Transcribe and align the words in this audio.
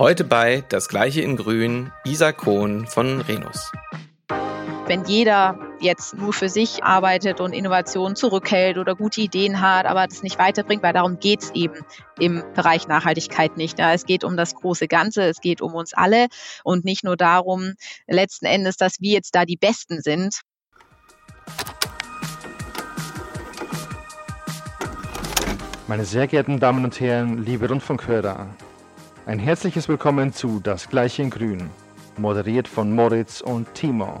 Heute 0.00 0.24
bei 0.24 0.64
Das 0.66 0.88
Gleiche 0.88 1.20
in 1.20 1.36
Grün, 1.36 1.92
Isa 2.06 2.32
Kohn 2.32 2.86
von 2.86 3.20
Renus. 3.20 3.70
Wenn 4.86 5.04
jeder 5.04 5.58
jetzt 5.78 6.14
nur 6.14 6.32
für 6.32 6.48
sich 6.48 6.82
arbeitet 6.82 7.38
und 7.38 7.52
Innovationen 7.52 8.16
zurückhält 8.16 8.78
oder 8.78 8.94
gute 8.96 9.20
Ideen 9.20 9.60
hat, 9.60 9.84
aber 9.84 10.06
das 10.06 10.22
nicht 10.22 10.38
weiterbringt, 10.38 10.82
weil 10.82 10.94
darum 10.94 11.18
geht 11.18 11.42
es 11.42 11.50
eben 11.50 11.84
im 12.18 12.42
Bereich 12.54 12.88
Nachhaltigkeit 12.88 13.58
nicht. 13.58 13.78
Ja, 13.78 13.92
es 13.92 14.06
geht 14.06 14.24
um 14.24 14.38
das 14.38 14.54
große 14.54 14.88
Ganze, 14.88 15.24
es 15.24 15.42
geht 15.42 15.60
um 15.60 15.74
uns 15.74 15.92
alle 15.92 16.28
und 16.64 16.86
nicht 16.86 17.04
nur 17.04 17.18
darum, 17.18 17.74
letzten 18.06 18.46
Endes, 18.46 18.78
dass 18.78 19.02
wir 19.02 19.12
jetzt 19.12 19.34
da 19.34 19.44
die 19.44 19.58
Besten 19.58 20.00
sind. 20.00 20.40
Meine 25.86 26.06
sehr 26.06 26.26
geehrten 26.26 26.58
Damen 26.58 26.84
und 26.84 26.98
Herren, 27.00 27.44
liebe 27.44 27.68
Rundfunkhörer, 27.68 28.56
ein 29.26 29.38
herzliches 29.38 29.88
Willkommen 29.88 30.32
zu 30.32 30.60
Das 30.60 30.88
Gleiche 30.88 31.22
in 31.22 31.30
Grün, 31.30 31.70
moderiert 32.16 32.66
von 32.66 32.94
Moritz 32.94 33.40
und 33.40 33.72
Timo. 33.74 34.20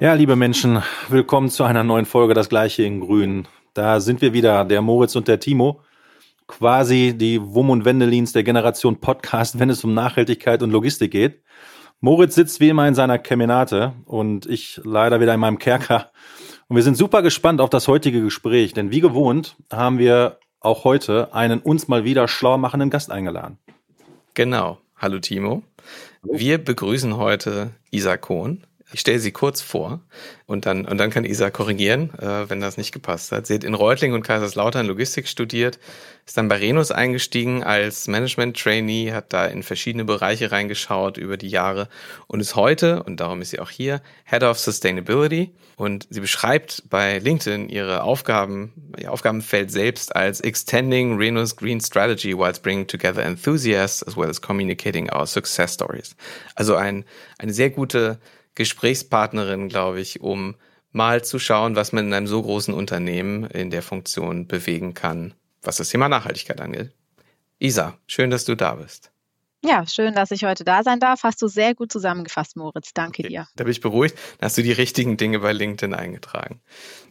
Ja, 0.00 0.12
liebe 0.12 0.36
Menschen, 0.36 0.82
willkommen 1.08 1.48
zu 1.48 1.64
einer 1.64 1.82
neuen 1.82 2.04
Folge 2.04 2.34
Das 2.34 2.48
Gleiche 2.48 2.82
in 2.82 3.00
Grün. 3.00 3.48
Da 3.74 4.00
sind 4.00 4.20
wir 4.20 4.32
wieder, 4.32 4.64
der 4.64 4.82
Moritz 4.82 5.16
und 5.16 5.28
der 5.28 5.40
Timo. 5.40 5.80
Quasi 6.46 7.14
die 7.16 7.40
Wum 7.42 7.70
und 7.70 7.84
Wendelins 7.84 8.32
der 8.32 8.44
Generation 8.44 9.00
Podcast, 9.00 9.58
wenn 9.58 9.70
es 9.70 9.82
um 9.82 9.94
Nachhaltigkeit 9.94 10.62
und 10.62 10.70
Logistik 10.70 11.10
geht. 11.10 11.42
Moritz 12.00 12.34
sitzt 12.34 12.60
wie 12.60 12.68
immer 12.68 12.86
in 12.86 12.94
seiner 12.94 13.18
Kemenate 13.18 13.94
und 14.04 14.46
ich 14.46 14.80
leider 14.84 15.20
wieder 15.20 15.34
in 15.34 15.40
meinem 15.40 15.58
Kerker. 15.58 16.12
Und 16.68 16.76
wir 16.76 16.82
sind 16.82 16.96
super 16.96 17.22
gespannt 17.22 17.60
auf 17.60 17.70
das 17.70 17.88
heutige 17.88 18.20
Gespräch, 18.20 18.74
denn 18.74 18.90
wie 18.90 19.00
gewohnt 19.00 19.56
haben 19.72 19.98
wir 19.98 20.38
auch 20.60 20.84
heute 20.84 21.34
einen 21.34 21.60
uns 21.60 21.88
mal 21.88 22.04
wieder 22.04 22.28
schlau 22.28 22.58
machenden 22.58 22.90
Gast 22.90 23.10
eingeladen. 23.10 23.58
Genau. 24.34 24.78
Hallo 24.96 25.18
Timo. 25.18 25.62
Wir 26.22 26.58
begrüßen 26.58 27.16
heute 27.16 27.70
Isa 27.90 28.16
Kohn. 28.16 28.64
Ich 28.96 29.00
stelle 29.00 29.18
sie 29.18 29.30
kurz 29.30 29.60
vor 29.60 30.00
und 30.46 30.64
dann, 30.64 30.86
und 30.86 30.96
dann 30.96 31.10
kann 31.10 31.26
Isa 31.26 31.50
korrigieren, 31.50 32.14
äh, 32.18 32.48
wenn 32.48 32.62
das 32.62 32.78
nicht 32.78 32.92
gepasst 32.92 33.30
hat. 33.30 33.46
Sie 33.46 33.52
hat 33.52 33.62
in 33.62 33.74
Reutling 33.74 34.14
und 34.14 34.22
Kaiserslautern 34.22 34.86
Logistik 34.86 35.28
studiert, 35.28 35.78
ist 36.24 36.38
dann 36.38 36.48
bei 36.48 36.56
Renus 36.56 36.92
eingestiegen 36.92 37.62
als 37.62 38.08
Management-Trainee, 38.08 39.12
hat 39.12 39.34
da 39.34 39.44
in 39.44 39.62
verschiedene 39.62 40.06
Bereiche 40.06 40.50
reingeschaut 40.50 41.18
über 41.18 41.36
die 41.36 41.50
Jahre 41.50 41.90
und 42.26 42.40
ist 42.40 42.56
heute, 42.56 43.02
und 43.02 43.20
darum 43.20 43.42
ist 43.42 43.50
sie 43.50 43.60
auch 43.60 43.68
hier, 43.68 44.00
Head 44.24 44.42
of 44.42 44.58
Sustainability. 44.58 45.52
Und 45.76 46.06
sie 46.08 46.20
beschreibt 46.20 46.84
bei 46.88 47.18
LinkedIn 47.18 47.68
ihre 47.68 48.02
Aufgaben, 48.02 48.72
ihr 48.98 49.12
Aufgabenfeld 49.12 49.70
selbst 49.70 50.16
als 50.16 50.40
Extending 50.40 51.18
Renus 51.18 51.54
Green 51.54 51.82
Strategy 51.82 52.32
whilst 52.34 52.62
bringing 52.62 52.86
together 52.86 53.22
enthusiasts 53.22 54.02
as 54.02 54.16
well 54.16 54.30
as 54.30 54.40
communicating 54.40 55.12
our 55.12 55.26
success 55.26 55.74
stories. 55.74 56.16
Also 56.54 56.76
ein, 56.76 57.04
eine 57.36 57.52
sehr 57.52 57.68
gute 57.68 58.18
Gesprächspartnerin, 58.56 59.68
glaube 59.68 60.00
ich, 60.00 60.20
um 60.20 60.56
mal 60.90 61.22
zu 61.22 61.38
schauen, 61.38 61.76
was 61.76 61.92
man 61.92 62.06
in 62.06 62.14
einem 62.14 62.26
so 62.26 62.42
großen 62.42 62.74
Unternehmen 62.74 63.44
in 63.44 63.70
der 63.70 63.82
Funktion 63.82 64.48
bewegen 64.48 64.94
kann, 64.94 65.34
was 65.62 65.76
das 65.76 65.90
Thema 65.90 66.08
Nachhaltigkeit 66.08 66.60
angeht. 66.60 66.90
Isa, 67.58 67.96
schön, 68.06 68.30
dass 68.30 68.44
du 68.44 68.54
da 68.54 68.74
bist. 68.74 69.12
Ja, 69.64 69.86
schön, 69.86 70.14
dass 70.14 70.30
ich 70.30 70.44
heute 70.44 70.64
da 70.64 70.82
sein 70.82 71.00
darf. 71.00 71.22
Hast 71.22 71.42
du 71.42 71.48
sehr 71.48 71.74
gut 71.74 71.90
zusammengefasst, 71.90 72.56
Moritz. 72.56 72.92
Danke 72.94 73.22
okay, 73.22 73.28
dir. 73.28 73.48
Da 73.56 73.64
bin 73.64 73.70
ich 73.72 73.80
beruhigt. 73.80 74.16
Da 74.38 74.46
hast 74.46 74.58
du 74.58 74.62
die 74.62 74.72
richtigen 74.72 75.16
Dinge 75.16 75.40
bei 75.40 75.52
LinkedIn 75.52 75.94
eingetragen. 75.94 76.60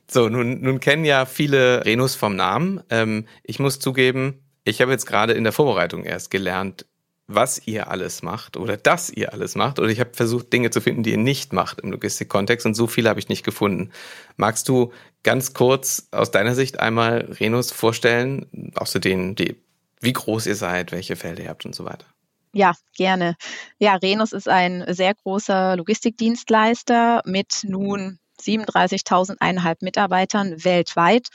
So, 0.09 0.29
nun, 0.29 0.61
nun 0.61 0.79
kennen 0.79 1.05
ja 1.05 1.25
viele 1.25 1.83
Renus 1.85 2.15
vom 2.15 2.35
Namen. 2.35 2.81
Ähm, 2.89 3.25
ich 3.43 3.59
muss 3.59 3.79
zugeben, 3.79 4.41
ich 4.63 4.81
habe 4.81 4.91
jetzt 4.91 5.05
gerade 5.05 5.33
in 5.33 5.43
der 5.43 5.53
Vorbereitung 5.53 6.03
erst 6.03 6.31
gelernt, 6.31 6.85
was 7.27 7.65
ihr 7.65 7.89
alles 7.89 8.21
macht 8.21 8.57
oder 8.57 8.77
dass 8.77 9.09
ihr 9.09 9.33
alles 9.33 9.55
macht. 9.55 9.79
Oder 9.79 9.89
ich 9.89 9.99
habe 9.99 10.11
versucht, 10.13 10.53
Dinge 10.53 10.69
zu 10.69 10.81
finden, 10.81 11.03
die 11.03 11.11
ihr 11.11 11.17
nicht 11.17 11.53
macht 11.53 11.81
im 11.81 11.91
Logistikkontext 11.91 12.65
und 12.65 12.75
so 12.75 12.87
viele 12.87 13.09
habe 13.09 13.19
ich 13.19 13.29
nicht 13.29 13.43
gefunden. 13.43 13.91
Magst 14.37 14.69
du 14.69 14.91
ganz 15.23 15.53
kurz 15.53 16.07
aus 16.11 16.31
deiner 16.31 16.55
Sicht 16.55 16.79
einmal 16.79 17.35
Renus 17.39 17.71
vorstellen, 17.71 18.71
außerdem 18.75 19.35
die, 19.35 19.55
wie 20.01 20.13
groß 20.13 20.45
ihr 20.45 20.55
seid, 20.55 20.91
welche 20.91 21.15
Felder 21.15 21.43
ihr 21.43 21.49
habt 21.49 21.65
und 21.65 21.73
so 21.73 21.85
weiter? 21.85 22.05
Ja, 22.53 22.73
gerne. 22.95 23.35
Ja, 23.79 23.95
Renus 23.95 24.31
ist 24.31 24.47
ein 24.47 24.85
sehr 24.87 25.13
großer 25.13 25.75
Logistikdienstleister 25.75 27.21
mit 27.25 27.63
nun 27.63 28.19
37.000 28.41 29.77
Mitarbeitern 29.81 30.63
weltweit 30.63 31.29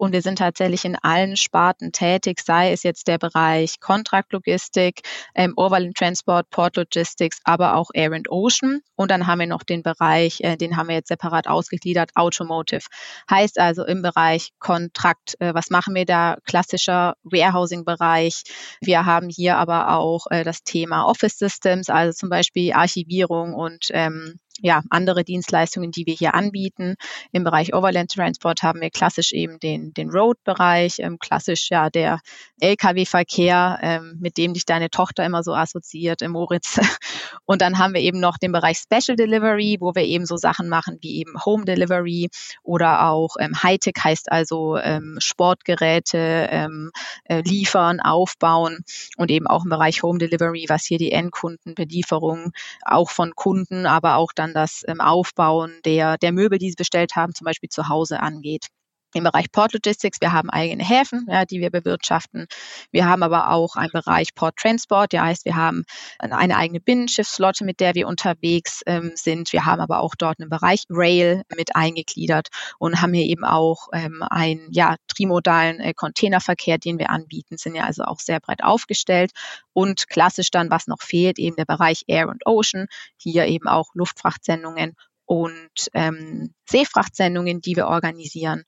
und 0.00 0.12
wir 0.12 0.22
sind 0.22 0.38
tatsächlich 0.38 0.86
in 0.86 0.96
allen 0.96 1.36
Sparten 1.36 1.92
tätig, 1.92 2.40
sei 2.40 2.72
es 2.72 2.82
jetzt 2.84 3.06
der 3.06 3.18
Bereich 3.18 3.80
Contract 3.80 4.32
Logistik, 4.32 5.02
ähm, 5.34 5.52
Overland 5.56 5.94
Transport, 5.94 6.48
Port 6.48 6.76
Logistics, 6.76 7.40
aber 7.44 7.76
auch 7.76 7.90
Air 7.92 8.14
and 8.14 8.30
Ocean. 8.30 8.80
Und 8.96 9.10
dann 9.10 9.26
haben 9.26 9.40
wir 9.40 9.46
noch 9.46 9.62
den 9.62 9.82
Bereich, 9.82 10.40
äh, 10.40 10.56
den 10.56 10.78
haben 10.78 10.88
wir 10.88 10.94
jetzt 10.94 11.08
separat 11.08 11.48
ausgegliedert, 11.48 12.12
Automotive. 12.14 12.86
Heißt 13.30 13.58
also 13.58 13.84
im 13.84 14.00
Bereich 14.00 14.52
Kontrakt, 14.58 15.36
äh, 15.38 15.52
was 15.52 15.68
machen 15.68 15.94
wir 15.94 16.06
da? 16.06 16.38
Klassischer 16.46 17.14
Warehousing-Bereich. 17.22 18.44
Wir 18.80 19.04
haben 19.04 19.28
hier 19.28 19.58
aber 19.58 19.94
auch 19.98 20.28
äh, 20.30 20.44
das 20.44 20.62
Thema 20.62 21.04
Office 21.04 21.36
Systems, 21.36 21.90
also 21.90 22.16
zum 22.16 22.30
Beispiel 22.30 22.72
Archivierung 22.72 23.52
und 23.52 23.88
ähm, 23.90 24.38
ja, 24.62 24.82
andere 24.90 25.24
Dienstleistungen, 25.24 25.90
die 25.90 26.06
wir 26.06 26.14
hier 26.14 26.34
anbieten. 26.34 26.94
Im 27.32 27.44
Bereich 27.44 27.74
Overland 27.74 28.10
Transport 28.10 28.62
haben 28.62 28.80
wir 28.80 28.90
klassisch 28.90 29.32
eben 29.32 29.58
den, 29.58 29.92
den 29.94 30.10
Road-Bereich, 30.10 30.98
ähm, 30.98 31.18
klassisch 31.18 31.70
ja 31.70 31.90
der 31.90 32.20
Lkw-Verkehr, 32.60 33.78
ähm, 33.82 34.18
mit 34.20 34.36
dem 34.36 34.54
dich 34.54 34.66
deine 34.66 34.90
Tochter 34.90 35.24
immer 35.24 35.42
so 35.42 35.54
assoziiert, 35.54 36.22
im 36.22 36.32
Moritz. 36.32 36.78
Und 37.46 37.62
dann 37.62 37.78
haben 37.78 37.94
wir 37.94 38.00
eben 38.00 38.20
noch 38.20 38.38
den 38.38 38.52
Bereich 38.52 38.78
Special 38.78 39.16
Delivery, 39.16 39.78
wo 39.80 39.94
wir 39.94 40.04
eben 40.04 40.26
so 40.26 40.36
Sachen 40.36 40.68
machen 40.68 40.98
wie 41.00 41.18
eben 41.18 41.44
Home 41.44 41.64
Delivery 41.64 42.28
oder 42.62 43.08
auch 43.08 43.36
ähm, 43.38 43.62
Hightech 43.62 43.94
heißt 44.02 44.30
also 44.30 44.76
ähm, 44.76 45.18
Sportgeräte 45.20 46.48
ähm, 46.50 46.90
äh, 47.24 47.42
liefern, 47.42 48.00
aufbauen 48.00 48.84
und 49.16 49.30
eben 49.30 49.46
auch 49.46 49.64
im 49.64 49.70
Bereich 49.70 50.02
Home 50.02 50.18
Delivery, 50.18 50.66
was 50.68 50.84
hier 50.84 50.98
die 50.98 51.12
Endkundenbelieferung 51.12 52.52
auch 52.82 53.10
von 53.10 53.34
Kunden, 53.34 53.86
aber 53.86 54.16
auch 54.16 54.32
dann 54.34 54.49
das 54.54 54.82
ähm, 54.88 55.00
Aufbauen 55.00 55.72
der, 55.84 56.18
der 56.18 56.32
Möbel, 56.32 56.58
die 56.58 56.70
sie 56.70 56.76
bestellt 56.76 57.16
haben, 57.16 57.34
zum 57.34 57.44
Beispiel 57.44 57.68
zu 57.68 57.88
Hause 57.88 58.20
angeht 58.20 58.66
im 59.14 59.24
Bereich 59.24 59.50
Port 59.52 59.72
Logistics. 59.72 60.20
Wir 60.20 60.32
haben 60.32 60.50
eigene 60.50 60.84
Häfen, 60.84 61.26
ja, 61.28 61.44
die 61.44 61.60
wir 61.60 61.70
bewirtschaften. 61.70 62.46
Wir 62.90 63.06
haben 63.06 63.22
aber 63.22 63.50
auch 63.50 63.76
einen 63.76 63.90
Bereich 63.92 64.34
Port 64.34 64.56
Transport, 64.56 65.12
der 65.12 65.22
heißt, 65.22 65.44
wir 65.44 65.56
haben 65.56 65.84
eine 66.18 66.56
eigene 66.56 66.80
Binnenschiffsflotte, 66.80 67.64
mit 67.64 67.80
der 67.80 67.94
wir 67.94 68.06
unterwegs 68.06 68.82
ähm, 68.86 69.12
sind. 69.14 69.52
Wir 69.52 69.66
haben 69.66 69.80
aber 69.80 70.00
auch 70.00 70.14
dort 70.16 70.40
einen 70.40 70.50
Bereich 70.50 70.84
Rail 70.90 71.42
mit 71.56 71.74
eingegliedert 71.74 72.48
und 72.78 73.00
haben 73.00 73.14
hier 73.14 73.26
eben 73.26 73.44
auch 73.44 73.88
ähm, 73.92 74.22
einen 74.28 74.68
ja, 74.70 74.96
trimodalen 75.08 75.80
äh, 75.80 75.94
Containerverkehr, 75.94 76.78
den 76.78 76.98
wir 76.98 77.10
anbieten, 77.10 77.56
sind 77.56 77.74
ja 77.74 77.84
also 77.84 78.04
auch 78.04 78.20
sehr 78.20 78.40
breit 78.40 78.62
aufgestellt. 78.62 79.32
Und 79.72 80.08
klassisch 80.08 80.50
dann, 80.50 80.70
was 80.70 80.86
noch 80.86 81.00
fehlt, 81.00 81.38
eben 81.38 81.56
der 81.56 81.64
Bereich 81.64 82.04
Air 82.06 82.28
und 82.28 82.46
Ocean, 82.46 82.86
hier 83.16 83.46
eben 83.46 83.68
auch 83.68 83.90
Luftfrachtsendungen 83.94 84.94
und 85.30 85.70
ähm, 85.94 86.52
Seefrachtsendungen, 86.68 87.60
die 87.60 87.76
wir 87.76 87.86
organisieren. 87.86 88.64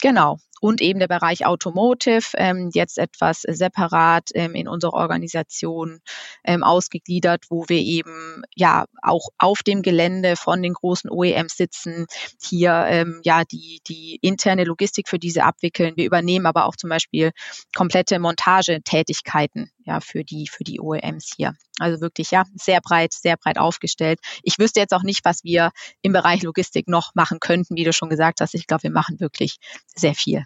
Genau. 0.00 0.38
Und 0.60 0.80
eben 0.80 0.98
der 0.98 1.08
Bereich 1.08 1.46
Automotive, 1.46 2.26
ähm, 2.36 2.70
jetzt 2.72 2.98
etwas 2.98 3.42
separat 3.42 4.30
ähm, 4.34 4.54
in 4.54 4.68
unserer 4.68 4.94
Organisation 4.94 6.00
ähm, 6.44 6.62
ausgegliedert, 6.62 7.44
wo 7.48 7.64
wir 7.68 7.78
eben 7.78 8.42
ja 8.54 8.86
auch 9.02 9.28
auf 9.38 9.62
dem 9.62 9.82
Gelände 9.82 10.36
von 10.36 10.62
den 10.62 10.74
großen 10.74 11.10
OEMs 11.10 11.56
sitzen, 11.56 12.06
hier 12.42 12.86
ähm, 12.88 13.20
ja 13.24 13.44
die, 13.44 13.80
die 13.86 14.18
interne 14.22 14.64
Logistik 14.64 15.08
für 15.08 15.18
diese 15.18 15.44
abwickeln. 15.44 15.96
Wir 15.96 16.06
übernehmen 16.06 16.46
aber 16.46 16.66
auch 16.66 16.76
zum 16.76 16.90
Beispiel 16.90 17.30
komplette 17.74 18.18
Montagetätigkeiten 18.18 19.70
ja, 19.88 20.00
für 20.00 20.22
die, 20.22 20.46
für 20.46 20.64
die 20.64 20.80
OEMs 20.80 21.32
hier. 21.36 21.54
Also 21.78 22.00
wirklich, 22.00 22.30
ja, 22.30 22.44
sehr 22.54 22.80
breit, 22.80 23.12
sehr 23.12 23.36
breit 23.36 23.58
aufgestellt. 23.58 24.20
Ich 24.42 24.58
wüsste 24.58 24.80
jetzt 24.80 24.92
auch 24.92 25.02
nicht, 25.02 25.24
was 25.24 25.44
wir 25.44 25.70
im 26.02 26.12
Bereich 26.12 26.42
Logistik 26.42 26.88
noch 26.88 27.14
machen 27.14 27.40
könnten, 27.40 27.74
wie 27.76 27.84
du 27.84 27.92
schon 27.92 28.10
gesagt 28.10 28.40
hast. 28.40 28.54
Ich 28.54 28.66
glaube, 28.66 28.82
wir 28.82 28.90
machen 28.90 29.18
wirklich 29.18 29.56
sehr 29.94 30.14
viel. 30.14 30.44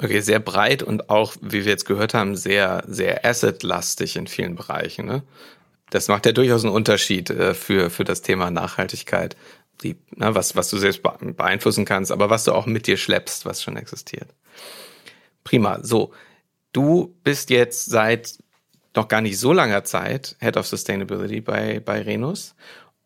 Okay, 0.00 0.20
sehr 0.20 0.38
breit 0.38 0.84
und 0.84 1.10
auch, 1.10 1.34
wie 1.40 1.64
wir 1.64 1.72
jetzt 1.72 1.84
gehört 1.84 2.14
haben, 2.14 2.36
sehr, 2.36 2.84
sehr 2.86 3.24
assetlastig 3.24 4.14
in 4.14 4.28
vielen 4.28 4.54
Bereichen. 4.54 5.06
Ne? 5.06 5.24
Das 5.90 6.06
macht 6.06 6.24
ja 6.24 6.32
durchaus 6.32 6.64
einen 6.64 6.72
Unterschied 6.72 7.30
äh, 7.30 7.52
für, 7.52 7.90
für 7.90 8.04
das 8.04 8.22
Thema 8.22 8.50
Nachhaltigkeit. 8.50 9.36
Die, 9.82 9.96
na, 10.14 10.34
was, 10.34 10.54
was 10.56 10.70
du 10.70 10.78
selbst 10.78 11.02
beeinflussen 11.02 11.84
kannst, 11.84 12.12
aber 12.12 12.30
was 12.30 12.44
du 12.44 12.52
auch 12.52 12.66
mit 12.66 12.86
dir 12.86 12.96
schleppst, 12.96 13.44
was 13.44 13.62
schon 13.62 13.76
existiert. 13.76 14.28
Prima. 15.44 15.80
So, 15.82 16.12
du 16.72 17.14
bist 17.24 17.50
jetzt 17.50 17.86
seit 17.86 18.38
noch 18.94 19.08
gar 19.08 19.20
nicht 19.20 19.38
so 19.38 19.52
langer 19.52 19.84
Zeit 19.84 20.36
Head 20.40 20.56
of 20.56 20.66
Sustainability 20.66 21.40
bei, 21.40 21.80
bei 21.80 22.02
Renus. 22.02 22.54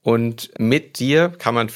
Und 0.03 0.51
mit 0.59 0.99
dir 0.99 1.29
kann 1.29 1.55
man 1.55 1.71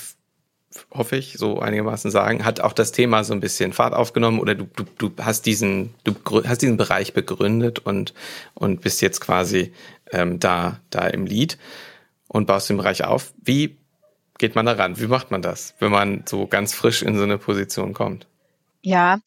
hoffe 0.91 1.17
ich, 1.17 1.35
so 1.39 1.61
einigermaßen 1.61 2.11
sagen, 2.11 2.45
hat 2.45 2.61
auch 2.61 2.73
das 2.73 2.93
Thema 2.93 3.25
so 3.25 3.33
ein 3.33 3.41
bisschen 3.41 3.73
Fahrt 3.73 3.95
aufgenommen 3.95 4.41
oder 4.41 4.55
du, 4.55 4.65
du, 4.65 4.85
du 4.99 5.11
hast 5.23 5.47
diesen, 5.47 5.95
du 6.05 6.15
hast 6.45 6.63
diesen 6.63 6.77
Bereich 6.77 7.13
begründet 7.13 7.79
und, 7.81 8.15
und 8.55 8.81
bist 8.81 9.03
jetzt 9.03 9.21
quasi 9.21 9.73
ähm, 10.13 10.39
da, 10.41 10.81
da 10.91 11.07
im 11.07 11.27
Lied 11.27 11.59
und 12.29 12.47
baust 12.47 12.69
den 12.69 12.77
Bereich 12.77 13.05
auf. 13.05 13.33
Wie 13.43 13.77
geht 14.39 14.55
man 14.55 14.67
da 14.67 14.73
ran? 14.73 14.99
Wie 15.01 15.07
macht 15.07 15.31
man 15.31 15.43
das, 15.43 15.75
wenn 15.79 15.91
man 15.91 16.25
so 16.27 16.47
ganz 16.47 16.75
frisch 16.75 17.03
in 17.03 17.17
so 17.17 17.23
eine 17.23 17.39
Position 17.39 17.95
kommt? 17.95 18.27
Ja, 18.83 19.19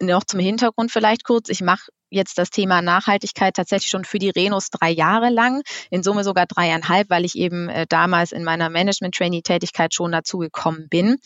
noch 0.00 0.24
zum 0.24 0.40
Hintergrund 0.40 0.90
vielleicht 0.90 1.24
kurz. 1.24 1.48
Ich 1.48 1.60
mache 1.60 1.90
jetzt 2.14 2.38
das 2.38 2.50
Thema 2.50 2.82
Nachhaltigkeit 2.82 3.54
tatsächlich 3.54 3.90
schon 3.90 4.04
für 4.04 4.18
die 4.18 4.30
Renos 4.30 4.70
drei 4.70 4.90
Jahre 4.90 5.30
lang, 5.30 5.62
in 5.90 6.02
Summe 6.02 6.24
sogar 6.24 6.46
dreieinhalb, 6.46 7.10
weil 7.10 7.24
ich 7.24 7.36
eben 7.36 7.68
äh, 7.68 7.86
damals 7.88 8.32
in 8.32 8.44
meiner 8.44 8.70
Management-Trainee-Tätigkeit 8.70 9.92
schon 9.94 10.12
dazu 10.12 10.38
gekommen 10.38 10.88
bin. 10.88 11.18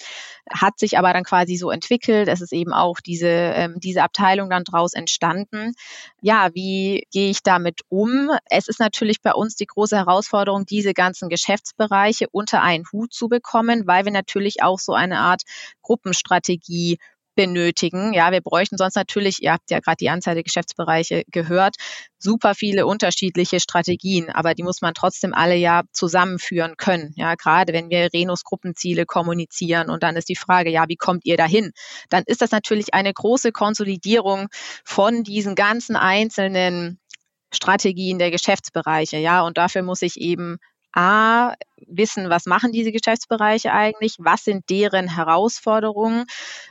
Hat 0.51 0.79
sich 0.79 0.99
aber 0.99 1.13
dann 1.13 1.25
quasi 1.25 1.57
so 1.57 1.71
entwickelt. 1.71 2.29
Es 2.29 2.41
ist 2.41 2.53
eben 2.53 2.73
auch 2.73 3.01
diese, 3.01 3.29
ähm, 3.29 3.75
diese 3.79 4.03
Abteilung 4.03 4.51
dann 4.51 4.65
draus 4.65 4.95
entstanden. 4.95 5.75
Ja, 6.21 6.51
wie 6.55 7.07
gehe 7.13 7.31
ich 7.31 7.43
damit 7.43 7.83
um? 7.89 8.31
Es 8.51 8.69
ist 8.69 8.81
natürlich 8.81 9.21
bei 9.21 9.33
uns 9.33 9.57
die 9.57 9.67
große 9.67 9.97
Herausforderung, 9.97 10.65
diese 10.67 10.95
ganzen 10.95 11.29
Geschäftsbereiche 11.29 12.27
unter 12.33 12.63
einen 12.63 12.85
Hut 12.93 13.13
zu 13.13 13.29
bekommen, 13.29 13.87
weil 13.87 14.05
wir 14.05 14.13
natürlich 14.13 14.63
auch 14.63 14.79
so 14.79 14.95
eine 14.95 15.19
Art 15.19 15.43
Gruppenstrategie 15.83 16.99
benötigen. 17.39 18.15
Ja, 18.15 18.33
wir 18.33 18.41
bräuchten 18.41 18.77
sonst 18.77 18.97
natürlich, 18.97 19.45
ihr 19.45 19.53
habt 19.53 19.71
ja 19.71 19.79
gerade 19.79 19.99
die 20.01 20.11
Anzahl 20.11 20.35
der 20.35 20.43
Geschäftsbereiche 20.43 21.23
gehört, 21.31 21.77
super 22.19 22.57
viele 22.57 22.85
unterschiedliche 22.85 23.61
Strategien, 23.61 24.29
aber 24.29 24.55
die 24.55 24.65
muss 24.65 24.81
man 24.81 24.93
trotzdem 24.93 25.33
alle 25.33 25.55
ja 25.55 25.83
zusammenführen 25.93 26.75
können. 26.77 27.13
Ja, 27.15 27.37
gerade 27.37 27.73
wenn 27.73 27.91
wir 27.91 28.09
Renus 28.13 28.43
Gruppenziele 28.43 29.07
kommunizieren 29.07 29.89
und 29.89 30.03
dann 30.03 30.17
ist 30.17 30.29
die 30.29 30.35
Frage, 30.35 30.71
ja, 30.71 30.87
wie 30.89 30.97
kommt 30.97 31.25
ihr 31.27 31.37
dahin? 31.37 31.71
Dann 32.09 32.25
ist 32.27 32.43
das 32.43 32.51
natürlich 32.51 32.93
eine 32.93 33.15
große 33.15 33.53
Konsolidierung 33.53 34.49
von 34.85 35.23
diesen 35.23 35.55
ganzen 35.55 35.95
einzelnen 35.95 36.99
Strategien 37.55 38.19
der 38.19 38.33
Geschäftsbereiche, 38.33 39.19
ja, 39.19 39.43
und 39.43 39.59
dafür 39.59 39.83
muss 39.83 40.03
ich 40.03 40.17
eben 40.17 40.59
A, 40.93 41.55
wissen, 41.87 42.31
was 42.31 42.47
machen 42.47 42.73
diese 42.73 42.93
Geschäftsbereiche 42.93 43.73
eigentlich, 43.73 44.17
was 44.19 44.45
sind 44.45 44.69
deren 44.71 45.15
Herausforderungen 45.15 46.25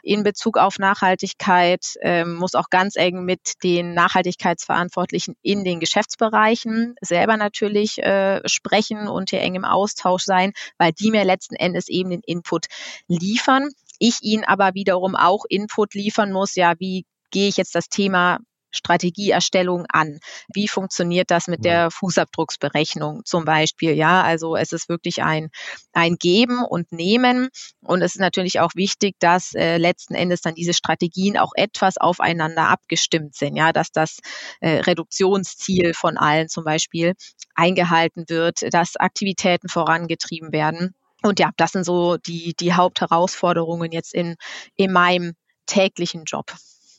in 0.03 0.23
Bezug 0.23 0.57
auf 0.57 0.79
Nachhaltigkeit, 0.79 1.95
ähm, 2.01 2.35
muss 2.35 2.55
auch 2.55 2.69
ganz 2.69 2.95
eng 2.95 3.23
mit 3.23 3.63
den 3.63 3.93
Nachhaltigkeitsverantwortlichen 3.93 5.35
in 5.41 5.63
den 5.63 5.79
Geschäftsbereichen 5.79 6.95
selber 7.01 7.37
natürlich 7.37 7.99
äh, 7.99 8.41
sprechen 8.47 9.07
und 9.07 9.29
hier 9.29 9.41
eng 9.41 9.55
im 9.55 9.65
Austausch 9.65 10.23
sein, 10.23 10.51
weil 10.77 10.91
die 10.91 11.11
mir 11.11 11.23
letzten 11.23 11.55
Endes 11.55 11.87
eben 11.87 12.09
den 12.09 12.21
Input 12.25 12.65
liefern. 13.07 13.69
Ich 13.99 14.21
ihnen 14.21 14.43
aber 14.43 14.73
wiederum 14.73 15.15
auch 15.15 15.45
Input 15.49 15.93
liefern 15.93 16.31
muss, 16.31 16.55
ja, 16.55 16.73
wie 16.79 17.05
gehe 17.31 17.49
ich 17.49 17.57
jetzt 17.57 17.75
das 17.75 17.89
Thema 17.89 18.39
Strategieerstellung 18.77 19.85
an. 19.89 20.19
Wie 20.53 20.67
funktioniert 20.67 21.31
das 21.31 21.47
mit 21.47 21.65
der 21.65 21.91
Fußabdrucksberechnung 21.91 23.21
zum 23.25 23.45
Beispiel? 23.45 23.93
Ja, 23.93 24.21
also 24.21 24.55
es 24.55 24.71
ist 24.71 24.89
wirklich 24.89 25.23
ein, 25.23 25.49
ein 25.93 26.15
Geben 26.15 26.63
und 26.63 26.91
Nehmen. 26.91 27.49
Und 27.81 28.01
es 28.01 28.15
ist 28.15 28.21
natürlich 28.21 28.59
auch 28.59 28.71
wichtig, 28.75 29.15
dass 29.19 29.53
äh, 29.53 29.77
letzten 29.77 30.15
Endes 30.15 30.41
dann 30.41 30.55
diese 30.55 30.73
Strategien 30.73 31.37
auch 31.37 31.51
etwas 31.55 31.97
aufeinander 31.97 32.69
abgestimmt 32.69 33.35
sind. 33.35 33.55
Ja, 33.55 33.73
dass 33.73 33.91
das 33.91 34.19
äh, 34.61 34.79
Reduktionsziel 34.79 35.93
von 35.93 36.17
allen 36.17 36.47
zum 36.47 36.63
Beispiel 36.63 37.13
eingehalten 37.55 38.25
wird, 38.27 38.73
dass 38.73 38.95
Aktivitäten 38.95 39.69
vorangetrieben 39.69 40.51
werden. 40.51 40.93
Und 41.23 41.39
ja, 41.39 41.51
das 41.57 41.71
sind 41.71 41.83
so 41.83 42.17
die, 42.17 42.53
die 42.59 42.73
Hauptherausforderungen 42.73 43.91
jetzt 43.91 44.13
in, 44.13 44.35
in 44.75 44.91
meinem 44.91 45.33
täglichen 45.65 46.23
Job. 46.25 46.53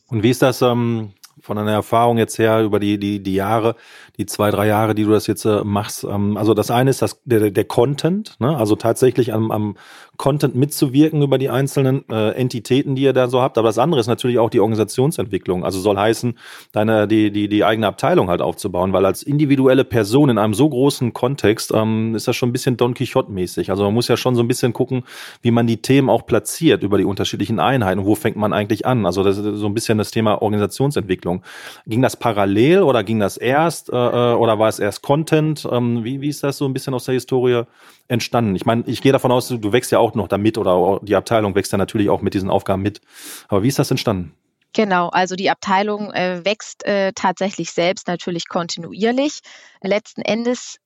Und 0.09 0.23
wie 0.23 0.31
ist 0.31 0.43
das 0.43 0.63
ähm, 0.63 1.15
von 1.41 1.57
deiner 1.57 1.73
Erfahrung 1.73 2.19
jetzt 2.19 2.39
her 2.39 2.63
über 2.63 2.81
die, 2.81 2.99
die, 2.99 3.23
die 3.23 3.35
Jahre, 3.35 3.77
die 4.17 4.27
zwei, 4.27 4.51
drei 4.51 4.67
Jahre, 4.67 4.95
die 4.95 5.05
du 5.05 5.11
das 5.11 5.27
jetzt 5.27 5.45
äh, 5.45 5.63
machst. 5.65 6.05
Ähm, 6.05 6.37
also 6.37 6.55
das 6.55 6.71
eine 6.71 6.91
ist 6.91 7.03
das, 7.03 7.21
der, 7.25 7.51
der 7.51 7.65
Content, 7.65 8.37
ne? 8.41 8.57
also 8.57 8.77
tatsächlich 8.77 9.33
am, 9.33 9.51
am 9.51 9.77
Content 10.19 10.57
mitzuwirken 10.57 11.23
über 11.23 11.39
die 11.39 11.49
einzelnen 11.49 12.05
äh, 12.11 12.33
Entitäten, 12.33 12.97
die 12.97 13.03
ihr 13.03 13.13
da 13.13 13.29
so 13.29 13.41
habt. 13.41 13.57
Aber 13.57 13.69
das 13.69 13.79
andere 13.79 14.01
ist 14.01 14.09
natürlich 14.09 14.41
auch 14.41 14.51
die 14.51 14.59
Organisationsentwicklung. 14.59 15.65
Also 15.65 15.79
soll 15.79 15.97
heißen, 15.97 16.37
deine, 16.73 17.07
die, 17.07 17.31
die, 17.31 17.49
die 17.49 17.65
eigene 17.65 17.87
Abteilung 17.87 18.29
halt 18.29 18.43
aufzubauen, 18.43 18.93
weil 18.93 19.07
als 19.07 19.23
individuelle 19.23 19.85
Person 19.85 20.29
in 20.29 20.39
einem 20.39 20.55
so 20.55 20.69
großen 20.69 21.13
Kontext 21.13 21.73
ähm, 21.73 22.17
ist 22.17 22.27
das 22.27 22.35
schon 22.35 22.49
ein 22.49 22.53
bisschen 22.53 22.77
Don 22.77 22.95
Quixote-mäßig. 22.95 23.71
Also 23.71 23.85
man 23.85 23.95
muss 23.95 24.09
ja 24.09 24.17
schon 24.17 24.35
so 24.35 24.43
ein 24.43 24.49
bisschen 24.49 24.73
gucken, 24.73 25.05
wie 25.41 25.53
man 25.53 25.69
die 25.69 25.81
Themen 25.83 26.11
auch 26.11 26.27
platziert 26.27 26.83
über 26.83 26.99
die 26.99 27.05
unterschiedlichen 27.05 27.61
Einheiten. 27.61 28.05
Wo 28.05 28.17
fängt 28.17 28.37
man 28.37 28.53
eigentlich 28.53 28.87
an? 28.87 29.07
Also 29.07 29.23
das 29.23 29.39
ist 29.39 29.45
so 29.59 29.67
ein 29.67 29.75
bisschen 29.75 29.99
das 29.99 30.11
Thema 30.11 30.43
Organisationsentwicklung. 30.43 31.45
Ging 31.87 32.03
das 32.03 32.17
parallel 32.17 32.83
oder 32.83 33.05
ging 33.05 33.21
das 33.21 33.37
erst 33.37 33.93
äh, 33.93 33.97
äh 33.97 34.35
oder 34.35 34.59
war 34.59 34.69
es 34.69 34.81
erst 34.81 35.03
Content? 35.03 35.67
Ähm, 35.71 36.03
wie, 36.03 36.21
wie 36.21 36.29
ist 36.29 36.43
das 36.43 36.59
so 36.59 36.65
ein 36.65 36.73
bisschen 36.73 36.93
aus 36.93 37.05
der 37.05 37.15
Historie 37.15 37.63
entstanden? 38.09 38.57
Ich 38.57 38.67
meine, 38.67 38.83
ich 38.87 39.01
gehe 39.01 39.13
davon 39.13 39.31
aus, 39.31 39.49
du 39.49 39.73
wächst 39.73 39.93
ja 39.93 39.99
auch 39.99 40.08
noch 40.15 40.29
damit 40.29 40.59
oder 40.59 41.01
die 41.03 41.17
Abteilung 41.17 41.55
wächst 41.55 41.73
ja 41.73 41.79
natürlich 41.79 42.09
auch 42.09 42.23
mit 42.23 42.35
diesen 42.35 42.51
Aufgaben 42.51 42.83
mit. 42.83 43.01
Aber 43.49 43.63
wie 43.63 43.69
ist 43.69 43.79
das 43.79 43.91
entstanden? 43.91 44.35
Genau, 44.75 45.09
also 45.09 45.35
die 45.35 45.51
Abteilung 45.51 46.13
äh, 46.13 46.45
wächst 46.45 46.85
äh, 46.85 47.13
tatsächlich 47.15 47.73
selbst 47.73 48.07
natürlich 48.07 48.49
kontinuierlich. 48.49 49.41
Letzten 49.83 50.21
Endes 50.21 50.79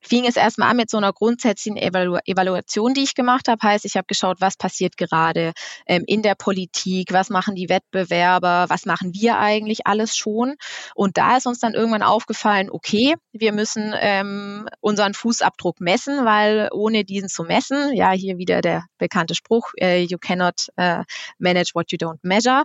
fing 0.00 0.26
es 0.26 0.36
erstmal 0.36 0.70
an 0.70 0.76
mit 0.76 0.90
so 0.90 0.96
einer 0.96 1.12
grundsätzlichen 1.12 1.76
Evalu 1.76 2.18
Evaluation, 2.24 2.94
die 2.94 3.02
ich 3.02 3.14
gemacht 3.14 3.48
habe. 3.48 3.66
Heißt, 3.66 3.84
ich 3.84 3.96
habe 3.96 4.06
geschaut, 4.06 4.40
was 4.40 4.56
passiert 4.56 4.96
gerade 4.96 5.52
ähm, 5.86 6.04
in 6.06 6.22
der 6.22 6.34
Politik, 6.34 7.12
was 7.12 7.30
machen 7.30 7.54
die 7.54 7.68
Wettbewerber, 7.68 8.66
was 8.68 8.86
machen 8.86 9.12
wir 9.14 9.38
eigentlich 9.38 9.86
alles 9.86 10.16
schon. 10.16 10.56
Und 10.94 11.18
da 11.18 11.36
ist 11.36 11.46
uns 11.46 11.60
dann 11.60 11.74
irgendwann 11.74 12.02
aufgefallen, 12.02 12.70
okay, 12.70 13.14
wir 13.32 13.52
müssen 13.52 13.94
ähm, 13.98 14.68
unseren 14.80 15.14
Fußabdruck 15.14 15.80
messen, 15.80 16.24
weil 16.24 16.68
ohne 16.72 17.04
diesen 17.04 17.28
zu 17.28 17.44
messen, 17.44 17.94
ja, 17.94 18.12
hier 18.12 18.38
wieder 18.38 18.60
der 18.60 18.86
bekannte 18.98 19.34
Spruch, 19.34 19.72
äh, 19.80 20.02
you 20.02 20.18
cannot 20.18 20.68
uh, 20.80 21.02
manage 21.38 21.72
what 21.74 21.92
you 21.92 21.98
don't 21.98 22.18
measure 22.22 22.64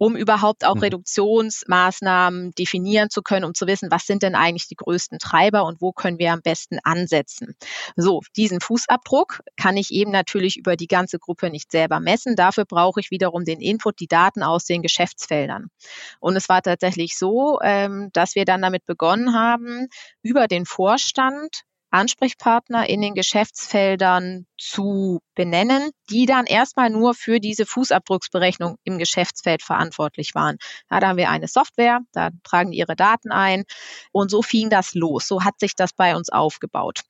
um 0.00 0.16
überhaupt 0.16 0.64
auch 0.64 0.76
mhm. 0.76 0.80
Reduktionsmaßnahmen 0.80 2.52
definieren 2.52 3.10
zu 3.10 3.20
können, 3.20 3.44
um 3.44 3.52
zu 3.52 3.66
wissen, 3.66 3.90
was 3.90 4.06
sind 4.06 4.22
denn 4.22 4.34
eigentlich 4.34 4.66
die 4.66 4.74
größten 4.74 5.18
Treiber 5.18 5.66
und 5.66 5.82
wo 5.82 5.92
können 5.92 6.18
wir 6.18 6.32
am 6.32 6.40
besten 6.40 6.78
ansetzen. 6.82 7.54
So, 7.96 8.22
diesen 8.34 8.62
Fußabdruck 8.62 9.40
kann 9.58 9.76
ich 9.76 9.90
eben 9.90 10.10
natürlich 10.10 10.56
über 10.56 10.76
die 10.76 10.86
ganze 10.86 11.18
Gruppe 11.18 11.50
nicht 11.50 11.70
selber 11.70 12.00
messen. 12.00 12.34
Dafür 12.34 12.64
brauche 12.64 12.98
ich 13.00 13.10
wiederum 13.10 13.44
den 13.44 13.60
Input, 13.60 14.00
die 14.00 14.06
Daten 14.06 14.42
aus 14.42 14.64
den 14.64 14.80
Geschäftsfeldern. 14.80 15.66
Und 16.18 16.34
es 16.34 16.48
war 16.48 16.62
tatsächlich 16.62 17.18
so, 17.18 17.58
ähm, 17.62 18.08
dass 18.14 18.34
wir 18.36 18.46
dann 18.46 18.62
damit 18.62 18.86
begonnen 18.86 19.34
haben, 19.34 19.88
über 20.22 20.48
den 20.48 20.64
Vorstand 20.64 21.64
Ansprechpartner 21.90 22.88
in 22.88 23.00
den 23.00 23.14
Geschäftsfeldern 23.14 24.46
zu 24.58 25.20
benennen, 25.34 25.90
die 26.08 26.26
dann 26.26 26.46
erstmal 26.46 26.90
nur 26.90 27.14
für 27.14 27.40
diese 27.40 27.66
Fußabdrucksberechnung 27.66 28.76
im 28.84 28.98
Geschäftsfeld 28.98 29.62
verantwortlich 29.62 30.34
waren. 30.34 30.58
Ja, 30.90 31.00
da 31.00 31.08
haben 31.08 31.16
wir 31.16 31.30
eine 31.30 31.48
Software, 31.48 32.00
da 32.12 32.30
tragen 32.44 32.70
die 32.70 32.78
ihre 32.78 32.96
Daten 32.96 33.32
ein 33.32 33.64
und 34.12 34.30
so 34.30 34.42
fing 34.42 34.70
das 34.70 34.94
los. 34.94 35.26
So 35.26 35.44
hat 35.44 35.58
sich 35.58 35.74
das 35.74 35.92
bei 35.92 36.16
uns 36.16 36.30
aufgebaut. 36.30 37.00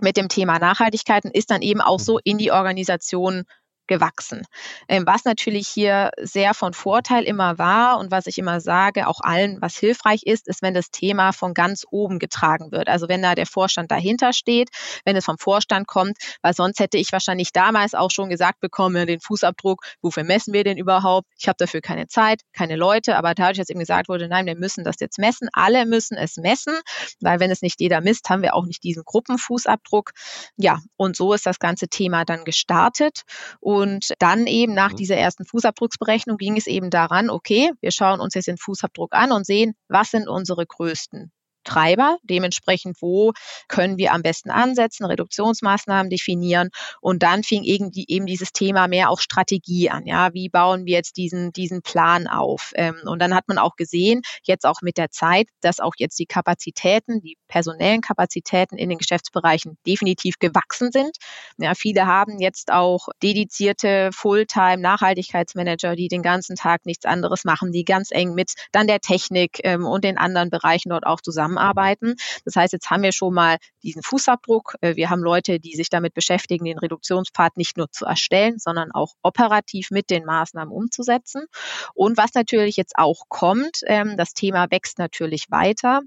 Mit 0.00 0.16
dem 0.16 0.28
Thema 0.28 0.58
Nachhaltigkeiten 0.58 1.30
ist 1.30 1.50
dann 1.50 1.62
eben 1.62 1.80
auch 1.80 2.00
so 2.00 2.18
in 2.22 2.38
die 2.38 2.50
Organisation 2.50 3.44
gewachsen. 3.86 4.42
Ähm, 4.88 5.04
was 5.06 5.24
natürlich 5.24 5.68
hier 5.68 6.10
sehr 6.20 6.54
von 6.54 6.72
Vorteil 6.72 7.24
immer 7.24 7.58
war 7.58 7.98
und 7.98 8.10
was 8.10 8.26
ich 8.26 8.38
immer 8.38 8.60
sage, 8.60 9.06
auch 9.06 9.20
allen, 9.20 9.60
was 9.60 9.76
hilfreich 9.76 10.22
ist, 10.24 10.48
ist, 10.48 10.62
wenn 10.62 10.74
das 10.74 10.90
Thema 10.90 11.32
von 11.32 11.54
ganz 11.54 11.84
oben 11.90 12.18
getragen 12.18 12.72
wird. 12.72 12.88
Also 12.88 13.08
wenn 13.08 13.22
da 13.22 13.34
der 13.34 13.46
Vorstand 13.46 13.90
dahinter 13.90 14.32
steht, 14.32 14.70
wenn 15.04 15.16
es 15.16 15.24
vom 15.24 15.38
Vorstand 15.38 15.86
kommt, 15.86 16.16
weil 16.42 16.54
sonst 16.54 16.80
hätte 16.80 16.98
ich 16.98 17.12
wahrscheinlich 17.12 17.52
damals 17.52 17.94
auch 17.94 18.10
schon 18.10 18.30
gesagt 18.30 18.60
bekommen, 18.60 19.06
den 19.06 19.20
Fußabdruck, 19.20 19.84
wofür 20.00 20.24
messen 20.24 20.54
wir 20.54 20.64
den 20.64 20.78
überhaupt? 20.78 21.28
Ich 21.38 21.48
habe 21.48 21.56
dafür 21.58 21.80
keine 21.80 22.06
Zeit, 22.06 22.40
keine 22.52 22.76
Leute, 22.76 23.16
aber 23.16 23.34
dadurch, 23.34 23.58
dass 23.58 23.68
eben 23.68 23.80
gesagt 23.80 24.08
wurde, 24.08 24.28
nein, 24.28 24.46
wir 24.46 24.56
müssen 24.56 24.84
das 24.84 24.96
jetzt 25.00 25.18
messen, 25.18 25.48
alle 25.52 25.86
müssen 25.86 26.16
es 26.16 26.36
messen, 26.36 26.74
weil 27.20 27.40
wenn 27.40 27.50
es 27.50 27.62
nicht 27.62 27.80
jeder 27.80 28.00
misst, 28.00 28.30
haben 28.30 28.42
wir 28.42 28.54
auch 28.54 28.64
nicht 28.64 28.82
diesen 28.82 29.04
Gruppenfußabdruck. 29.04 30.12
Ja, 30.56 30.78
und 30.96 31.16
so 31.16 31.32
ist 31.32 31.46
das 31.46 31.58
ganze 31.58 31.88
Thema 31.88 32.24
dann 32.24 32.44
gestartet. 32.44 33.22
Und 33.60 33.73
und 33.74 34.12
dann 34.18 34.46
eben 34.46 34.74
nach 34.74 34.92
mhm. 34.92 34.96
dieser 34.96 35.16
ersten 35.16 35.44
Fußabdrucksberechnung 35.44 36.36
ging 36.36 36.56
es 36.56 36.66
eben 36.66 36.90
daran, 36.90 37.30
okay, 37.30 37.70
wir 37.80 37.90
schauen 37.90 38.20
uns 38.20 38.34
jetzt 38.34 38.48
den 38.48 38.58
Fußabdruck 38.58 39.14
an 39.14 39.32
und 39.32 39.46
sehen, 39.46 39.74
was 39.88 40.10
sind 40.10 40.28
unsere 40.28 40.66
größten 40.66 41.32
Treiber. 41.64 42.18
Dementsprechend, 42.22 42.96
wo 43.00 43.32
können 43.68 43.98
wir 43.98 44.12
am 44.12 44.22
besten 44.22 44.50
ansetzen, 44.50 45.04
Reduktionsmaßnahmen 45.04 46.10
definieren. 46.10 46.70
Und 47.00 47.22
dann 47.22 47.42
fing 47.42 47.64
irgendwie 47.64 48.04
eben 48.08 48.26
dieses 48.26 48.52
Thema 48.52 48.88
mehr 48.88 49.10
auch 49.10 49.20
Strategie 49.20 49.90
an. 49.90 50.06
Ja, 50.06 50.32
wie 50.34 50.48
bauen 50.48 50.86
wir 50.86 50.94
jetzt 50.94 51.16
diesen, 51.16 51.52
diesen 51.52 51.82
Plan 51.82 52.26
auf? 52.26 52.72
Ähm, 52.74 52.96
und 53.04 53.20
dann 53.20 53.34
hat 53.34 53.48
man 53.48 53.58
auch 53.58 53.76
gesehen, 53.76 54.22
jetzt 54.44 54.66
auch 54.66 54.82
mit 54.82 54.98
der 54.98 55.10
Zeit, 55.10 55.48
dass 55.60 55.80
auch 55.80 55.94
jetzt 55.96 56.18
die 56.18 56.26
Kapazitäten, 56.26 57.20
die 57.20 57.36
personellen 57.48 58.00
Kapazitäten 58.00 58.76
in 58.76 58.88
den 58.88 58.98
Geschäftsbereichen 58.98 59.78
definitiv 59.86 60.38
gewachsen 60.38 60.90
sind. 60.92 61.16
Ja, 61.58 61.74
viele 61.74 62.06
haben 62.06 62.40
jetzt 62.40 62.72
auch 62.72 63.08
dedizierte 63.22 64.10
Fulltime-Nachhaltigkeitsmanager, 64.12 65.96
die 65.96 66.08
den 66.08 66.22
ganzen 66.22 66.56
Tag 66.56 66.86
nichts 66.86 67.04
anderes 67.04 67.44
machen, 67.44 67.72
die 67.72 67.84
ganz 67.84 68.10
eng 68.10 68.34
mit 68.34 68.52
dann 68.72 68.86
der 68.86 69.00
Technik 69.00 69.60
ähm, 69.64 69.86
und 69.86 70.04
den 70.04 70.18
anderen 70.18 70.50
Bereichen 70.50 70.90
dort 70.90 71.06
auch 71.06 71.20
zusammenarbeiten. 71.54 72.16
Das 72.44 72.56
heißt, 72.56 72.72
jetzt 72.72 72.90
haben 72.90 73.02
wir 73.02 73.12
schon 73.12 73.34
mal 73.34 73.58
diesen 73.82 74.02
Fußabdruck. 74.02 74.74
Äh, 74.80 74.96
wir 74.96 75.10
haben 75.10 75.22
Leute, 75.22 75.60
die 75.60 75.74
sich 75.74 75.88
damit 75.88 76.14
beschäftigen, 76.14 76.64
den 76.64 76.78
Reduktionspfad 76.78 77.56
nicht 77.56 77.76
nur 77.76 77.90
zu 77.90 78.04
erstellen, 78.04 78.58
sondern 78.58 78.92
auch 78.92 79.14
operativ 79.22 79.90
mit 79.90 80.10
den 80.10 80.24
Maßnahmen 80.24 80.72
umzusetzen. 80.72 81.46
Und 81.94 82.16
was 82.16 82.34
natürlich 82.34 82.76
jetzt 82.76 82.94
auch 82.96 83.24
kommt, 83.28 83.80
ähm, 83.86 84.16
das 84.16 84.34
Thema 84.34 84.70
wächst 84.70 84.98
natürlich 84.98 85.46
weiter 85.50 86.02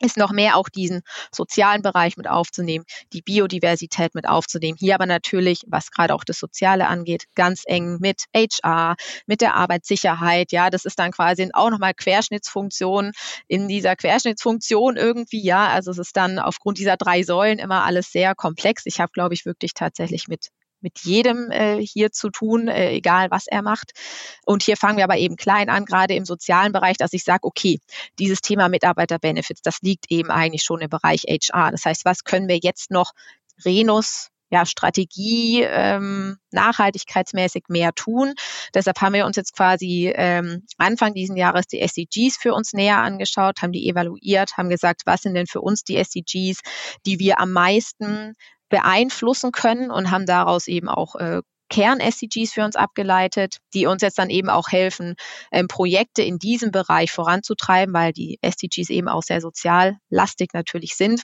ist 0.00 0.16
noch 0.16 0.32
mehr 0.32 0.56
auch 0.56 0.68
diesen 0.68 1.02
sozialen 1.32 1.82
Bereich 1.82 2.16
mit 2.16 2.28
aufzunehmen, 2.28 2.84
die 3.12 3.22
Biodiversität 3.22 4.14
mit 4.14 4.28
aufzunehmen. 4.28 4.76
Hier 4.78 4.94
aber 4.94 5.06
natürlich, 5.06 5.62
was 5.66 5.90
gerade 5.90 6.14
auch 6.14 6.24
das 6.24 6.38
Soziale 6.38 6.88
angeht, 6.88 7.24
ganz 7.34 7.62
eng 7.66 7.98
mit 8.00 8.24
HR, 8.34 8.96
mit 9.26 9.40
der 9.40 9.54
Arbeitssicherheit. 9.54 10.52
Ja, 10.52 10.70
das 10.70 10.84
ist 10.84 10.98
dann 10.98 11.12
quasi 11.12 11.48
auch 11.52 11.70
nochmal 11.70 11.94
Querschnittsfunktion 11.94 13.12
in 13.46 13.68
dieser 13.68 13.96
Querschnittsfunktion 13.96 14.96
irgendwie. 14.96 15.42
Ja, 15.42 15.68
also 15.68 15.90
es 15.90 15.98
ist 15.98 16.16
dann 16.16 16.38
aufgrund 16.38 16.78
dieser 16.78 16.96
drei 16.96 17.22
Säulen 17.22 17.58
immer 17.58 17.84
alles 17.84 18.10
sehr 18.10 18.34
komplex. 18.34 18.82
Ich 18.86 19.00
habe, 19.00 19.12
glaube 19.12 19.34
ich, 19.34 19.46
wirklich 19.46 19.74
tatsächlich 19.74 20.28
mit 20.28 20.48
mit 20.84 21.00
jedem 21.00 21.50
äh, 21.50 21.80
hier 21.80 22.12
zu 22.12 22.30
tun, 22.30 22.68
äh, 22.68 22.90
egal 22.90 23.32
was 23.32 23.46
er 23.48 23.62
macht. 23.62 23.92
Und 24.44 24.62
hier 24.62 24.76
fangen 24.76 24.98
wir 24.98 25.04
aber 25.04 25.16
eben 25.16 25.36
klein 25.36 25.68
an, 25.68 25.84
gerade 25.84 26.14
im 26.14 26.24
sozialen 26.24 26.72
Bereich, 26.72 26.96
dass 26.96 27.12
ich 27.12 27.24
sage, 27.24 27.44
okay, 27.44 27.80
dieses 28.20 28.40
Thema 28.40 28.68
Mitarbeiterbenefits, 28.68 29.62
das 29.62 29.80
liegt 29.80 30.10
eben 30.10 30.30
eigentlich 30.30 30.62
schon 30.62 30.80
im 30.80 30.90
Bereich 30.90 31.24
HR. 31.24 31.72
Das 31.72 31.84
heißt, 31.84 32.04
was 32.04 32.22
können 32.22 32.46
wir 32.46 32.58
jetzt 32.62 32.92
noch 32.92 33.12
Renus 33.64 34.30
ja, 34.50 34.66
Strategie 34.66 35.62
ähm, 35.62 36.36
nachhaltigkeitsmäßig 36.52 37.64
mehr 37.68 37.92
tun. 37.92 38.34
Deshalb 38.72 39.00
haben 39.00 39.14
wir 39.14 39.26
uns 39.26 39.36
jetzt 39.36 39.56
quasi 39.56 40.12
ähm, 40.14 40.64
Anfang 40.78 41.12
diesen 41.12 41.36
Jahres 41.36 41.66
die 41.66 41.80
SDGs 41.80 42.36
für 42.36 42.54
uns 42.54 42.72
näher 42.72 42.98
angeschaut, 42.98 43.62
haben 43.62 43.72
die 43.72 43.88
evaluiert, 43.88 44.56
haben 44.56 44.68
gesagt, 44.68 45.02
was 45.06 45.22
sind 45.22 45.34
denn 45.34 45.48
für 45.48 45.60
uns 45.60 45.82
die 45.82 45.96
SDGs, 45.96 46.60
die 47.04 47.18
wir 47.18 47.40
am 47.40 47.52
meisten 47.52 48.34
beeinflussen 48.68 49.52
können 49.52 49.90
und 49.90 50.10
haben 50.10 50.26
daraus 50.26 50.66
eben 50.66 50.88
auch 50.88 51.14
äh, 51.16 51.42
Kern-SDGs 51.70 52.52
für 52.52 52.64
uns 52.64 52.76
abgeleitet, 52.76 53.58
die 53.72 53.86
uns 53.86 54.02
jetzt 54.02 54.18
dann 54.18 54.30
eben 54.30 54.48
auch 54.50 54.68
helfen, 54.68 55.16
ähm, 55.50 55.66
Projekte 55.66 56.22
in 56.22 56.38
diesem 56.38 56.70
Bereich 56.70 57.10
voranzutreiben, 57.10 57.94
weil 57.94 58.12
die 58.12 58.38
SDGs 58.42 58.90
eben 58.90 59.08
auch 59.08 59.22
sehr 59.22 59.40
sozial 59.40 59.96
lastig 60.08 60.52
natürlich 60.52 60.94
sind. 60.96 61.22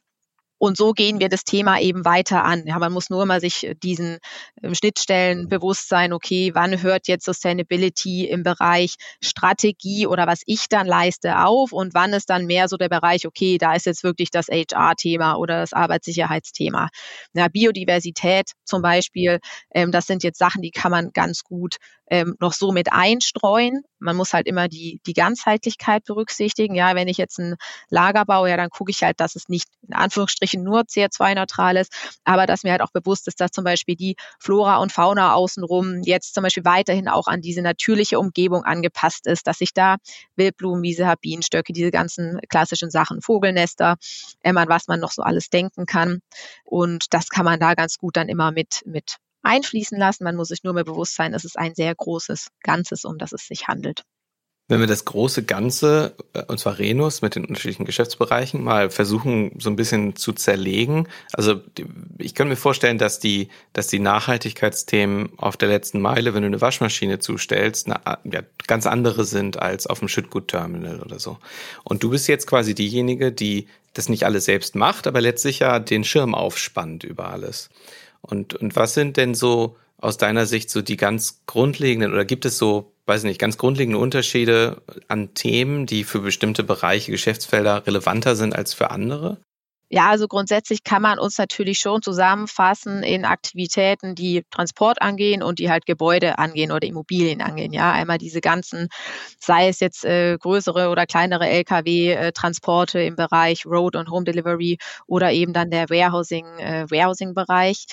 Und 0.60 0.76
so 0.76 0.92
gehen 0.92 1.20
wir 1.20 1.30
das 1.30 1.44
Thema 1.44 1.80
eben 1.80 2.04
weiter 2.04 2.44
an. 2.44 2.66
Ja, 2.66 2.78
man 2.78 2.92
muss 2.92 3.08
nur 3.08 3.24
mal 3.24 3.40
sich 3.40 3.66
äh, 3.66 3.74
diesen 3.74 4.18
äh, 4.60 4.74
Schnittstellen 4.74 5.48
bewusst 5.48 5.88
sein, 5.88 6.12
okay, 6.12 6.50
wann 6.54 6.82
hört 6.82 7.08
jetzt 7.08 7.24
Sustainability 7.24 8.26
im 8.26 8.42
Bereich 8.42 8.96
Strategie 9.24 10.06
oder 10.06 10.26
was 10.26 10.42
ich 10.44 10.68
dann 10.68 10.86
leiste 10.86 11.44
auf 11.46 11.72
und 11.72 11.94
wann 11.94 12.12
ist 12.12 12.28
dann 12.28 12.44
mehr 12.44 12.68
so 12.68 12.76
der 12.76 12.90
Bereich, 12.90 13.26
okay, 13.26 13.56
da 13.56 13.72
ist 13.74 13.86
jetzt 13.86 14.04
wirklich 14.04 14.30
das 14.30 14.48
HR-Thema 14.48 15.36
oder 15.36 15.60
das 15.60 15.72
Arbeitssicherheitsthema. 15.72 16.90
Ja, 17.32 17.48
Biodiversität 17.48 18.52
zum 18.64 18.82
Beispiel, 18.82 19.40
ähm, 19.74 19.92
das 19.92 20.06
sind 20.06 20.22
jetzt 20.22 20.38
Sachen, 20.38 20.60
die 20.60 20.72
kann 20.72 20.90
man 20.90 21.10
ganz 21.14 21.42
gut 21.42 21.76
ähm, 22.10 22.36
noch 22.40 22.52
so 22.52 22.72
mit 22.72 22.92
einstreuen. 22.92 23.82
Man 24.00 24.16
muss 24.16 24.32
halt 24.32 24.46
immer 24.48 24.68
die, 24.68 25.00
die 25.06 25.12
Ganzheitlichkeit 25.12 26.04
berücksichtigen. 26.04 26.74
Ja, 26.74 26.94
wenn 26.96 27.06
ich 27.06 27.18
jetzt 27.18 27.38
ein 27.38 27.54
Lager 27.88 28.24
baue, 28.24 28.50
ja, 28.50 28.56
dann 28.56 28.68
gucke 28.68 28.90
ich 28.90 29.02
halt, 29.02 29.20
dass 29.20 29.36
es 29.36 29.48
nicht 29.48 29.68
in 29.86 29.94
Anführungsstrichen 29.94 30.62
nur 30.62 30.80
CO2-neutral 30.80 31.76
ist, 31.76 31.92
aber 32.24 32.46
dass 32.46 32.64
mir 32.64 32.72
halt 32.72 32.82
auch 32.82 32.90
bewusst 32.90 33.28
ist, 33.28 33.40
dass 33.40 33.52
zum 33.52 33.64
Beispiel 33.64 33.94
die 33.94 34.16
Flora 34.40 34.78
und 34.78 34.92
Fauna 34.92 35.34
außenrum 35.34 36.02
jetzt 36.02 36.34
zum 36.34 36.42
Beispiel 36.42 36.64
weiterhin 36.64 37.08
auch 37.08 37.28
an 37.28 37.40
diese 37.40 37.62
natürliche 37.62 38.18
Umgebung 38.18 38.64
angepasst 38.64 39.26
ist, 39.26 39.46
dass 39.46 39.60
ich 39.60 39.72
da 39.72 39.96
Wildblumen, 40.34 40.82
Wiese 40.82 41.06
habe, 41.06 41.20
Bienenstöcke, 41.20 41.72
diese 41.72 41.92
ganzen 41.92 42.40
klassischen 42.48 42.90
Sachen, 42.90 43.22
Vogelnester, 43.22 43.96
ähm, 44.42 44.56
an 44.56 44.68
was 44.68 44.88
man 44.88 44.98
noch 44.98 45.12
so 45.12 45.22
alles 45.22 45.48
denken 45.48 45.86
kann. 45.86 46.20
Und 46.64 47.14
das 47.14 47.28
kann 47.28 47.44
man 47.44 47.60
da 47.60 47.74
ganz 47.74 47.98
gut 47.98 48.16
dann 48.16 48.28
immer 48.28 48.50
mit, 48.50 48.82
mit 48.84 49.18
einfließen 49.42 49.98
lassen. 49.98 50.24
Man 50.24 50.36
muss 50.36 50.48
sich 50.48 50.64
nur 50.64 50.74
mehr 50.74 50.84
bewusst 50.84 51.14
sein, 51.14 51.34
es 51.34 51.44
ist 51.44 51.58
ein 51.58 51.74
sehr 51.74 51.94
großes 51.94 52.48
Ganzes, 52.62 53.04
um 53.04 53.18
das 53.18 53.32
es 53.32 53.46
sich 53.46 53.68
handelt. 53.68 54.04
Wenn 54.70 54.78
wir 54.78 54.86
das 54.86 55.04
große 55.04 55.42
Ganze, 55.42 56.14
äh, 56.32 56.44
und 56.44 56.60
zwar 56.60 56.78
Renus 56.78 57.22
mit 57.22 57.34
den 57.34 57.44
unterschiedlichen 57.44 57.86
Geschäftsbereichen, 57.86 58.62
mal 58.62 58.88
versuchen, 58.88 59.58
so 59.58 59.68
ein 59.68 59.74
bisschen 59.74 60.14
zu 60.14 60.32
zerlegen. 60.32 61.08
Also 61.32 61.60
ich 62.18 62.36
kann 62.36 62.46
mir 62.46 62.54
vorstellen, 62.54 62.96
dass 62.96 63.18
die, 63.18 63.48
dass 63.72 63.88
die 63.88 63.98
Nachhaltigkeitsthemen 63.98 65.30
auf 65.38 65.56
der 65.56 65.70
letzten 65.70 66.00
Meile, 66.00 66.34
wenn 66.34 66.42
du 66.42 66.46
eine 66.46 66.60
Waschmaschine 66.60 67.18
zustellst, 67.18 67.88
eine, 67.88 68.18
ja, 68.32 68.42
ganz 68.68 68.86
andere 68.86 69.24
sind 69.24 69.60
als 69.60 69.88
auf 69.88 69.98
dem 69.98 70.06
Schüttgutterminal 70.06 71.00
oder 71.00 71.18
so. 71.18 71.38
Und 71.82 72.04
du 72.04 72.10
bist 72.10 72.28
jetzt 72.28 72.46
quasi 72.46 72.72
diejenige, 72.72 73.32
die 73.32 73.66
das 73.92 74.08
nicht 74.08 74.22
alles 74.22 74.44
selbst 74.44 74.76
macht, 74.76 75.08
aber 75.08 75.20
letztlich 75.20 75.58
ja 75.58 75.80
den 75.80 76.04
Schirm 76.04 76.32
aufspannt 76.32 77.02
über 77.02 77.30
alles. 77.30 77.70
Und, 78.20 78.54
und 78.54 78.76
was 78.76 78.94
sind 78.94 79.16
denn 79.16 79.34
so 79.34 79.76
aus 79.98 80.16
deiner 80.16 80.46
Sicht 80.46 80.70
so 80.70 80.82
die 80.82 80.96
ganz 80.96 81.42
grundlegenden 81.46 82.12
oder 82.12 82.24
gibt 82.24 82.44
es 82.44 82.58
so, 82.58 82.92
weiß 83.06 83.24
nicht, 83.24 83.38
ganz 83.38 83.58
grundlegende 83.58 83.98
Unterschiede 83.98 84.82
an 85.08 85.34
Themen, 85.34 85.86
die 85.86 86.04
für 86.04 86.20
bestimmte 86.20 86.64
Bereiche, 86.64 87.12
Geschäftsfelder 87.12 87.86
relevanter 87.86 88.36
sind 88.36 88.54
als 88.54 88.72
für 88.72 88.90
andere? 88.90 89.38
Ja, 89.92 90.08
also 90.08 90.28
grundsätzlich 90.28 90.84
kann 90.84 91.02
man 91.02 91.18
uns 91.18 91.36
natürlich 91.36 91.80
schon 91.80 92.00
zusammenfassen 92.00 93.02
in 93.02 93.24
Aktivitäten, 93.24 94.14
die 94.14 94.44
Transport 94.48 95.02
angehen 95.02 95.42
und 95.42 95.58
die 95.58 95.68
halt 95.68 95.84
Gebäude 95.84 96.38
angehen 96.38 96.70
oder 96.70 96.86
Immobilien 96.86 97.42
angehen. 97.42 97.72
Ja, 97.72 97.90
einmal 97.90 98.18
diese 98.18 98.40
ganzen, 98.40 98.88
sei 99.40 99.66
es 99.66 99.80
jetzt 99.80 100.04
äh, 100.04 100.38
größere 100.38 100.90
oder 100.90 101.06
kleinere 101.06 101.48
Lkw-Transporte 101.48 103.00
im 103.02 103.16
Bereich 103.16 103.66
Road 103.66 103.96
und 103.96 104.10
Home 104.10 104.24
Delivery 104.24 104.78
oder 105.08 105.32
eben 105.32 105.52
dann 105.52 105.70
der 105.70 105.90
Warehousing, 105.90 106.46
äh, 106.60 106.86
Warehousing-Bereich. 106.88 107.86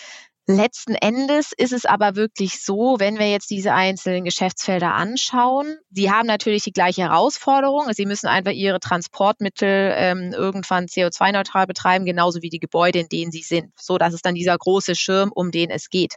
Letzten 0.50 0.96
Endes 0.96 1.52
ist 1.58 1.74
es 1.74 1.84
aber 1.84 2.16
wirklich 2.16 2.64
so, 2.64 2.96
wenn 3.00 3.20
wir 3.20 3.30
jetzt 3.30 3.50
diese 3.50 3.74
einzelnen 3.74 4.24
Geschäftsfelder 4.24 4.94
anschauen, 4.94 5.78
sie 5.92 6.10
haben 6.10 6.26
natürlich 6.26 6.64
die 6.64 6.72
gleiche 6.72 7.02
Herausforderung. 7.02 7.92
Sie 7.92 8.06
müssen 8.06 8.28
einfach 8.28 8.54
ihre 8.54 8.80
Transportmittel 8.80 9.92
ähm, 9.94 10.32
irgendwann 10.34 10.86
CO2-neutral 10.86 11.68
betreiben, 11.68 12.06
genauso 12.06 12.42
wie 12.42 12.50
die 12.50 12.62
Gebäude, 12.62 13.00
in 13.00 13.10
denen 13.10 13.30
sie 13.30 13.42
sind. 13.42 13.74
So, 13.78 13.98
das 13.98 14.14
ist 14.14 14.26
dann 14.26 14.36
dieser 14.36 14.58
große 14.58 14.96
Schirm, 14.96 15.34
um 15.36 15.52
den 15.52 15.70
es 15.70 15.90
geht. 15.90 16.16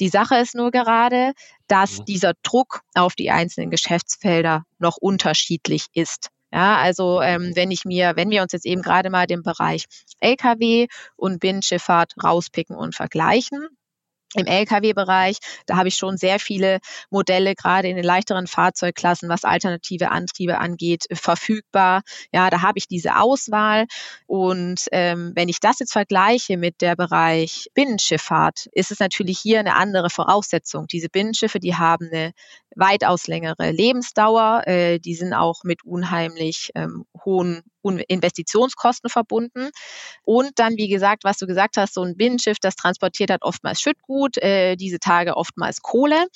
Die 0.00 0.08
Sache 0.08 0.38
ist 0.38 0.56
nur 0.56 0.72
gerade, 0.72 1.32
dass 1.68 1.98
ja. 1.98 2.04
dieser 2.04 2.32
Druck 2.42 2.80
auf 2.94 3.14
die 3.14 3.30
einzelnen 3.30 3.70
Geschäftsfelder 3.70 4.64
noch 4.80 4.96
unterschiedlich 4.96 5.86
ist. 5.94 6.30
Ja, 6.52 6.78
also 6.78 7.20
ähm, 7.22 7.52
wenn 7.54 7.70
ich 7.70 7.84
mir, 7.84 8.14
wenn 8.16 8.30
wir 8.30 8.42
uns 8.42 8.52
jetzt 8.52 8.66
eben 8.66 8.82
gerade 8.82 9.10
mal 9.10 9.26
den 9.26 9.42
Bereich 9.42 9.84
Lkw 10.20 10.88
und 11.16 11.40
Binnenschifffahrt 11.40 12.14
rauspicken 12.22 12.76
und 12.76 12.94
vergleichen, 12.94 13.68
im 14.36 14.46
Lkw-Bereich, 14.46 15.38
da 15.66 15.76
habe 15.76 15.88
ich 15.88 15.96
schon 15.96 16.16
sehr 16.16 16.38
viele 16.38 16.78
Modelle, 17.10 17.54
gerade 17.54 17.88
in 17.88 17.96
den 17.96 18.04
leichteren 18.04 18.46
Fahrzeugklassen, 18.46 19.28
was 19.28 19.44
alternative 19.44 20.10
Antriebe 20.10 20.58
angeht, 20.58 21.06
verfügbar. 21.12 22.02
Ja, 22.32 22.48
da 22.48 22.62
habe 22.62 22.78
ich 22.78 22.86
diese 22.86 23.16
Auswahl. 23.16 23.86
Und 24.26 24.86
ähm, 24.92 25.32
wenn 25.34 25.48
ich 25.48 25.58
das 25.58 25.80
jetzt 25.80 25.92
vergleiche 25.92 26.56
mit 26.56 26.80
der 26.80 26.94
Bereich 26.94 27.70
Binnenschifffahrt, 27.74 28.66
ist 28.72 28.92
es 28.92 29.00
natürlich 29.00 29.40
hier 29.40 29.58
eine 29.58 29.74
andere 29.74 30.10
Voraussetzung. 30.10 30.86
Diese 30.86 31.08
Binnenschiffe, 31.08 31.58
die 31.58 31.74
haben 31.74 32.08
eine 32.12 32.32
weitaus 32.76 33.26
längere 33.26 33.70
Lebensdauer. 33.70 34.66
Äh, 34.66 34.98
die 34.98 35.14
sind 35.14 35.34
auch 35.34 35.64
mit 35.64 35.84
unheimlich 35.84 36.70
ähm, 36.74 37.04
hohen 37.24 37.62
Investitionskosten 37.82 39.08
verbunden. 39.08 39.70
Und 40.22 40.50
dann, 40.56 40.76
wie 40.76 40.88
gesagt, 40.88 41.24
was 41.24 41.38
du 41.38 41.46
gesagt 41.46 41.76
hast, 41.76 41.94
so 41.94 42.02
ein 42.02 42.16
Binnenschiff, 42.16 42.58
das 42.60 42.76
transportiert 42.76 43.30
hat 43.30 43.42
oftmals 43.42 43.80
Schüttgut, 43.80 44.36
äh, 44.38 44.76
diese 44.76 44.98
Tage 44.98 45.36
oftmals 45.36 45.80
Kohle. 45.80 46.26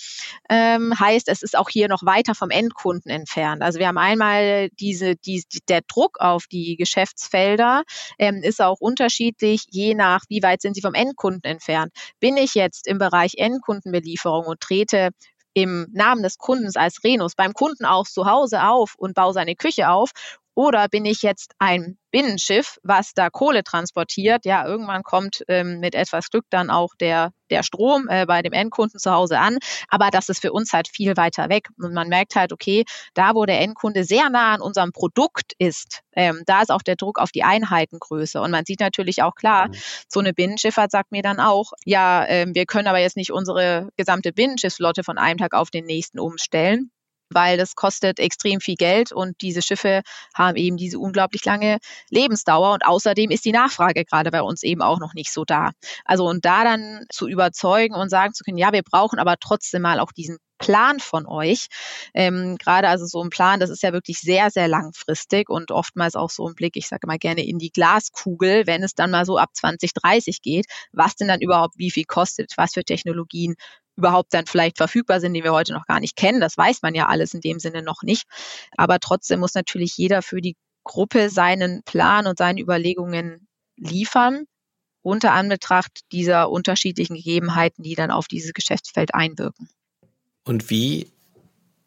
Ähm, 0.49 0.99
heißt, 0.99 1.29
es 1.29 1.43
ist 1.43 1.57
auch 1.57 1.69
hier 1.69 1.89
noch 1.89 2.05
weiter 2.05 2.35
vom 2.35 2.51
Endkunden 2.51 3.11
entfernt. 3.11 3.63
Also 3.63 3.79
wir 3.79 3.89
haben 3.89 3.99
einmal 3.99 4.71
diese, 4.81 5.17
die, 5.17 5.45
der 5.69 5.83
Druck 5.83 6.19
auf 6.21 6.47
die 6.47 6.77
Geschäftsfelder 6.77 7.83
ähm, 8.19 8.43
ist 8.43 8.63
auch 8.63 8.81
unterschiedlich, 8.81 9.65
je 9.71 9.95
nach, 9.95 10.25
wie 10.29 10.43
weit 10.43 10.63
sind 10.63 10.75
sie 10.75 10.83
vom 10.83 10.95
Endkunden 10.95 11.45
entfernt. 11.45 11.93
Bin 12.21 12.37
ich 12.37 12.55
jetzt 12.55 12.87
im 12.87 12.99
Bereich 12.99 13.35
Endkundenbelieferung 13.37 14.47
und 14.47 14.61
trete 14.61 15.11
im 15.55 15.87
Namen 15.93 16.23
des 16.23 16.39
Kundens 16.39 16.77
als 16.77 17.03
Renus 17.05 17.35
beim 17.35 17.55
Kunden 17.55 17.85
auch 17.85 18.07
zu 18.07 18.27
Hause 18.27 18.65
auf 18.65 18.95
und 18.99 19.15
baue 19.15 19.33
seine 19.33 19.57
Küche 19.57 19.89
auf 19.89 20.11
Oder 20.55 20.89
bin 20.89 21.05
ich 21.05 21.23
jetzt 21.23 21.53
ein 21.59 21.99
Binnenschiff, 22.13 22.79
was 22.85 23.13
da 23.13 23.29
Kohle 23.29 23.65
transportiert? 23.65 24.45
Ja, 24.45 24.65
irgendwann 24.65 25.03
kommt 25.03 25.43
ähm, 25.49 25.81
mit 25.81 25.97
etwas 25.97 26.31
Glück 26.31 26.45
dann 26.49 26.71
auch 26.71 26.91
der, 27.01 27.33
der 27.51 27.65
Strom 27.65 28.07
äh, 28.09 28.25
bei 28.25 28.41
dem 28.41 28.53
Endkunden 28.53 29.01
zu 29.01 29.11
Hause 29.11 29.41
an. 29.41 29.59
Aber 29.89 30.11
das 30.11 30.29
ist 30.29 30.41
für 30.41 30.53
uns 30.53 30.73
halt 30.73 30.87
viel 30.87 31.17
weiter 31.17 31.49
weg. 31.49 31.69
Und 31.77 31.93
man 31.93 32.09
merkt 32.09 32.37
halt, 32.37 32.53
okay, 32.53 32.85
da 33.15 33.35
wo 33.35 33.45
der 33.47 33.61
Endkunde 33.61 34.05
sehr 34.05 34.31
nah 34.31 34.55
an 34.55 34.61
unserem 34.61 34.93
Produkt 34.93 35.55
ist, 35.59 36.03
ähm, 36.15 36.43
da 36.47 36.63
ist 36.63 36.71
auch 36.71 36.83
der 36.83 36.95
Druck 36.95 37.19
auf 37.19 37.33
die 37.33 37.43
Einheitengröße. 37.43 38.41
Und 38.41 38.53
man 38.53 38.65
sieht 38.65 38.79
natürlich 38.79 39.23
auch 39.25 39.35
klar, 39.35 39.69
mhm. 39.69 39.75
so 40.09 40.21
eine 40.21 40.33
Binnenschifffahrt 40.33 40.93
sagt 40.93 41.11
mir 41.11 41.23
dann 41.23 41.41
auch, 41.41 41.73
ja, 41.85 42.25
äh, 42.27 42.47
wir 42.49 42.67
können 42.67 42.87
aber 42.87 43.01
jetzt 43.01 43.17
nicht 43.17 43.33
unsere 43.33 43.89
gesamte 43.97 44.33
Binnenschiffsflotte 44.33 45.03
von 45.03 45.19
einem 45.19 45.39
Tag 45.39 45.55
auf 45.55 45.71
den 45.71 45.85
nächsten 45.85 46.21
umstellen 46.21 46.93
weil 47.35 47.59
das 47.59 47.75
kostet 47.75 48.19
extrem 48.19 48.61
viel 48.61 48.77
Geld 48.77 49.13
und 49.13 49.41
diese 49.43 49.63
Schiffe 49.63 50.03
haben 50.35 50.57
eben 50.57 50.77
diese 50.77 50.99
unglaublich 50.99 51.45
lange 51.45 51.79
Lebensdauer 52.11 52.73
und 52.75 52.87
außerdem 52.87 53.31
ist 53.31 53.45
die 53.45 53.53
Nachfrage 53.53 54.05
gerade 54.05 54.31
bei 54.31 54.43
uns 54.43 54.63
eben 54.63 54.83
auch 54.83 54.99
noch 55.01 55.15
nicht 55.15 55.33
so 55.33 55.45
da. 55.45 55.73
Also 56.05 56.27
und 56.27 56.45
da 56.45 56.65
dann 56.65 57.05
zu 57.11 57.29
überzeugen 57.29 57.95
und 57.95 58.09
sagen 58.09 58.35
zu 58.35 58.45
können, 58.45 58.59
ja, 58.59 58.73
wir 58.73 58.83
brauchen 58.83 59.19
aber 59.19 59.37
trotzdem 59.39 59.83
mal 59.83 60.01
auch 60.01 60.13
diesen 60.13 60.39
Plan 60.59 61.01
von 61.01 61.27
euch. 61.27 61.67
Ähm, 62.15 62.57
Gerade 62.59 62.89
also 62.89 63.07
so 63.07 63.23
ein 63.23 63.31
Plan, 63.31 63.61
das 63.61 63.71
ist 63.71 63.83
ja 63.83 63.93
wirklich 63.93 64.19
sehr, 64.21 64.51
sehr 64.51 64.69
langfristig 64.69 65.49
und 65.51 65.71
oftmals 65.71 66.15
auch 66.17 66.31
so 66.31 66.49
ein 66.49 66.55
Blick, 66.55 66.77
ich 66.77 66.89
sage 66.89 67.07
mal 67.07 67.19
gerne 67.19 67.45
in 67.45 67.59
die 67.59 67.71
Glaskugel, 67.71 68.67
wenn 68.67 68.83
es 68.83 68.95
dann 68.95 69.11
mal 69.11 69.27
so 69.27 69.37
ab 69.39 69.51
2030 69.53 70.43
geht, 70.43 70.67
was 70.93 71.17
denn 71.17 71.29
dann 71.29 71.41
überhaupt 71.41 71.75
wie 71.79 71.91
viel 71.91 72.05
kostet, 72.05 72.53
was 72.57 72.73
für 72.75 72.85
Technologien 72.85 73.57
überhaupt 73.97 74.35
dann 74.35 74.47
vielleicht 74.47 74.79
verfügbar 74.79 75.21
sind, 75.21 75.35
die 75.35 75.45
wir 75.45 75.53
heute 75.53 75.73
noch 75.73 75.87
gar 75.87 76.01
nicht 76.01 76.17
kennen. 76.17 76.41
Das 76.41 76.57
weiß 76.57 76.83
man 76.83 76.95
ja 76.95 77.07
alles 77.07 77.35
in 77.35 77.41
dem 77.41 77.59
Sinne 77.59 77.83
noch 77.83 78.03
nicht. 78.03 78.27
Aber 78.77 78.99
trotzdem 79.01 79.41
muss 79.41 79.55
natürlich 79.55 79.97
jeder 79.97 80.23
für 80.23 80.41
die 80.41 80.57
Gruppe 80.85 81.31
seinen 81.31 81.83
Plan 81.85 82.27
und 82.27 82.39
seine 82.39 82.61
Überlegungen 82.61 83.49
liefern, 83.77 84.45
unter 85.03 85.33
Anbetracht 85.33 86.01
dieser 86.13 86.51
unterschiedlichen 86.51 87.17
Gegebenheiten, 87.17 87.83
die 87.83 87.95
dann 87.95 88.11
auf 88.11 88.27
dieses 88.27 88.53
Geschäftsfeld 88.53 89.15
einwirken. 89.15 89.69
Und 90.45 90.71
wie 90.71 91.11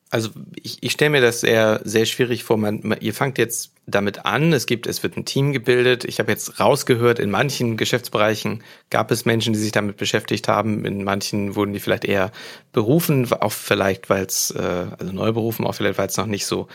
also 0.10 0.30
ich, 0.62 0.78
ich 0.82 0.92
stelle 0.94 1.12
mir 1.12 1.22
das 1.22 1.42
sehr, 1.42 1.82
sehr 1.84 2.06
schwierig 2.06 2.44
vor. 2.44 2.58
Man, 2.58 2.80
man, 2.84 3.00
ihr 3.02 3.14
fangt 3.14 3.38
jetzt 3.38 3.72
damit 3.86 4.26
an, 4.26 4.54
es 4.54 4.66
gibt, 4.66 4.88
es 4.88 5.04
wird 5.04 5.18
ein 5.18 5.26
Team 5.26 5.54
gebildet. 5.54 6.06
Ich 6.06 6.20
habe 6.20 6.32
jetzt 6.32 6.60
rausgehört, 6.60 7.20
in 7.20 7.30
manchen 7.30 7.78
Geschäftsbereichen 7.78 8.64
gab 8.90 9.12
es 9.12 9.26
Menschen, 9.26 9.54
die 9.54 9.60
sich 9.60 9.72
damit 9.72 9.98
beschäftigt 9.98 10.48
haben. 10.48 10.86
In 10.86 11.04
manchen 11.04 11.56
wurden 11.56 11.74
die 11.74 11.80
vielleicht 11.80 12.06
eher 12.06 12.32
berufen, 12.72 13.32
auch 13.32 13.52
vielleicht, 13.52 14.10
weil 14.10 14.26
es, 14.26 14.52
äh, 14.52 14.88
also 14.98 15.12
neu 15.12 15.34
berufen, 15.34 15.66
auch 15.66 15.76
vielleicht, 15.76 15.98
weil 15.98 16.08
es 16.08 16.18
noch 16.18 16.26
nicht 16.26 16.46
so 16.46 16.68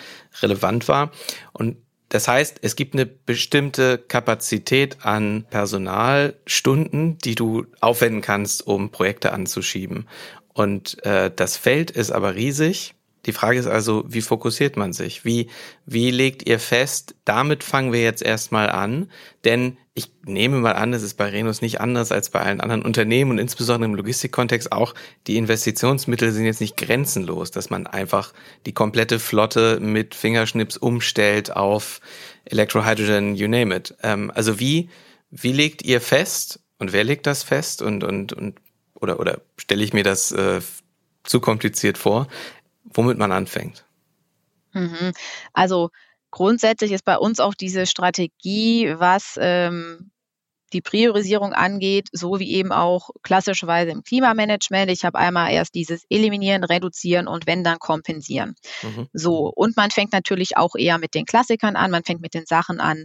relevant 0.43 0.89
war. 0.89 1.11
Und 1.53 1.77
das 2.11 2.29
heißt, 2.29 2.59
es 2.61 2.77
gibt 2.77 2.93
eine 2.93 3.07
bestimmte 3.07 3.97
Kapazität 3.97 4.99
an 5.03 5.47
Personalstunden, 5.49 7.17
die 7.17 7.35
du 7.35 7.65
aufwenden 7.81 8.21
kannst, 8.21 8.67
um 8.67 8.91
Projekte 8.91 9.33
anzuschieben. 9.33 10.07
Und 10.53 11.03
äh, 11.07 11.31
das 11.35 11.57
Feld 11.57 11.91
ist 11.91 12.11
aber 12.11 12.35
riesig 12.35 12.95
die 13.27 13.33
Frage 13.33 13.59
ist 13.59 13.67
also, 13.67 14.05
wie 14.09 14.21
fokussiert 14.21 14.77
man 14.77 14.93
sich? 14.93 15.25
Wie, 15.25 15.49
wie 15.87 16.11
legt 16.11 16.47
ihr 16.49 16.59
fest, 16.59 17.15
damit 17.25 17.63
fangen 17.63 17.93
wir 17.93 18.03
jetzt 18.03 18.23
erstmal 18.23 18.69
an? 18.69 19.11
Denn 19.45 19.77
ich 19.95 20.11
nehme 20.25 20.59
mal 20.59 20.73
an, 20.73 20.93
es 20.93 21.03
ist 21.03 21.15
bei 21.15 21.29
Renus 21.29 21.61
nicht 21.61 21.81
anders 21.81 22.11
als 22.13 22.31
bei 22.31 22.41
allen 22.41 22.61
anderen 22.61 22.83
Unternehmen 22.83 23.33
und 23.33 23.39
insbesondere 23.39 23.91
im 23.91 23.95
Logistikkontext 23.95 24.73
auch, 24.73 24.95
die 25.27 25.37
Investitionsmittel 25.37 26.33
sind 26.33 26.47
jetzt 26.47 26.61
nicht 26.61 26.77
grenzenlos, 26.77 27.51
dass 27.51 27.71
man 27.71 27.87
einfach 27.87 28.33
die 28.67 28.73
komplette 28.73 29.21
Flotte 29.21 29.79
mit 29.81 30.15
Fingerschnips 30.15 30.77
umstellt 30.77 31.55
auf 31.55 32.01
Electrohydrogen, 32.47 33.37
you 33.37 33.49
name 33.49 33.75
it. 33.75 33.95
Ähm, 34.03 34.33
also 34.35 34.59
wie, 34.59 34.89
wie 35.31 35.53
legt 35.53 35.83
ihr 35.83 36.01
fest 36.01 36.61
und 36.79 36.93
wer 36.93 37.05
legt 37.05 37.27
das 37.27 37.43
fest 37.43 37.83
und, 37.83 38.03
und, 38.03 38.33
und 38.33 38.57
oder, 38.95 39.21
oder 39.21 39.41
stelle 39.57 39.85
ich 39.85 39.93
mir 39.93 40.05
das 40.05 40.33
äh, 40.33 40.61
zu 41.23 41.41
kompliziert 41.41 41.99
vor? 41.99 42.29
Womit 42.85 43.19
man 43.19 43.33
anfängt? 43.33 43.85
Mhm. 44.73 45.13
Also 45.53 45.91
grundsätzlich 46.31 46.93
ist 46.93 47.05
bei 47.05 47.19
uns 47.19 47.41
auch 47.41 47.55
diese 47.55 47.87
Strategie, 47.87 48.95
was 48.97 49.39
ähm, 49.41 50.12
die 50.73 50.81
Priorisierung 50.81 51.53
angeht, 51.53 52.09
so 52.13 52.39
wie 52.39 52.53
eben 52.53 52.73
auch 52.73 53.11
klassischerweise 53.23 53.91
im 53.91 54.03
Klimamanagement. 54.03 54.91
Ich 54.91 55.05
habe 55.05 55.19
einmal 55.19 55.53
erst 55.53 55.75
dieses 55.75 56.05
Eliminieren, 56.09 56.65
Reduzieren 56.65 57.29
und 57.29 57.47
wenn 57.47 57.65
dann 57.65 57.79
kompensieren. 57.79 58.55
Mhm. 58.83 59.09
So. 59.13 59.53
Und 59.55 59.77
man 59.77 59.91
fängt 59.91 60.13
natürlich 60.13 60.57
auch 60.57 60.75
eher 60.77 60.99
mit 60.99 61.15
den 61.15 61.27
Klassikern 61.27 61.77
an. 61.77 61.91
Man 61.91 62.05
fängt 62.05 62.21
mit 62.21 62.35
den 62.35 62.47
Sachen 62.47 62.81
an, 62.81 63.05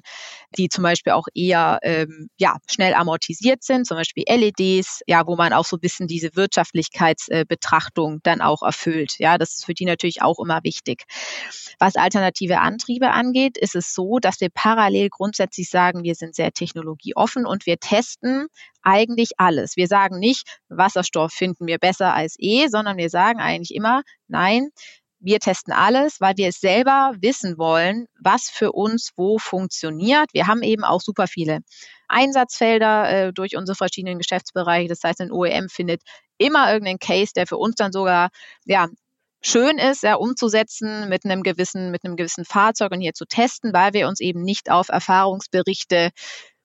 die 0.57 0.69
zum 0.69 0.83
Beispiel 0.83 1.13
auch 1.13 1.27
eher 1.33 1.79
ähm, 1.83 2.29
ja, 2.37 2.57
schnell 2.69 2.93
amortisiert 2.93 3.63
sind, 3.63 3.85
zum 3.85 3.97
Beispiel 3.97 4.23
LEDs, 4.27 5.01
ja, 5.07 5.25
wo 5.27 5.35
man 5.35 5.53
auch 5.53 5.65
so 5.65 5.77
ein 5.77 5.81
bisschen 5.81 6.07
diese 6.07 6.35
Wirtschaftlichkeitsbetrachtung 6.35 8.15
äh, 8.15 8.19
dann 8.23 8.41
auch 8.41 8.63
erfüllt. 8.63 9.15
Ja, 9.19 9.37
das 9.37 9.55
ist 9.55 9.65
für 9.65 9.73
die 9.73 9.85
natürlich 9.85 10.21
auch 10.21 10.39
immer 10.39 10.63
wichtig. 10.63 11.03
Was 11.79 11.95
alternative 11.95 12.59
Antriebe 12.59 13.11
angeht, 13.11 13.57
ist 13.57 13.75
es 13.75 13.93
so, 13.93 14.19
dass 14.19 14.41
wir 14.41 14.49
parallel 14.49 15.09
grundsätzlich 15.09 15.69
sagen, 15.69 16.03
wir 16.03 16.15
sind 16.15 16.35
sehr 16.35 16.51
technologieoffen 16.51 17.45
und 17.45 17.56
wir 17.65 17.77
testen 17.79 18.47
eigentlich 18.81 19.31
alles. 19.37 19.75
Wir 19.75 19.87
sagen 19.87 20.19
nicht, 20.19 20.59
Wasserstoff 20.69 21.31
finden 21.31 21.67
wir 21.67 21.77
besser 21.77 22.13
als 22.13 22.35
E, 22.39 22.67
sondern 22.67 22.97
wir 22.97 23.09
sagen 23.09 23.39
eigentlich 23.39 23.73
immer, 23.73 24.03
nein, 24.27 24.69
wir 25.19 25.39
testen 25.39 25.73
alles, 25.73 26.21
weil 26.21 26.37
wir 26.37 26.49
es 26.49 26.59
selber 26.59 27.13
wissen 27.19 27.57
wollen, 27.57 28.07
was 28.19 28.49
für 28.49 28.71
uns 28.71 29.11
wo 29.15 29.39
funktioniert. 29.39 30.33
Wir 30.33 30.47
haben 30.47 30.61
eben 30.61 30.83
auch 30.83 31.01
super 31.01 31.27
viele 31.27 31.61
Einsatzfelder 32.07 33.09
äh, 33.09 33.33
durch 33.33 33.57
unsere 33.57 33.75
verschiedenen 33.75 34.19
Geschäftsbereiche. 34.19 34.87
Das 34.89 35.03
heißt, 35.03 35.21
ein 35.21 35.31
OEM 35.31 35.69
findet 35.69 36.01
immer 36.37 36.71
irgendeinen 36.71 36.99
Case, 36.99 37.31
der 37.35 37.47
für 37.47 37.57
uns 37.57 37.75
dann 37.75 37.91
sogar 37.91 38.29
ja, 38.65 38.87
schön 39.41 39.77
ist, 39.77 40.03
ja, 40.03 40.15
umzusetzen 40.15 41.09
mit 41.09 41.25
einem 41.25 41.43
gewissen, 41.43 41.91
mit 41.91 42.03
einem 42.05 42.15
gewissen 42.15 42.45
Fahrzeug 42.45 42.91
und 42.91 43.01
hier 43.01 43.13
zu 43.13 43.25
testen, 43.25 43.73
weil 43.73 43.93
wir 43.93 44.07
uns 44.07 44.19
eben 44.19 44.41
nicht 44.43 44.69
auf 44.69 44.89
Erfahrungsberichte 44.89 46.11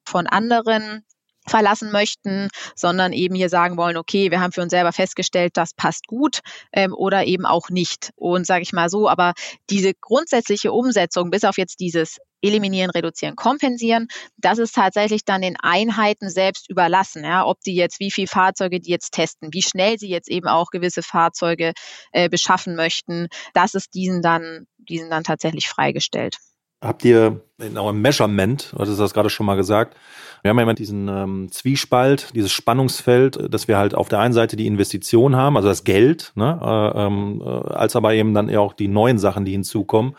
von 0.05 0.27
anderen 0.27 1.05
verlassen 1.47 1.91
möchten, 1.91 2.49
sondern 2.77 3.13
eben 3.13 3.35
hier 3.35 3.49
sagen 3.49 3.77
wollen, 3.77 3.97
okay, 3.97 4.31
wir 4.31 4.41
haben 4.41 4.53
für 4.53 4.63
uns 4.63 4.71
selber 4.71 4.93
festgestellt, 4.93 5.57
das 5.57 5.75
passt 5.75 6.07
gut 6.07 6.41
ähm, 6.73 6.95
oder 6.95 7.25
eben 7.25 7.47
auch 7.47 7.69
nicht. 7.69 8.11
Und 8.17 8.47
sage 8.47 8.63
ich 8.63 8.73
mal 8.73 8.89
so, 8.89 9.09
aber 9.09 9.33
diese 9.69 9.93
grundsätzliche 9.95 10.73
Umsetzung, 10.73 11.31
bis 11.31 11.45
auf 11.45 11.59
jetzt 11.59 11.81
dieses 11.81 12.19
Eliminieren, 12.45 12.91
Reduzieren, 12.91 13.37
Kompensieren, 13.37 14.09
das 14.37 14.59
ist 14.59 14.75
tatsächlich 14.75 15.25
dann 15.25 15.43
den 15.43 15.57
Einheiten 15.61 16.29
selbst 16.29 16.69
überlassen, 16.69 17.25
ja, 17.25 17.47
ob 17.47 17.61
die 17.61 17.75
jetzt, 17.75 18.01
wie 18.01 18.11
viele 18.11 18.27
Fahrzeuge 18.27 18.81
die 18.81 18.91
jetzt 18.91 19.13
testen, 19.13 19.51
wie 19.53 19.63
schnell 19.63 19.99
sie 19.99 20.09
jetzt 20.09 20.29
eben 20.29 20.49
auch 20.49 20.71
gewisse 20.71 21.03
Fahrzeuge 21.03 21.73
äh, 22.11 22.29
beschaffen 22.29 22.75
möchten, 22.75 23.29
das 23.55 23.75
ist 23.75 23.95
diesen 23.95 24.23
dann, 24.23 24.67
diesen 24.79 25.09
dann 25.11 25.23
tatsächlich 25.23 25.69
freigestellt. 25.69 26.39
Habt 26.83 27.05
ihr 27.05 27.41
in 27.59 27.79
eurem 27.79 28.03
Measurement, 28.03 28.73
du 28.73 28.79
hast 28.79 28.99
das 28.99 29.15
gerade 29.15 29.31
schon 29.31 29.47
mal 29.47 29.55
gesagt, 29.55 29.97
wir 30.43 30.49
haben 30.49 30.57
ja 30.57 30.65
immer 30.65 30.75
diesen 30.75 31.07
ähm, 31.07 31.53
Zwiespalt, 31.53 32.35
dieses 32.35 32.51
Spannungsfeld, 32.51 33.55
dass 33.55 33.69
wir 33.69 33.79
halt 33.79 33.95
auf 33.95 34.09
der 34.09 34.19
einen 34.19 34.35
Seite 34.35 34.57
die 34.57 34.67
Investition 34.67 35.37
haben, 35.37 35.57
also 35.57 35.69
das 35.69 35.85
Geld, 35.85 36.33
ne, 36.35 36.59
äh, 36.61 37.07
ähm, 37.07 37.41
äh, 37.41 37.49
als 37.73 37.95
aber 37.95 38.15
eben 38.15 38.35
dann 38.35 38.49
ja 38.49 38.59
auch 38.59 38.73
die 38.73 38.89
neuen 38.89 39.19
Sachen, 39.19 39.45
die 39.45 39.53
hinzukommen, 39.53 40.17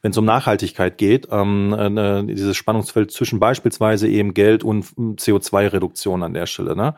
wenn 0.00 0.12
es 0.12 0.16
um 0.16 0.24
Nachhaltigkeit 0.24 0.96
geht, 0.96 1.28
ähm, 1.30 1.74
äh, 1.74 2.22
dieses 2.24 2.56
Spannungsfeld 2.56 3.10
zwischen 3.10 3.38
beispielsweise 3.38 4.08
eben 4.08 4.32
Geld 4.32 4.64
und 4.64 4.86
CO2-Reduktion 4.86 6.22
an 6.22 6.32
der 6.32 6.46
Stelle. 6.46 6.74
Ne? 6.74 6.94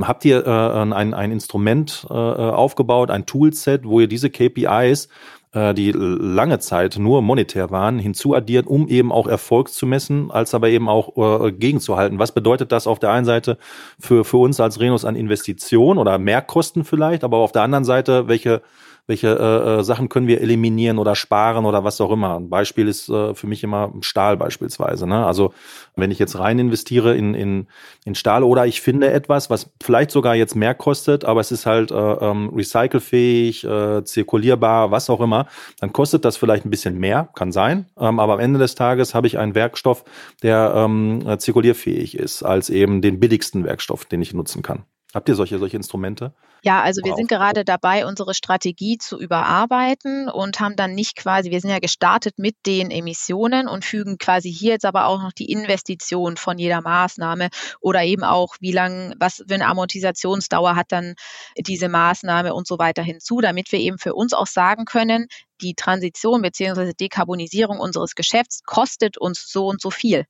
Habt 0.00 0.24
ihr 0.24 0.46
äh, 0.46 0.50
ein, 0.50 1.12
ein 1.12 1.32
Instrument 1.32 2.06
äh, 2.08 2.12
aufgebaut, 2.12 3.10
ein 3.10 3.26
Toolset, 3.26 3.84
wo 3.84 3.98
ihr 3.98 4.06
diese 4.06 4.30
KPIs 4.30 5.08
die 5.52 5.90
lange 5.92 6.60
Zeit 6.60 6.96
nur 6.98 7.22
monetär 7.22 7.70
waren, 7.70 7.98
hinzuaddiert, 7.98 8.66
um 8.66 8.86
eben 8.86 9.10
auch 9.10 9.26
Erfolg 9.26 9.72
zu 9.72 9.84
messen, 9.84 10.30
als 10.30 10.54
aber 10.54 10.68
eben 10.68 10.88
auch 10.88 11.44
äh, 11.44 11.52
gegenzuhalten. 11.52 12.18
Was 12.20 12.32
bedeutet 12.32 12.70
das 12.70 12.86
auf 12.86 13.00
der 13.00 13.10
einen 13.10 13.26
Seite 13.26 13.58
für, 13.98 14.24
für 14.24 14.36
uns 14.36 14.60
als 14.60 14.78
Renus 14.78 15.04
an 15.04 15.16
Investition 15.16 15.98
oder 15.98 16.18
Mehrkosten 16.18 16.84
vielleicht, 16.84 17.24
aber 17.24 17.38
auf 17.38 17.52
der 17.52 17.62
anderen 17.62 17.84
Seite, 17.84 18.28
welche 18.28 18.62
welche 19.10 19.28
äh, 19.28 19.80
äh, 19.80 19.82
Sachen 19.82 20.08
können 20.08 20.28
wir 20.28 20.40
eliminieren 20.40 20.98
oder 20.98 21.16
sparen 21.16 21.66
oder 21.66 21.82
was 21.82 22.00
auch 22.00 22.12
immer. 22.12 22.36
Ein 22.36 22.48
Beispiel 22.48 22.86
ist 22.86 23.08
äh, 23.08 23.34
für 23.34 23.48
mich 23.48 23.64
immer 23.64 23.92
Stahl 24.02 24.36
beispielsweise. 24.36 25.06
Ne? 25.06 25.26
Also 25.26 25.52
wenn 25.96 26.12
ich 26.12 26.20
jetzt 26.20 26.38
rein 26.38 26.60
investiere 26.60 27.16
in, 27.16 27.34
in, 27.34 27.66
in 28.04 28.14
Stahl 28.14 28.44
oder 28.44 28.66
ich 28.66 28.80
finde 28.80 29.10
etwas, 29.10 29.50
was 29.50 29.70
vielleicht 29.82 30.12
sogar 30.12 30.36
jetzt 30.36 30.54
mehr 30.54 30.74
kostet, 30.74 31.24
aber 31.24 31.40
es 31.40 31.50
ist 31.50 31.66
halt 31.66 31.90
äh, 31.90 31.94
ähm, 31.94 32.50
recycelfähig, 32.54 33.64
äh, 33.64 34.04
zirkulierbar, 34.04 34.92
was 34.92 35.10
auch 35.10 35.20
immer, 35.20 35.46
dann 35.80 35.92
kostet 35.92 36.24
das 36.24 36.36
vielleicht 36.36 36.64
ein 36.64 36.70
bisschen 36.70 36.96
mehr, 36.96 37.28
kann 37.34 37.50
sein. 37.50 37.86
Ähm, 37.98 38.20
aber 38.20 38.34
am 38.34 38.40
Ende 38.40 38.60
des 38.60 38.76
Tages 38.76 39.12
habe 39.12 39.26
ich 39.26 39.38
einen 39.38 39.56
Werkstoff, 39.56 40.04
der 40.44 40.72
ähm, 40.76 41.36
zirkulierfähig 41.36 42.16
ist, 42.16 42.44
als 42.44 42.70
eben 42.70 43.02
den 43.02 43.18
billigsten 43.18 43.64
Werkstoff, 43.64 44.04
den 44.04 44.22
ich 44.22 44.32
nutzen 44.34 44.62
kann. 44.62 44.84
Habt 45.12 45.28
ihr 45.28 45.34
solche, 45.34 45.58
solche 45.58 45.76
Instrumente? 45.76 46.32
Ja, 46.62 46.82
also 46.82 47.00
wir 47.04 47.14
sind 47.14 47.28
gerade 47.28 47.64
dabei, 47.64 48.06
unsere 48.06 48.34
Strategie 48.34 48.98
zu 48.98 49.18
überarbeiten 49.18 50.28
und 50.28 50.60
haben 50.60 50.76
dann 50.76 50.94
nicht 50.94 51.16
quasi, 51.16 51.50
wir 51.50 51.60
sind 51.60 51.70
ja 51.70 51.78
gestartet 51.78 52.38
mit 52.38 52.56
den 52.66 52.90
Emissionen 52.90 53.68
und 53.68 53.84
fügen 53.84 54.18
quasi 54.18 54.52
hier 54.52 54.72
jetzt 54.72 54.84
aber 54.84 55.06
auch 55.06 55.22
noch 55.22 55.32
die 55.32 55.50
Investition 55.50 56.36
von 56.36 56.58
jeder 56.58 56.82
Maßnahme 56.82 57.48
oder 57.80 58.02
eben 58.02 58.24
auch, 58.24 58.56
wie 58.60 58.72
lang, 58.72 59.14
was 59.18 59.42
für 59.46 59.54
eine 59.54 59.66
Amortisationsdauer 59.66 60.76
hat 60.76 60.92
dann 60.92 61.14
diese 61.56 61.88
Maßnahme 61.88 62.54
und 62.54 62.66
so 62.66 62.78
weiter 62.78 63.02
hinzu, 63.02 63.40
damit 63.40 63.72
wir 63.72 63.78
eben 63.78 63.98
für 63.98 64.14
uns 64.14 64.32
auch 64.34 64.46
sagen 64.46 64.84
können, 64.84 65.26
die 65.62 65.74
Transition 65.74 66.42
beziehungsweise 66.42 66.94
Dekarbonisierung 66.94 67.78
unseres 67.78 68.14
Geschäfts 68.14 68.62
kostet 68.64 69.18
uns 69.18 69.50
so 69.50 69.66
und 69.66 69.80
so 69.80 69.90
viel. 69.90 70.24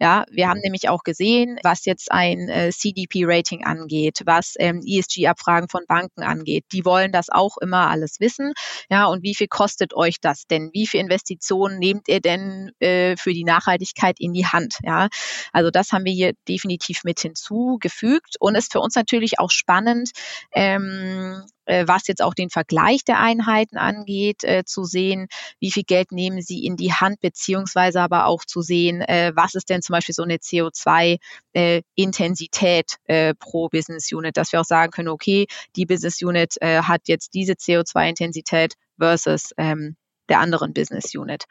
Ja, 0.00 0.24
wir 0.30 0.48
haben 0.48 0.60
nämlich 0.60 0.88
auch 0.88 1.02
gesehen, 1.02 1.58
was 1.62 1.84
jetzt 1.84 2.10
ein 2.12 2.48
äh, 2.48 2.70
CDP-Rating 2.70 3.64
angeht, 3.64 4.22
was 4.24 4.54
ähm, 4.58 4.80
ESG-Abfragen 4.86 5.68
von 5.68 5.82
Banken 5.86 6.22
angeht. 6.22 6.64
Die 6.72 6.84
wollen 6.84 7.12
das 7.12 7.30
auch 7.30 7.56
immer 7.58 7.88
alles 7.90 8.20
wissen. 8.20 8.52
Ja, 8.90 9.06
und 9.06 9.22
wie 9.22 9.34
viel 9.34 9.48
kostet 9.48 9.94
euch 9.94 10.20
das 10.20 10.46
denn? 10.46 10.70
Wie 10.72 10.86
viel 10.86 11.00
Investitionen 11.00 11.78
nehmt 11.78 12.08
ihr 12.08 12.20
denn 12.20 12.70
äh, 12.80 13.16
für 13.16 13.32
die 13.32 13.44
Nachhaltigkeit 13.44 14.16
in 14.18 14.32
die 14.32 14.46
Hand? 14.46 14.76
Ja, 14.82 15.08
also 15.52 15.70
das 15.70 15.92
haben 15.92 16.04
wir 16.04 16.12
hier 16.12 16.32
definitiv 16.48 17.04
mit 17.04 17.20
hinzugefügt 17.20 18.36
und 18.40 18.54
ist 18.54 18.72
für 18.72 18.80
uns 18.80 18.94
natürlich 18.94 19.38
auch 19.38 19.50
spannend, 19.50 20.10
ähm, 20.52 21.24
äh, 21.24 21.53
was 21.66 22.06
jetzt 22.06 22.22
auch 22.22 22.34
den 22.34 22.50
Vergleich 22.50 23.04
der 23.04 23.18
Einheiten 23.20 23.76
angeht, 23.76 24.44
äh, 24.44 24.64
zu 24.64 24.84
sehen, 24.84 25.26
wie 25.60 25.70
viel 25.70 25.84
Geld 25.84 26.12
nehmen 26.12 26.42
sie 26.42 26.64
in 26.64 26.76
die 26.76 26.92
Hand, 26.92 27.20
beziehungsweise 27.20 28.00
aber 28.00 28.26
auch 28.26 28.44
zu 28.44 28.62
sehen, 28.62 29.00
äh, 29.02 29.32
was 29.34 29.54
ist 29.54 29.70
denn 29.70 29.82
zum 29.82 29.94
Beispiel 29.94 30.14
so 30.14 30.22
eine 30.22 30.36
CO2-Intensität 30.36 32.96
äh, 33.06 33.28
äh, 33.28 33.34
pro 33.34 33.68
Business 33.68 34.12
Unit, 34.12 34.36
dass 34.36 34.52
wir 34.52 34.60
auch 34.60 34.64
sagen 34.64 34.90
können, 34.90 35.08
okay, 35.08 35.46
die 35.76 35.86
Business 35.86 36.20
Unit 36.22 36.56
äh, 36.60 36.82
hat 36.82 37.02
jetzt 37.06 37.34
diese 37.34 37.54
CO2-Intensität 37.54 38.74
versus 38.98 39.50
ähm, 39.56 39.96
der 40.28 40.40
anderen 40.40 40.72
Business 40.72 41.14
Unit. 41.14 41.44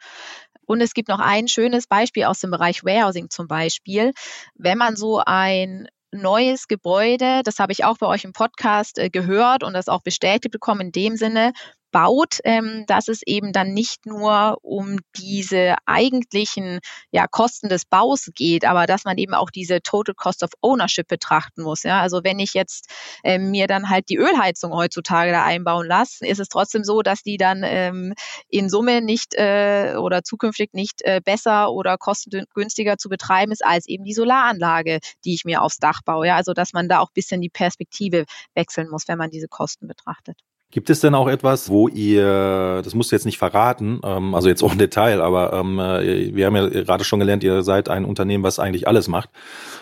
Und 0.66 0.80
es 0.80 0.94
gibt 0.94 1.08
noch 1.08 1.20
ein 1.20 1.48
schönes 1.48 1.86
Beispiel 1.86 2.24
aus 2.24 2.40
dem 2.40 2.50
Bereich 2.50 2.84
Warehousing 2.84 3.30
zum 3.30 3.48
Beispiel. 3.48 4.12
Wenn 4.54 4.78
man 4.78 4.96
so 4.96 5.20
ein 5.24 5.88
neues 6.14 6.68
Gebäude, 6.68 7.42
das 7.44 7.58
habe 7.58 7.72
ich 7.72 7.84
auch 7.84 7.98
bei 7.98 8.06
euch 8.06 8.24
im 8.24 8.32
Podcast 8.32 8.98
äh, 8.98 9.10
gehört 9.10 9.62
und 9.62 9.74
das 9.74 9.88
auch 9.88 10.02
bestätigt 10.02 10.52
bekommen 10.52 10.82
in 10.82 10.92
dem 10.92 11.16
Sinne, 11.16 11.52
baut, 11.94 12.40
ähm, 12.42 12.84
dass 12.88 13.06
es 13.06 13.22
eben 13.24 13.52
dann 13.52 13.72
nicht 13.72 14.04
nur 14.04 14.58
um 14.62 14.98
diese 15.16 15.76
eigentlichen 15.86 16.80
ja, 17.12 17.28
Kosten 17.28 17.68
des 17.68 17.84
Baus 17.84 18.32
geht, 18.34 18.64
aber 18.64 18.86
dass 18.86 19.04
man 19.04 19.16
eben 19.16 19.32
auch 19.32 19.48
diese 19.48 19.80
Total 19.80 20.12
Cost 20.12 20.42
of 20.42 20.50
Ownership 20.60 21.06
betrachten 21.06 21.62
muss. 21.62 21.84
Ja? 21.84 22.00
Also 22.00 22.24
wenn 22.24 22.40
ich 22.40 22.52
jetzt 22.52 22.92
ähm, 23.22 23.52
mir 23.52 23.68
dann 23.68 23.90
halt 23.90 24.08
die 24.08 24.16
Ölheizung 24.16 24.72
heutzutage 24.72 25.30
da 25.30 25.44
einbauen 25.44 25.86
lasse, 25.86 26.26
ist 26.26 26.40
es 26.40 26.48
trotzdem 26.48 26.82
so, 26.82 27.02
dass 27.02 27.22
die 27.22 27.36
dann 27.36 27.62
ähm, 27.64 28.14
in 28.48 28.68
Summe 28.68 29.00
nicht 29.00 29.34
äh, 29.34 29.94
oder 29.96 30.24
zukünftig 30.24 30.70
nicht 30.72 31.00
äh, 31.02 31.20
besser 31.24 31.70
oder 31.70 31.96
kostengünstiger 31.96 32.98
zu 32.98 33.08
betreiben 33.08 33.52
ist 33.52 33.64
als 33.64 33.86
eben 33.86 34.02
die 34.02 34.14
Solaranlage, 34.14 34.98
die 35.24 35.34
ich 35.34 35.44
mir 35.44 35.62
aufs 35.62 35.78
Dach 35.78 36.02
baue. 36.04 36.26
Ja? 36.26 36.34
Also 36.34 36.54
dass 36.54 36.72
man 36.72 36.88
da 36.88 36.98
auch 36.98 37.12
bisschen 37.12 37.40
die 37.40 37.50
Perspektive 37.50 38.24
wechseln 38.54 38.88
muss, 38.90 39.06
wenn 39.06 39.18
man 39.18 39.30
diese 39.30 39.46
Kosten 39.46 39.86
betrachtet. 39.86 40.40
Gibt 40.74 40.90
es 40.90 40.98
denn 40.98 41.14
auch 41.14 41.28
etwas, 41.28 41.70
wo 41.70 41.86
ihr, 41.86 42.82
das 42.82 42.96
musst 42.96 43.12
du 43.12 43.14
jetzt 43.14 43.26
nicht 43.26 43.38
verraten, 43.38 44.00
ähm, 44.02 44.34
also 44.34 44.48
jetzt 44.48 44.60
auch 44.64 44.72
im 44.72 44.78
Detail, 44.78 45.20
aber 45.20 45.52
ähm, 45.52 45.78
äh, 45.78 46.34
wir 46.34 46.46
haben 46.46 46.56
ja 46.56 46.68
gerade 46.68 47.04
schon 47.04 47.20
gelernt, 47.20 47.44
ihr 47.44 47.62
seid 47.62 47.88
ein 47.88 48.04
Unternehmen, 48.04 48.42
was 48.42 48.58
eigentlich 48.58 48.88
alles 48.88 49.06
macht. 49.06 49.30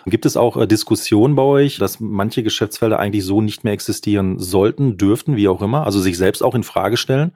Gibt 0.04 0.26
es 0.26 0.36
auch 0.36 0.58
äh, 0.58 0.66
Diskussionen 0.66 1.34
bei 1.34 1.44
euch, 1.44 1.78
dass 1.78 1.98
manche 1.98 2.42
Geschäftsfelder 2.42 2.98
eigentlich 2.98 3.24
so 3.24 3.40
nicht 3.40 3.64
mehr 3.64 3.72
existieren 3.72 4.38
sollten, 4.38 4.98
dürften, 4.98 5.34
wie 5.34 5.48
auch 5.48 5.62
immer, 5.62 5.86
also 5.86 5.98
sich 5.98 6.18
selbst 6.18 6.42
auch 6.42 6.54
in 6.54 6.62
Frage 6.62 6.98
stellen? 6.98 7.32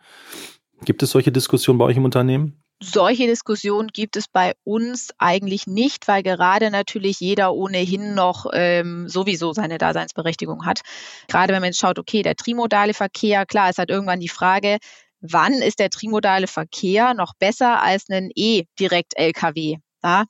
Gibt 0.85 1.03
es 1.03 1.13
solche 1.13 1.33
Diskussionen 1.33 1.79
bei 1.79 1.87
euch 1.87 1.97
im 1.97 2.05
Unternehmen? 2.05 2.63
Solche 2.83 3.27
Diskussionen 3.27 3.89
gibt 3.89 4.17
es 4.17 4.29
bei 4.29 4.55
uns 4.65 5.11
eigentlich 5.19 5.67
nicht, 5.67 6.09
weil 6.09 6.23
gerade 6.23 6.71
natürlich 6.71 7.21
jeder 7.21 7.55
ohnehin 7.55 8.15
noch 8.15 8.47
ähm, 8.53 9.09
sowieso 9.09 9.53
seine 9.53 9.79
Daseinsberechtigung 9.79 10.67
hat. 10.67 10.81
Gerade 11.29 11.53
wenn 11.53 11.61
man 11.61 11.69
jetzt 11.69 11.81
schaut, 11.81 11.99
okay, 11.99 12.23
der 12.23 12.37
trimodale 12.37 12.95
Verkehr, 12.95 13.47
klar, 13.47 13.71
es 13.71 13.79
hat 13.79 13.91
irgendwann 13.91 14.21
die 14.21 14.29
Frage, 14.29 14.79
wann 15.21 15.55
ist 15.55 15.79
der 15.79 15.91
trimodale 15.91 16.47
Verkehr 16.47 17.15
noch 17.15 17.35
besser 17.39 17.83
als 17.83 18.09
ein 18.11 18.31
E-Direkt-LKW? 18.35 19.79
Ja, 20.05 20.25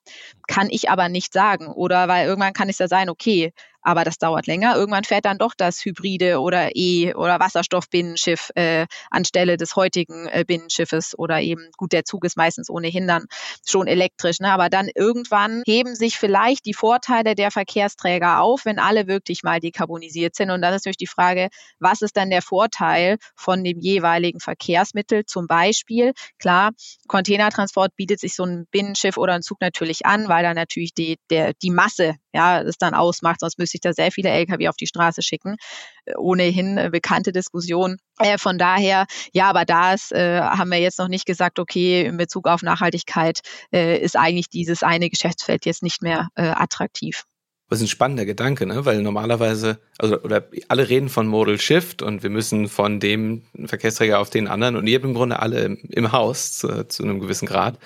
kann 0.46 0.68
ich 0.70 0.90
aber 0.90 1.08
nicht 1.08 1.32
sagen. 1.32 1.68
Oder 1.68 2.08
weil 2.08 2.26
irgendwann 2.26 2.52
kann 2.52 2.68
es 2.68 2.78
ja 2.78 2.88
sein, 2.88 3.08
okay, 3.08 3.52
aber 3.86 4.02
das 4.02 4.18
dauert 4.18 4.48
länger. 4.48 4.74
Irgendwann 4.74 5.04
fährt 5.04 5.26
dann 5.26 5.38
doch 5.38 5.54
das 5.56 5.84
Hybride 5.84 6.40
oder 6.40 6.74
E- 6.74 7.14
oder 7.14 7.38
Wasserstoffbinnenschiff 7.38 8.50
äh, 8.56 8.86
anstelle 9.12 9.56
des 9.56 9.76
heutigen 9.76 10.26
äh, 10.26 10.44
Binnenschiffes 10.44 11.16
oder 11.16 11.40
eben, 11.40 11.70
gut, 11.76 11.92
der 11.92 12.04
Zug 12.04 12.24
ist 12.24 12.36
meistens 12.36 12.68
ohnehin 12.68 13.06
dann 13.06 13.26
schon 13.64 13.86
elektrisch, 13.86 14.40
ne? 14.40 14.50
aber 14.50 14.70
dann 14.70 14.88
irgendwann 14.92 15.62
heben 15.66 15.94
sich 15.94 16.16
vielleicht 16.16 16.66
die 16.66 16.74
Vorteile 16.74 17.36
der 17.36 17.52
Verkehrsträger 17.52 18.40
auf, 18.40 18.64
wenn 18.64 18.80
alle 18.80 19.06
wirklich 19.06 19.44
mal 19.44 19.60
dekarbonisiert 19.60 20.34
sind. 20.34 20.50
Und 20.50 20.62
dann 20.62 20.74
ist 20.74 20.84
natürlich 20.84 20.96
die 20.96 21.06
Frage, 21.06 21.48
was 21.78 22.02
ist 22.02 22.16
dann 22.16 22.30
der 22.30 22.42
Vorteil 22.42 23.18
von 23.36 23.62
dem 23.62 23.78
jeweiligen 23.78 24.40
Verkehrsmittel? 24.40 25.26
Zum 25.26 25.46
Beispiel, 25.46 26.12
klar, 26.40 26.72
Containertransport 27.06 27.94
bietet 27.94 28.18
sich 28.18 28.34
so 28.34 28.42
ein 28.42 28.66
Binnenschiff 28.72 29.16
oder 29.16 29.34
ein 29.34 29.42
Zug 29.42 29.60
natürlich 29.60 30.06
an, 30.06 30.28
weil 30.28 30.35
da 30.42 30.54
natürlich 30.54 30.94
die, 30.94 31.18
der, 31.30 31.52
die 31.54 31.70
Masse 31.70 32.16
ja, 32.32 32.60
es 32.60 32.76
dann 32.78 32.94
ausmacht, 32.94 33.40
sonst 33.40 33.58
müsste 33.58 33.76
ich 33.76 33.80
da 33.80 33.92
sehr 33.92 34.12
viele 34.12 34.30
Lkw 34.30 34.68
auf 34.68 34.76
die 34.76 34.86
Straße 34.86 35.22
schicken. 35.22 35.56
Äh, 36.04 36.14
ohnehin 36.16 36.78
äh, 36.78 36.90
bekannte 36.90 37.32
Diskussion. 37.32 37.96
Äh, 38.18 38.38
von 38.38 38.58
daher, 38.58 39.06
ja, 39.32 39.48
aber 39.48 39.64
da 39.64 39.94
äh, 39.94 40.40
haben 40.40 40.70
wir 40.70 40.78
jetzt 40.78 40.98
noch 40.98 41.08
nicht 41.08 41.26
gesagt, 41.26 41.58
okay, 41.58 42.04
in 42.04 42.16
Bezug 42.16 42.46
auf 42.46 42.62
Nachhaltigkeit 42.62 43.40
äh, 43.72 43.98
ist 43.98 44.16
eigentlich 44.16 44.48
dieses 44.48 44.82
eine 44.82 45.10
Geschäftsfeld 45.10 45.66
jetzt 45.66 45.82
nicht 45.82 46.02
mehr 46.02 46.28
äh, 46.34 46.48
attraktiv. 46.48 47.24
Ist 47.68 47.80
ein 47.80 47.88
spannender 47.88 48.24
Gedanke, 48.24 48.64
ne? 48.64 48.84
weil 48.84 49.02
normalerweise, 49.02 49.78
also 49.98 50.20
oder 50.22 50.46
alle 50.68 50.88
reden 50.88 51.08
von 51.08 51.26
Modal 51.26 51.60
Shift 51.60 52.00
und 52.00 52.22
wir 52.22 52.30
müssen 52.30 52.68
von 52.68 53.00
dem 53.00 53.42
Verkehrsträger 53.64 54.20
auf 54.20 54.30
den 54.30 54.46
anderen 54.46 54.76
und 54.76 54.86
ihr 54.86 54.94
habt 54.94 55.04
im 55.04 55.14
Grunde 55.14 55.40
alle 55.40 55.64
im, 55.64 55.78
im 55.88 56.12
Haus 56.12 56.58
zu, 56.58 56.86
zu, 56.86 57.02
einem 57.02 57.18
gewissen 57.18 57.46
Grad 57.46 57.76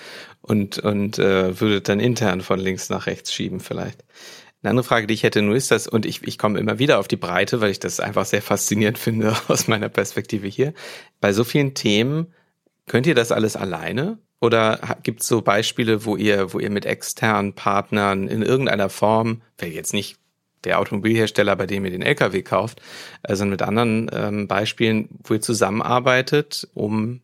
und, 0.41 0.77
und 0.77 1.17
äh, 1.17 1.59
würdet 1.59 1.89
dann 1.89 1.99
intern 1.99 2.41
von 2.41 2.59
links 2.59 2.89
nach 2.89 3.07
rechts 3.07 3.33
schieben 3.33 3.59
vielleicht. 3.59 4.03
Eine 4.61 4.69
andere 4.69 4.83
Frage, 4.83 5.07
die 5.07 5.15
ich 5.15 5.23
hätte, 5.23 5.41
nur 5.41 5.55
ist 5.55 5.71
das, 5.71 5.87
und 5.87 6.05
ich, 6.05 6.21
ich 6.27 6.37
komme 6.37 6.59
immer 6.59 6.77
wieder 6.77 6.99
auf 6.99 7.07
die 7.07 7.17
Breite, 7.17 7.61
weil 7.61 7.71
ich 7.71 7.79
das 7.79 7.99
einfach 7.99 8.25
sehr 8.25 8.43
faszinierend 8.43 8.97
finde 8.99 9.35
aus 9.47 9.67
meiner 9.67 9.89
Perspektive 9.89 10.47
hier. 10.47 10.73
Bei 11.19 11.33
so 11.33 11.43
vielen 11.43 11.73
Themen, 11.73 12.33
könnt 12.85 13.07
ihr 13.07 13.15
das 13.15 13.31
alles 13.31 13.55
alleine? 13.55 14.19
Oder 14.41 14.97
gibt 15.03 15.21
es 15.21 15.27
so 15.27 15.41
Beispiele, 15.41 16.03
wo 16.03 16.15
ihr, 16.15 16.51
wo 16.53 16.59
ihr 16.59 16.71
mit 16.71 16.85
externen 16.85 17.53
Partnern 17.53 18.27
in 18.27 18.41
irgendeiner 18.41 18.89
Form, 18.89 19.41
vielleicht 19.57 19.75
jetzt 19.75 19.93
nicht 19.93 20.17
der 20.63 20.79
Automobilhersteller, 20.79 21.55
bei 21.55 21.67
dem 21.67 21.85
ihr 21.85 21.91
den 21.91 22.01
LKW 22.01 22.41
kauft, 22.41 22.81
sondern 23.27 23.49
mit 23.51 23.61
anderen 23.61 24.09
ähm, 24.13 24.47
Beispielen, 24.47 25.09
wo 25.23 25.35
ihr 25.35 25.41
zusammenarbeitet, 25.41 26.67
um 26.73 27.21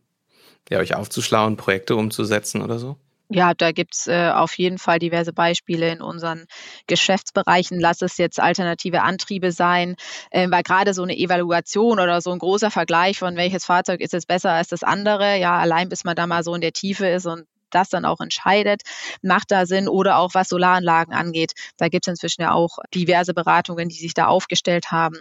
ja, 0.69 0.79
euch 0.79 0.95
aufzuschlauen, 0.95 1.57
Projekte 1.57 1.95
umzusetzen 1.95 2.61
oder 2.61 2.77
so? 2.77 2.97
Ja, 3.29 3.53
da 3.53 3.71
gibt's 3.73 4.07
äh, 4.07 4.29
auf 4.33 4.57
jeden 4.57 4.77
Fall 4.77 4.99
diverse 4.99 5.33
Beispiele 5.33 5.91
in 5.91 6.01
unseren 6.01 6.45
Geschäftsbereichen. 6.87 7.77
Lass 7.79 8.01
es 8.01 8.17
jetzt 8.17 8.39
alternative 8.39 9.01
Antriebe 9.01 9.51
sein, 9.51 9.95
äh, 10.31 10.49
weil 10.49 10.63
gerade 10.63 10.93
so 10.93 11.03
eine 11.03 11.17
Evaluation 11.17 11.99
oder 11.99 12.21
so 12.21 12.31
ein 12.31 12.39
großer 12.39 12.71
Vergleich 12.71 13.19
von 13.19 13.35
welches 13.35 13.65
Fahrzeug 13.65 13.99
ist 13.99 14.13
jetzt 14.13 14.27
besser 14.29 14.51
als 14.51 14.69
das 14.69 14.83
andere, 14.83 15.37
ja, 15.39 15.57
allein 15.57 15.89
bis 15.89 16.05
man 16.05 16.15
da 16.15 16.25
mal 16.25 16.43
so 16.43 16.53
in 16.55 16.61
der 16.61 16.71
Tiefe 16.71 17.07
ist 17.07 17.25
und 17.25 17.43
das 17.69 17.89
dann 17.89 18.05
auch 18.05 18.21
entscheidet, 18.21 18.83
macht 19.21 19.51
da 19.51 19.65
Sinn 19.65 19.89
oder 19.89 20.19
auch 20.19 20.33
was 20.33 20.47
Solaranlagen 20.47 21.13
angeht. 21.13 21.51
Da 21.75 21.89
gibt 21.89 22.07
es 22.07 22.11
inzwischen 22.11 22.41
ja 22.43 22.53
auch 22.53 22.77
diverse 22.95 23.33
Beratungen, 23.33 23.89
die 23.89 23.95
sich 23.97 24.13
da 24.13 24.27
aufgestellt 24.27 24.89
haben, 24.91 25.17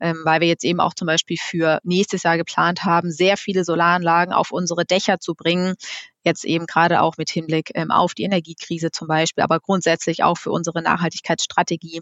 ähm, 0.00 0.22
weil 0.24 0.40
wir 0.40 0.48
jetzt 0.48 0.64
eben 0.64 0.80
auch 0.80 0.94
zum 0.94 1.04
Beispiel 1.06 1.36
für 1.38 1.78
nächstes 1.82 2.22
Jahr 2.22 2.38
geplant 2.38 2.84
haben, 2.86 3.10
sehr 3.10 3.36
viele 3.36 3.64
Solaranlagen 3.64 4.32
auf 4.32 4.50
unsere 4.50 4.86
Dächer 4.86 5.20
zu 5.20 5.34
bringen, 5.34 5.74
jetzt 6.24 6.44
eben 6.44 6.66
gerade 6.66 7.00
auch 7.02 7.16
mit 7.16 7.30
Hinblick 7.30 7.70
ähm, 7.74 7.90
auf 7.90 8.14
die 8.14 8.24
Energiekrise 8.24 8.90
zum 8.90 9.08
Beispiel, 9.08 9.42
aber 9.44 9.60
grundsätzlich 9.60 10.22
auch 10.22 10.38
für 10.38 10.50
unsere 10.50 10.82
Nachhaltigkeitsstrategie. 10.82 12.00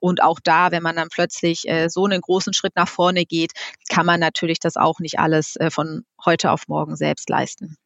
Und 0.00 0.22
auch 0.22 0.40
da, 0.42 0.70
wenn 0.70 0.82
man 0.82 0.96
dann 0.96 1.08
plötzlich 1.08 1.68
äh, 1.68 1.88
so 1.88 2.04
einen 2.04 2.20
großen 2.20 2.52
Schritt 2.52 2.76
nach 2.76 2.88
vorne 2.88 3.24
geht, 3.24 3.52
kann 3.88 4.06
man 4.06 4.20
natürlich 4.20 4.60
das 4.60 4.76
auch 4.76 5.00
nicht 5.00 5.18
alles 5.18 5.56
äh, 5.56 5.70
von 5.70 6.04
heute 6.24 6.50
auf 6.50 6.68
morgen 6.68 6.96
selbst 6.96 7.28
leisten. 7.28 7.76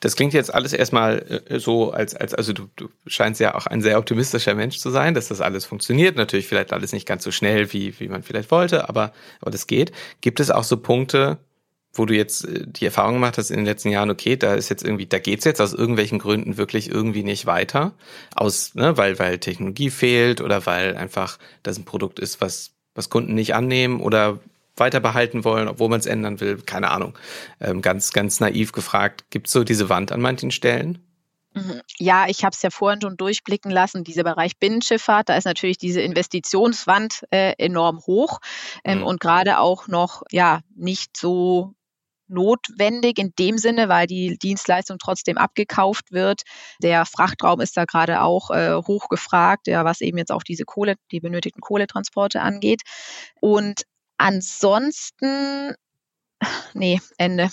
Das 0.00 0.16
klingt 0.16 0.32
jetzt 0.32 0.52
alles 0.52 0.72
erstmal 0.72 1.42
äh, 1.46 1.58
so, 1.60 1.92
als, 1.92 2.14
als 2.14 2.34
also 2.34 2.54
du, 2.54 2.68
du 2.76 2.88
scheinst 3.06 3.38
ja 3.38 3.54
auch 3.54 3.66
ein 3.66 3.82
sehr 3.82 3.98
optimistischer 3.98 4.54
Mensch 4.54 4.78
zu 4.78 4.90
sein, 4.90 5.12
dass 5.14 5.28
das 5.28 5.42
alles 5.42 5.66
funktioniert. 5.66 6.16
Natürlich 6.16 6.46
vielleicht 6.46 6.72
alles 6.72 6.92
nicht 6.92 7.06
ganz 7.06 7.22
so 7.22 7.30
schnell, 7.30 7.72
wie, 7.74 7.98
wie 8.00 8.08
man 8.08 8.22
vielleicht 8.22 8.50
wollte, 8.50 8.88
aber, 8.88 9.12
aber 9.40 9.50
das 9.50 9.66
geht. 9.66 9.92
Gibt 10.22 10.40
es 10.40 10.50
auch 10.50 10.64
so 10.64 10.78
Punkte, 10.78 11.38
wo 11.92 12.06
du 12.06 12.14
jetzt 12.14 12.44
äh, 12.46 12.66
die 12.66 12.84
Erfahrung 12.84 13.14
gemacht 13.14 13.38
hast 13.38 13.50
in 13.50 13.56
den 13.56 13.66
letzten 13.66 13.90
Jahren, 13.90 14.10
okay, 14.10 14.36
da 14.36 14.54
ist 14.54 14.68
jetzt 14.68 14.84
irgendwie, 14.84 15.06
da 15.06 15.18
geht's 15.18 15.44
jetzt 15.44 15.60
aus 15.60 15.72
irgendwelchen 15.72 16.18
Gründen 16.18 16.56
wirklich 16.56 16.90
irgendwie 16.90 17.22
nicht 17.22 17.46
weiter, 17.46 17.92
aus, 18.34 18.74
ne, 18.74 18.96
weil, 18.96 19.18
weil 19.18 19.38
Technologie 19.38 19.90
fehlt 19.90 20.40
oder 20.40 20.66
weil 20.66 20.96
einfach 20.96 21.38
das 21.62 21.78
ein 21.78 21.84
Produkt 21.84 22.18
ist, 22.18 22.40
was 22.40 22.72
was 22.94 23.10
Kunden 23.10 23.34
nicht 23.34 23.54
annehmen 23.54 24.00
oder 24.00 24.40
weiter 24.76 25.00
behalten 25.00 25.44
wollen, 25.44 25.68
obwohl 25.68 25.88
man 25.88 26.00
es 26.00 26.06
ändern 26.06 26.40
will. 26.40 26.58
Keine 26.62 26.90
Ahnung. 26.90 27.16
Ähm, 27.60 27.82
ganz, 27.82 28.12
ganz 28.12 28.40
naiv 28.40 28.72
gefragt. 28.72 29.24
Gibt 29.30 29.46
es 29.46 29.52
so 29.52 29.64
diese 29.64 29.88
Wand 29.88 30.10
an 30.12 30.20
manchen 30.20 30.50
Stellen? 30.50 30.98
Mhm. 31.52 31.80
Ja, 31.98 32.26
ich 32.28 32.44
habe 32.44 32.54
es 32.54 32.62
ja 32.62 32.70
vorhin 32.70 33.00
schon 33.00 33.16
durchblicken 33.16 33.70
lassen, 33.70 34.04
dieser 34.04 34.22
Bereich 34.22 34.56
Binnenschifffahrt, 34.58 35.28
da 35.28 35.36
ist 35.36 35.46
natürlich 35.46 35.78
diese 35.78 36.00
Investitionswand 36.00 37.24
äh, 37.30 37.54
enorm 37.58 38.00
hoch 38.06 38.38
ähm, 38.84 38.98
mhm. 38.98 39.04
und 39.04 39.20
gerade 39.20 39.58
auch 39.58 39.88
noch 39.88 40.22
ja 40.30 40.60
nicht 40.76 41.16
so 41.16 41.74
notwendig 42.30 43.18
in 43.18 43.32
dem 43.38 43.58
Sinne, 43.58 43.88
weil 43.88 44.06
die 44.06 44.38
Dienstleistung 44.38 44.98
trotzdem 44.98 45.38
abgekauft 45.38 46.12
wird. 46.12 46.42
Der 46.82 47.04
Frachtraum 47.06 47.60
ist 47.60 47.76
da 47.76 47.84
gerade 47.84 48.22
auch 48.22 48.50
äh, 48.50 48.74
hoch 48.74 49.08
gefragt, 49.08 49.66
ja, 49.66 49.84
was 49.84 50.00
eben 50.00 50.18
jetzt 50.18 50.32
auch 50.32 50.42
diese 50.42 50.64
Kohle, 50.64 50.94
die 51.10 51.20
benötigten 51.20 51.60
Kohletransporte 51.60 52.40
angeht. 52.40 52.82
Und 53.40 53.82
ansonsten, 54.16 55.74
nee, 56.74 57.00
Ende. 57.18 57.50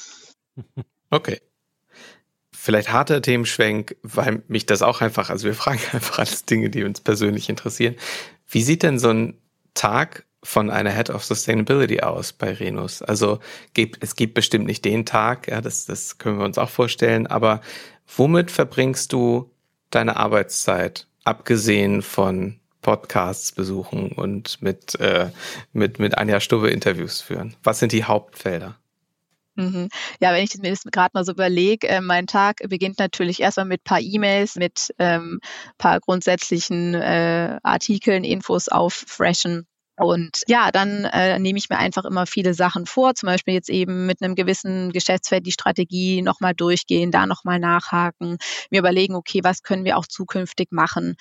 Okay 1.10 1.40
vielleicht 2.68 2.92
harter 2.92 3.22
Themenschwenk, 3.22 3.96
weil 4.04 4.44
mich 4.50 4.66
das 4.66 4.82
auch 4.82 5.00
einfach, 5.00 5.30
also 5.30 5.46
wir 5.46 5.54
fragen 5.54 5.80
einfach 5.94 6.20
alles 6.20 6.44
Dinge, 6.44 6.70
die 6.70 6.84
uns 6.84 7.00
persönlich 7.00 7.48
interessieren. 7.48 7.96
Wie 8.46 8.62
sieht 8.62 8.84
denn 8.84 9.00
so 9.00 9.10
ein 9.10 9.38
Tag 9.74 10.26
von 10.44 10.70
einer 10.70 10.92
Head 10.92 11.10
of 11.10 11.24
Sustainability 11.24 12.02
aus 12.02 12.34
bei 12.34 12.54
Renus? 12.54 13.02
Also 13.02 13.40
es 14.00 14.16
gibt 14.16 14.34
bestimmt 14.34 14.66
nicht 14.66 14.86
den 14.86 15.06
Tag, 15.06 15.48
ja, 15.48 15.62
das, 15.62 15.86
das 15.86 16.18
können 16.18 16.38
wir 16.40 16.46
uns 16.46 16.58
auch 16.58 16.70
vorstellen, 16.70 17.28
aber 17.28 17.62
womit 18.16 18.52
verbringst 18.52 19.14
du 19.14 19.52
deine 19.90 20.18
Arbeitszeit, 20.18 21.08
abgesehen 21.24 22.02
von 22.02 22.60
Podcasts 22.82 23.52
besuchen 23.52 24.12
und 24.14 24.62
mit, 24.62 24.98
äh, 25.00 25.30
mit, 25.74 26.00
mit 26.00 26.18
Anja 26.18 26.40
Stubbe 26.40 26.70
Interviews 26.70 27.20
führen? 27.20 27.56
Was 27.64 27.80
sind 27.80 27.92
die 27.92 28.06
Hauptfelder? 28.06 28.78
Mhm. 29.56 29.90
Ja, 30.22 30.32
wenn 30.34 30.44
ich 30.44 30.56
mir 30.60 30.70
das 30.70 30.84
gerade 30.84 31.12
mal 31.14 31.26
so 31.26 31.32
überlege, 31.32 31.88
äh, 31.90 32.00
mein 32.00 32.28
Tag 32.28 32.60
beginnt 32.70 33.00
natürlich 33.00 33.42
erstmal 33.42 33.66
mit 33.66 33.84
paar 33.84 34.00
E-Mails, 34.00 34.56
mit 34.56 34.94
ähm, 35.00 35.40
paar 35.80 36.00
grundsätzlichen 36.00 36.94
äh, 36.94 37.58
Artikeln, 37.64 38.24
Infos 38.24 38.70
auffreshen. 38.70 39.66
Und 39.98 40.44
ja, 40.48 40.72
dann 40.72 41.06
äh, 41.06 41.40
nehme 41.40 41.58
ich 41.58 41.70
mir 41.70 41.78
einfach 41.78 42.06
immer 42.06 42.28
viele 42.28 42.54
Sachen 42.54 42.86
vor, 42.86 43.16
zum 43.16 43.28
Beispiel 43.28 43.56
jetzt 43.56 43.70
eben 43.70 44.06
mit 44.06 44.22
einem 44.22 44.36
gewissen 44.36 44.92
Geschäftsfeld 44.92 45.46
die 45.46 45.52
Strategie 45.52 46.22
nochmal 46.22 46.54
durchgehen, 46.54 47.10
da 47.12 47.26
nochmal 47.26 47.60
nachhaken, 47.60 48.38
mir 48.70 48.80
überlegen, 48.80 49.16
okay, 49.16 49.42
was 49.44 49.64
können 49.64 49.86
wir 49.86 49.98
auch 49.98 50.06
zukünftig 50.06 50.68
machen, 50.72 51.16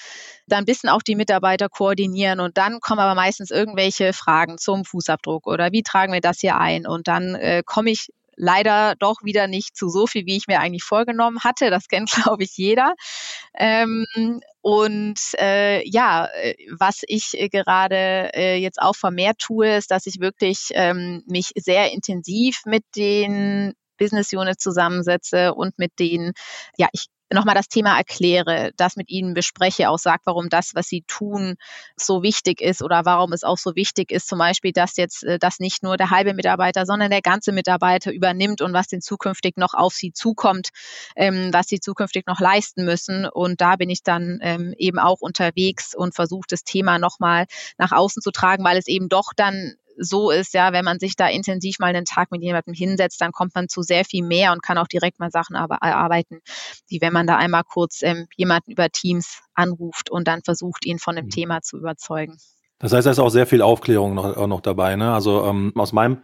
dann 0.47 0.61
ein 0.61 0.65
bisschen 0.67 0.91
auch 0.91 1.03
die 1.03 1.17
Mitarbeiter 1.17 1.71
koordinieren 1.71 2.39
und 2.41 2.59
dann 2.59 2.81
kommen 2.81 3.01
aber 3.01 3.15
meistens 3.15 3.51
irgendwelche 3.51 4.13
Fragen 4.13 4.59
zum 4.59 4.85
Fußabdruck 4.85 5.47
oder 5.47 5.73
wie 5.73 5.83
tragen 5.83 6.13
wir 6.13 6.21
das 6.21 6.41
hier 6.41 6.59
ein 6.59 6.87
und 6.87 7.09
dann 7.09 7.35
äh, 7.35 7.63
komme 7.65 7.91
ich 7.91 8.09
leider 8.37 8.95
doch 8.99 9.17
wieder 9.23 9.47
nicht 9.47 9.77
zu 9.77 9.89
so 9.89 10.07
viel, 10.07 10.27
wie 10.27 10.37
ich 10.37 10.47
mir 10.47 10.61
eigentlich 10.61 10.85
vorgenommen 10.85 11.41
hatte. 11.43 11.71
Das 11.71 11.89
kennt, 11.89 12.11
glaube 12.11 12.45
ich, 12.45 12.57
jeder. 12.57 12.95
Ähm, 13.59 14.05
und 14.67 15.21
äh, 15.39 15.89
ja, 15.89 16.27
äh, 16.27 16.57
was 16.77 17.03
ich 17.07 17.37
gerade 17.53 18.35
äh, 18.35 18.57
jetzt 18.57 18.83
auch 18.83 18.97
vermehrt 18.97 19.39
tue, 19.39 19.77
ist, 19.77 19.93
dass 19.93 20.07
ich 20.07 20.19
wirklich 20.19 20.71
ähm, 20.73 21.23
mich 21.29 21.53
sehr 21.55 21.93
intensiv 21.93 22.63
mit 22.65 22.83
den 22.97 23.75
Business 23.97 24.33
Units 24.33 24.61
zusammensetze 24.61 25.55
und 25.55 25.79
mit 25.79 25.93
denen, 26.01 26.33
ja, 26.77 26.89
ich 26.91 27.07
nochmal 27.33 27.55
das 27.55 27.69
Thema 27.69 27.97
erkläre, 27.97 28.71
das 28.77 28.97
mit 28.97 29.11
ihnen 29.11 29.35
bespreche, 29.35 29.91
auch 29.91 29.99
sagt, 29.99 30.27
warum 30.27 30.49
das, 30.49 30.75
was 30.75 30.87
sie 30.87 31.03
tun, 31.07 31.57
so 31.97 32.23
wichtig 32.23 32.61
ist 32.61 32.83
oder 32.83 33.05
warum 33.05 33.33
es 33.33 33.43
auch 33.43 33.59
so 33.59 33.75
wichtig 33.75 34.13
ist, 34.13 34.29
zum 34.29 34.39
Beispiel, 34.39 34.73
dass 34.73 34.97
jetzt 34.97 35.25
äh, 35.25 35.39
das 35.39 35.59
nicht 35.59 35.83
nur 35.83 35.97
der 35.97 36.11
halbe 36.11 36.35
Mitarbeiter, 36.35 36.87
sondern 36.87 37.11
der 37.11 37.23
ganze 37.23 37.53
Mitarbeiter 37.53 38.13
übernimmt 38.13 38.63
und 38.63 38.73
was 38.73 38.87
denn 38.89 39.01
zukünftig 39.01 39.57
noch 39.57 39.75
auf 39.75 39.95
sie 39.95 40.13
zukommt, 40.13 40.69
ähm, 41.17 41.51
was 41.53 41.67
sie 41.67 41.81
zukünftig 41.81 42.27
noch 42.27 42.41
leisten 42.41 42.85
müssen. 42.85 43.27
Und 43.27 43.61
da 43.61 43.77
bin 43.77 43.91
ich 43.91 44.03
dann 44.03 44.39
ähm, 44.43 44.75
eben 44.79 44.99
auch 44.99 45.21
unterwegs 45.21 45.95
und 45.95 46.15
versuche 46.15 46.47
das 46.49 46.63
Thema 46.65 46.99
nochmal 46.99 47.47
nach 47.79 47.93
außen 47.93 48.23
zu 48.23 48.31
tragen, 48.31 48.65
weil 48.65 48.79
es 48.79 48.87
eben 48.87 49.09
doch 49.09 49.33
dann 49.35 49.75
so 49.99 50.31
ist, 50.31 50.55
ja, 50.55 50.73
wenn 50.73 50.85
man 50.85 50.99
sich 50.99 51.17
da 51.17 51.29
intensiv 51.29 51.79
mal 51.79 51.87
einen 51.87 52.05
Tag 52.05 52.31
mit 52.31 52.43
jemandem 52.43 52.75
hinsetzt, 52.75 53.21
dann 53.21 53.33
kommt 53.33 53.55
man 53.55 53.69
zu 53.69 53.83
sehr 53.83 54.05
viel 54.05 54.25
mehr 54.25 54.53
und 54.53 54.63
kann 54.63 54.79
auch 54.79 54.89
direkt 54.89 55.19
mal 55.19 55.31
Sachen 55.31 55.57
erarbeiten, 55.57 56.41
wie 56.89 57.01
wenn 57.01 57.13
man 57.13 57.27
da 57.27 57.37
einmal 57.37 57.63
kurz 57.65 58.03
ähm, 58.03 58.27
jemanden 58.37 58.71
über 58.71 58.89
Teams 58.91 59.41
anruft 59.55 60.11
und 60.11 60.29
dann 60.29 60.43
versucht, 60.43 60.85
ihn 60.87 60.99
von 60.99 61.17
dem 61.17 61.27
mhm. 61.27 61.31
Thema 61.31 61.63
zu 61.63 61.79
überzeugen. 61.79 62.37
Das 62.79 62.93
heißt, 62.93 63.07
da 63.07 63.11
ist 63.11 63.19
auch 63.19 63.31
sehr 63.31 63.47
viel 63.47 63.63
Aufklärung 63.63 64.15
noch, 64.15 64.37
auch 64.37 64.47
noch 64.47 64.61
dabei. 64.61 64.97
Ne? 64.97 65.13
Also 65.13 65.45
ähm, 65.45 65.73
aus 65.77 65.93
meinem 65.93 66.19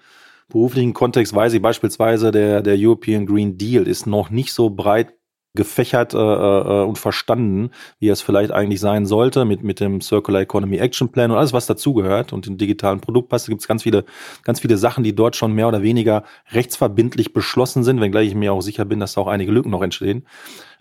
beruflichen 0.48 0.92
Kontext 0.92 1.34
weiß 1.34 1.54
ich 1.54 1.62
beispielsweise, 1.62 2.30
der, 2.30 2.62
der 2.62 2.76
European 2.76 3.26
Green 3.26 3.56
Deal 3.56 3.88
ist 3.88 4.06
noch 4.06 4.28
nicht 4.28 4.52
so 4.52 4.70
breit 4.70 5.14
gefächert 5.54 6.14
äh, 6.14 6.18
äh, 6.18 6.84
und 6.84 6.98
verstanden, 6.98 7.70
wie 7.98 8.08
es 8.08 8.22
vielleicht 8.22 8.52
eigentlich 8.52 8.80
sein 8.80 9.04
sollte, 9.04 9.44
mit, 9.44 9.62
mit 9.62 9.80
dem 9.80 10.00
Circular 10.00 10.40
Economy 10.40 10.78
Action 10.78 11.10
Plan 11.10 11.30
und 11.30 11.36
alles, 11.36 11.52
was 11.52 11.66
dazugehört 11.66 12.32
und 12.32 12.46
den 12.46 12.56
digitalen 12.56 13.00
Produktpass. 13.00 13.44
Da 13.44 13.50
gibt 13.50 13.60
es 13.60 13.68
ganz 13.68 13.82
viele, 13.82 14.04
ganz 14.44 14.60
viele 14.60 14.78
Sachen, 14.78 15.04
die 15.04 15.14
dort 15.14 15.36
schon 15.36 15.52
mehr 15.52 15.68
oder 15.68 15.82
weniger 15.82 16.24
rechtsverbindlich 16.52 17.34
beschlossen 17.34 17.84
sind, 17.84 18.00
wenngleich 18.00 18.28
ich 18.28 18.34
mir 18.34 18.52
auch 18.52 18.62
sicher 18.62 18.86
bin, 18.86 19.00
dass 19.00 19.12
da 19.14 19.20
auch 19.20 19.26
einige 19.26 19.52
Lücken 19.52 19.70
noch 19.70 19.82
entstehen. 19.82 20.26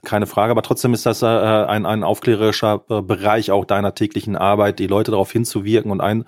Keine 0.03 0.25
Frage, 0.25 0.51
aber 0.51 0.63
trotzdem 0.63 0.93
ist 0.93 1.05
das 1.05 1.21
äh, 1.21 1.27
ein, 1.27 1.85
ein 1.85 2.03
aufklärerischer 2.03 2.85
äh, 2.89 3.01
Bereich 3.01 3.51
auch 3.51 3.65
deiner 3.65 3.93
täglichen 3.93 4.35
Arbeit, 4.35 4.79
die 4.79 4.87
Leute 4.87 5.11
darauf 5.11 5.31
hinzuwirken 5.31 5.91
und 5.91 6.01
ein, 6.01 6.25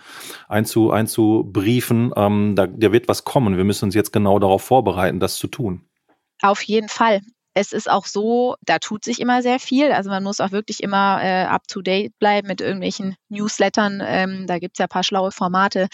einzu, 0.47 0.91
einzubriefen. 0.91 2.11
Ähm, 2.15 2.55
da, 2.55 2.67
da 2.67 2.91
wird 2.91 3.07
was 3.07 3.23
kommen. 3.23 3.57
Wir 3.57 3.63
müssen 3.63 3.85
uns 3.85 3.95
jetzt 3.95 4.11
genau 4.11 4.37
darauf 4.37 4.63
vorbereiten, 4.63 5.19
das 5.19 5.37
zu 5.37 5.47
tun. 5.47 5.85
Auf 6.43 6.61
jeden 6.61 6.89
Fall 6.89 7.21
es 7.53 7.71
ist 7.71 7.89
auch 7.89 8.05
so, 8.05 8.55
da 8.61 8.79
tut 8.79 9.03
sich 9.03 9.19
immer 9.19 9.41
sehr 9.41 9.59
viel. 9.59 9.91
Also 9.91 10.09
man 10.09 10.23
muss 10.23 10.39
auch 10.39 10.51
wirklich 10.51 10.81
immer 10.81 11.19
äh, 11.21 11.45
up-to-date 11.45 12.17
bleiben 12.17 12.47
mit 12.47 12.61
irgendwelchen 12.61 13.15
Newslettern. 13.29 14.01
Ähm, 14.05 14.47
da 14.47 14.59
gibt's 14.59 14.79
ja 14.79 14.87
paar 14.87 15.03
schlaue 15.03 15.31
Formate. 15.31 15.87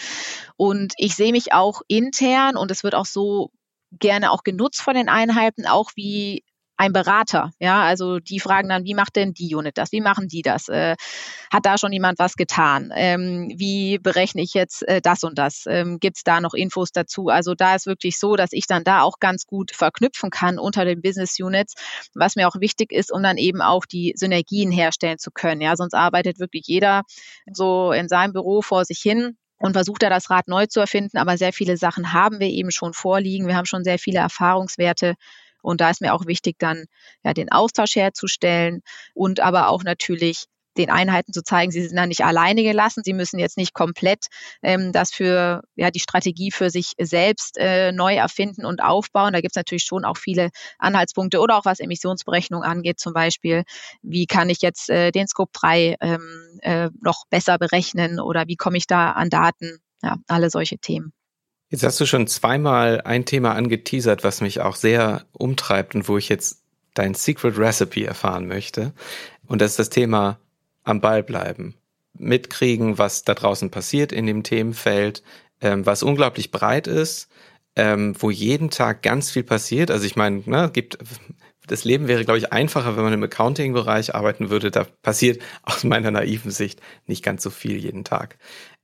Und 0.56 0.94
ich 0.96 1.14
sehe 1.14 1.32
mich 1.32 1.52
auch 1.52 1.82
intern 1.88 2.56
und 2.56 2.70
es 2.70 2.82
wird 2.82 2.94
auch 2.94 3.06
so 3.06 3.50
gerne 3.92 4.30
auch 4.30 4.42
genutzt 4.44 4.80
von 4.80 4.94
den 4.94 5.08
Einheiten, 5.08 5.66
auch 5.66 5.90
wie 5.96 6.44
ein 6.80 6.94
Berater. 6.94 7.52
Ja, 7.58 7.82
also 7.82 8.20
die 8.20 8.40
fragen 8.40 8.70
dann, 8.70 8.84
wie 8.84 8.94
macht 8.94 9.14
denn 9.14 9.34
die 9.34 9.54
Unit 9.54 9.76
das? 9.76 9.92
Wie 9.92 10.00
machen 10.00 10.28
die 10.28 10.40
das? 10.40 10.70
Äh, 10.70 10.96
hat 11.52 11.66
da 11.66 11.76
schon 11.76 11.92
jemand 11.92 12.18
was 12.18 12.36
getan? 12.36 12.90
Ähm, 12.96 13.52
wie 13.54 13.98
berechne 13.98 14.40
ich 14.40 14.54
jetzt 14.54 14.88
äh, 14.88 15.02
das 15.02 15.22
und 15.22 15.38
das? 15.38 15.64
Ähm, 15.66 15.98
Gibt 16.00 16.16
es 16.16 16.24
da 16.24 16.40
noch 16.40 16.54
Infos 16.54 16.90
dazu? 16.90 17.28
Also 17.28 17.54
da 17.54 17.74
ist 17.74 17.84
wirklich 17.84 18.18
so, 18.18 18.34
dass 18.34 18.52
ich 18.52 18.66
dann 18.66 18.82
da 18.82 19.02
auch 19.02 19.18
ganz 19.20 19.44
gut 19.44 19.72
verknüpfen 19.72 20.30
kann 20.30 20.58
unter 20.58 20.86
den 20.86 21.02
Business 21.02 21.38
Units, 21.38 21.74
was 22.14 22.34
mir 22.34 22.48
auch 22.48 22.58
wichtig 22.60 22.92
ist, 22.92 23.12
um 23.12 23.22
dann 23.22 23.36
eben 23.36 23.60
auch 23.60 23.84
die 23.84 24.14
Synergien 24.16 24.72
herstellen 24.72 25.18
zu 25.18 25.30
können. 25.30 25.60
Ja, 25.60 25.76
sonst 25.76 25.92
arbeitet 25.92 26.38
wirklich 26.38 26.66
jeder 26.66 27.02
so 27.52 27.92
in 27.92 28.08
seinem 28.08 28.32
Büro 28.32 28.62
vor 28.62 28.86
sich 28.86 29.00
hin 29.00 29.36
und 29.58 29.74
versucht 29.74 30.02
da 30.02 30.08
das 30.08 30.30
Rad 30.30 30.48
neu 30.48 30.64
zu 30.64 30.80
erfinden. 30.80 31.18
Aber 31.18 31.36
sehr 31.36 31.52
viele 31.52 31.76
Sachen 31.76 32.14
haben 32.14 32.40
wir 32.40 32.48
eben 32.48 32.70
schon 32.70 32.94
vorliegen. 32.94 33.46
Wir 33.46 33.56
haben 33.56 33.66
schon 33.66 33.84
sehr 33.84 33.98
viele 33.98 34.20
Erfahrungswerte 34.20 35.16
und 35.62 35.80
da 35.80 35.90
ist 35.90 36.00
mir 36.00 36.14
auch 36.14 36.26
wichtig, 36.26 36.56
dann 36.58 36.84
ja 37.24 37.34
den 37.34 37.50
Austausch 37.52 37.96
herzustellen 37.96 38.82
und 39.14 39.40
aber 39.40 39.68
auch 39.68 39.82
natürlich 39.82 40.46
den 40.76 40.90
Einheiten 40.90 41.32
zu 41.32 41.42
zeigen, 41.42 41.72
sie 41.72 41.82
sind 41.82 41.96
da 41.96 42.06
nicht 42.06 42.24
alleine 42.24 42.62
gelassen, 42.62 43.02
sie 43.04 43.12
müssen 43.12 43.38
jetzt 43.38 43.56
nicht 43.56 43.74
komplett 43.74 44.26
ähm, 44.62 44.92
das 44.92 45.10
für 45.12 45.62
ja 45.74 45.90
die 45.90 46.00
Strategie 46.00 46.50
für 46.50 46.70
sich 46.70 46.92
selbst 46.98 47.58
äh, 47.58 47.92
neu 47.92 48.14
erfinden 48.14 48.64
und 48.64 48.82
aufbauen. 48.82 49.32
Da 49.32 49.40
gibt 49.40 49.52
es 49.52 49.56
natürlich 49.56 49.84
schon 49.84 50.04
auch 50.04 50.16
viele 50.16 50.50
Anhaltspunkte 50.78 51.40
oder 51.40 51.58
auch 51.58 51.64
was 51.64 51.80
Emissionsberechnung 51.80 52.62
angeht, 52.62 53.00
zum 53.00 53.12
Beispiel, 53.12 53.64
wie 54.02 54.26
kann 54.26 54.48
ich 54.48 54.62
jetzt 54.62 54.90
äh, 54.90 55.10
den 55.10 55.26
Scope 55.26 55.52
3 55.52 55.96
ähm, 56.00 56.58
äh, 56.62 56.90
noch 57.00 57.24
besser 57.30 57.58
berechnen 57.58 58.20
oder 58.20 58.46
wie 58.46 58.56
komme 58.56 58.76
ich 58.78 58.86
da 58.86 59.12
an 59.12 59.30
Daten? 59.30 59.78
Ja, 60.02 60.16
alle 60.28 60.50
solche 60.50 60.78
Themen. 60.78 61.12
Jetzt 61.70 61.84
hast 61.84 62.00
du 62.00 62.06
schon 62.06 62.26
zweimal 62.26 63.00
ein 63.02 63.24
Thema 63.24 63.54
angeteasert, 63.54 64.24
was 64.24 64.40
mich 64.40 64.60
auch 64.60 64.74
sehr 64.74 65.24
umtreibt 65.32 65.94
und 65.94 66.08
wo 66.08 66.18
ich 66.18 66.28
jetzt 66.28 66.64
dein 66.94 67.14
Secret 67.14 67.56
Recipe 67.58 68.04
erfahren 68.04 68.48
möchte. 68.48 68.92
Und 69.46 69.60
das 69.60 69.72
ist 69.72 69.78
das 69.78 69.90
Thema 69.90 70.40
am 70.82 71.00
Ball 71.00 71.22
bleiben. 71.22 71.76
Mitkriegen, 72.14 72.98
was 72.98 73.22
da 73.22 73.34
draußen 73.34 73.70
passiert 73.70 74.10
in 74.10 74.26
dem 74.26 74.42
Themenfeld, 74.42 75.22
ähm, 75.60 75.86
was 75.86 76.02
unglaublich 76.02 76.50
breit 76.50 76.88
ist, 76.88 77.28
ähm, 77.76 78.16
wo 78.18 78.30
jeden 78.30 78.70
Tag 78.70 79.02
ganz 79.02 79.30
viel 79.30 79.44
passiert. 79.44 79.92
Also 79.92 80.06
ich 80.06 80.16
meine, 80.16 80.42
ne, 80.46 80.70
gibt 80.72 80.98
das 81.68 81.84
Leben 81.84 82.08
wäre, 82.08 82.24
glaube 82.24 82.38
ich, 82.38 82.52
einfacher, 82.52 82.96
wenn 82.96 83.04
man 83.04 83.12
im 83.12 83.22
Accounting-Bereich 83.22 84.12
arbeiten 84.14 84.50
würde. 84.50 84.72
Da 84.72 84.84
passiert 85.02 85.40
aus 85.62 85.84
meiner 85.84 86.10
naiven 86.10 86.50
Sicht 86.50 86.80
nicht 87.06 87.22
ganz 87.22 87.44
so 87.44 87.50
viel 87.50 87.76
jeden 87.76 88.02
Tag. 88.02 88.38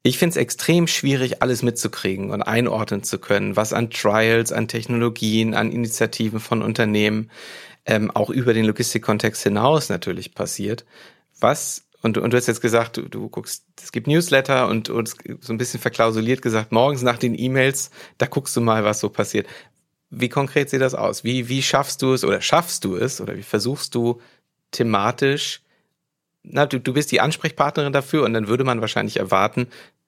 Ich 0.07 0.19
finde 0.19 0.31
es 0.31 0.37
extrem 0.37 0.87
schwierig, 0.87 1.43
alles 1.43 1.63
mitzukriegen 1.63 2.31
und 2.31 2.41
einordnen 2.41 3.03
zu 3.03 3.19
können, 3.19 3.57
was 3.57 3.73
an 3.73 3.91
Trials, 3.91 4.53
an 4.53 4.69
Technologien, 4.69 5.53
an 5.53 5.73
Initiativen 5.73 6.39
von 6.39 6.63
Unternehmen, 6.63 7.29
ähm, 7.87 8.13
auch 8.13 8.31
über 8.31 8.55
den 8.55 8.67
Logistikkontext 8.67 9.43
hinaus 9.43 9.89
natürlich 9.89 10.33
passiert. 10.33 10.85
Was 11.41 11.89
Und, 12.03 12.19
und 12.19 12.33
du 12.33 12.37
hast 12.37 12.47
jetzt 12.47 12.61
gesagt, 12.61 12.99
du, 12.99 13.03
du 13.03 13.29
guckst, 13.29 13.65
es 13.83 13.91
gibt 13.91 14.07
Newsletter 14.07 14.69
und, 14.69 14.91
und 14.91 15.13
so 15.41 15.53
ein 15.53 15.59
bisschen 15.59 15.81
verklausuliert 15.81 16.41
gesagt, 16.41 16.71
morgens 16.71 17.03
nach 17.03 17.19
den 17.19 17.37
E-Mails, 17.37 17.91
da 18.19 18.27
guckst 18.27 18.55
du 18.57 18.61
mal, 18.61 18.85
was 18.85 19.01
so 19.01 19.09
passiert. 19.09 19.49
Wie 20.11 20.29
konkret 20.29 20.71
sieht 20.71 20.83
das 20.83 20.95
aus? 20.95 21.25
Wie, 21.25 21.49
wie 21.49 21.63
schaffst 21.63 22.01
du 22.03 22.13
es 22.13 22.23
oder 22.23 22.41
schaffst 22.41 22.85
du 22.85 22.95
es 22.95 23.21
oder 23.21 23.37
wie 23.37 23.43
versuchst 23.43 23.93
du 23.97 24.21
thematisch, 24.71 25.63
na, 26.49 26.65
du, 26.65 26.79
du 26.79 26.93
bist 26.93 27.11
die 27.11 27.21
Ansprechpartnerin 27.21 27.93
dafür 27.93 28.23
und 28.23 28.33
dann 28.33 28.47
würde 28.47 28.63
man 28.63 28.81
wahrscheinlich 28.81 29.17
erwarten, 29.17 29.67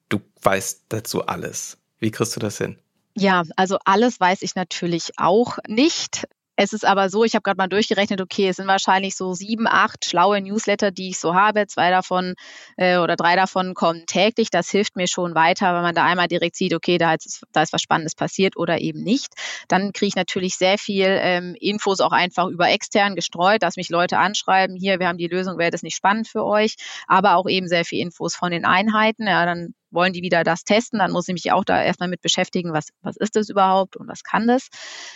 du 0.09 0.21
weißt 0.41 0.85
dazu 0.89 1.25
alles. 1.25 1.77
Wie 1.99 2.11
kriegst 2.11 2.35
du 2.35 2.39
das 2.39 2.57
hin? 2.57 2.77
Ja, 3.15 3.43
also 3.55 3.77
alles 3.85 4.19
weiß 4.19 4.41
ich 4.41 4.55
natürlich 4.55 5.11
auch 5.17 5.57
nicht. 5.67 6.27
Es 6.61 6.73
ist 6.73 6.83
aber 6.83 7.09
so, 7.09 7.23
ich 7.23 7.35
habe 7.35 7.43
gerade 7.43 7.57
mal 7.57 7.69
durchgerechnet, 7.69 8.19
okay, 8.19 8.49
es 8.49 8.57
sind 8.57 8.67
wahrscheinlich 8.67 9.15
so 9.15 9.33
sieben, 9.33 9.65
acht 9.65 10.03
schlaue 10.03 10.41
Newsletter, 10.41 10.91
die 10.91 11.07
ich 11.07 11.17
so 11.17 11.33
habe. 11.33 11.67
Zwei 11.67 11.89
davon 11.89 12.33
äh, 12.75 12.97
oder 12.97 13.15
drei 13.15 13.37
davon 13.37 13.73
kommen 13.73 14.05
täglich. 14.07 14.49
Das 14.49 14.69
hilft 14.69 14.97
mir 14.97 15.07
schon 15.07 15.35
weiter, 15.35 15.73
wenn 15.73 15.83
man 15.83 15.95
da 15.95 16.03
einmal 16.03 16.27
direkt 16.27 16.57
sieht, 16.57 16.73
okay, 16.73 16.97
da 16.97 17.13
ist, 17.13 17.43
da 17.53 17.61
ist 17.61 17.71
was 17.71 17.81
Spannendes 17.81 18.13
passiert 18.13 18.57
oder 18.57 18.81
eben 18.81 19.01
nicht. 19.01 19.35
Dann 19.69 19.93
kriege 19.93 20.09
ich 20.09 20.15
natürlich 20.17 20.57
sehr 20.57 20.77
viel 20.77 21.07
ähm, 21.07 21.55
Infos 21.61 22.01
auch 22.01 22.11
einfach 22.11 22.47
über 22.47 22.69
extern 22.69 23.15
gestreut, 23.15 23.63
dass 23.63 23.77
mich 23.77 23.87
Leute 23.87 24.17
anschreiben, 24.17 24.75
hier, 24.75 24.99
wir 24.99 25.07
haben 25.07 25.17
die 25.17 25.27
Lösung, 25.27 25.57
wäre 25.57 25.71
das 25.71 25.81
nicht 25.81 25.95
spannend 25.95 26.27
für 26.27 26.43
euch, 26.43 26.75
aber 27.07 27.37
auch 27.37 27.47
eben 27.47 27.69
sehr 27.69 27.85
viel 27.85 28.01
Infos 28.01 28.35
von 28.35 28.51
den 28.51 28.65
Einheiten. 28.65 29.27
Ja, 29.27 29.45
dann 29.45 29.75
wollen 29.91 30.13
die 30.13 30.21
wieder 30.21 30.43
das 30.43 30.63
testen, 30.63 30.99
dann 30.99 31.11
muss 31.11 31.27
ich 31.27 31.33
mich 31.33 31.51
auch 31.51 31.63
da 31.63 31.81
erstmal 31.81 32.09
mit 32.09 32.21
beschäftigen, 32.21 32.73
was, 32.73 32.89
was 33.01 33.17
ist 33.17 33.35
das 33.35 33.49
überhaupt 33.49 33.97
und 33.97 34.07
was 34.07 34.23
kann 34.23 34.47
das. 34.47 34.69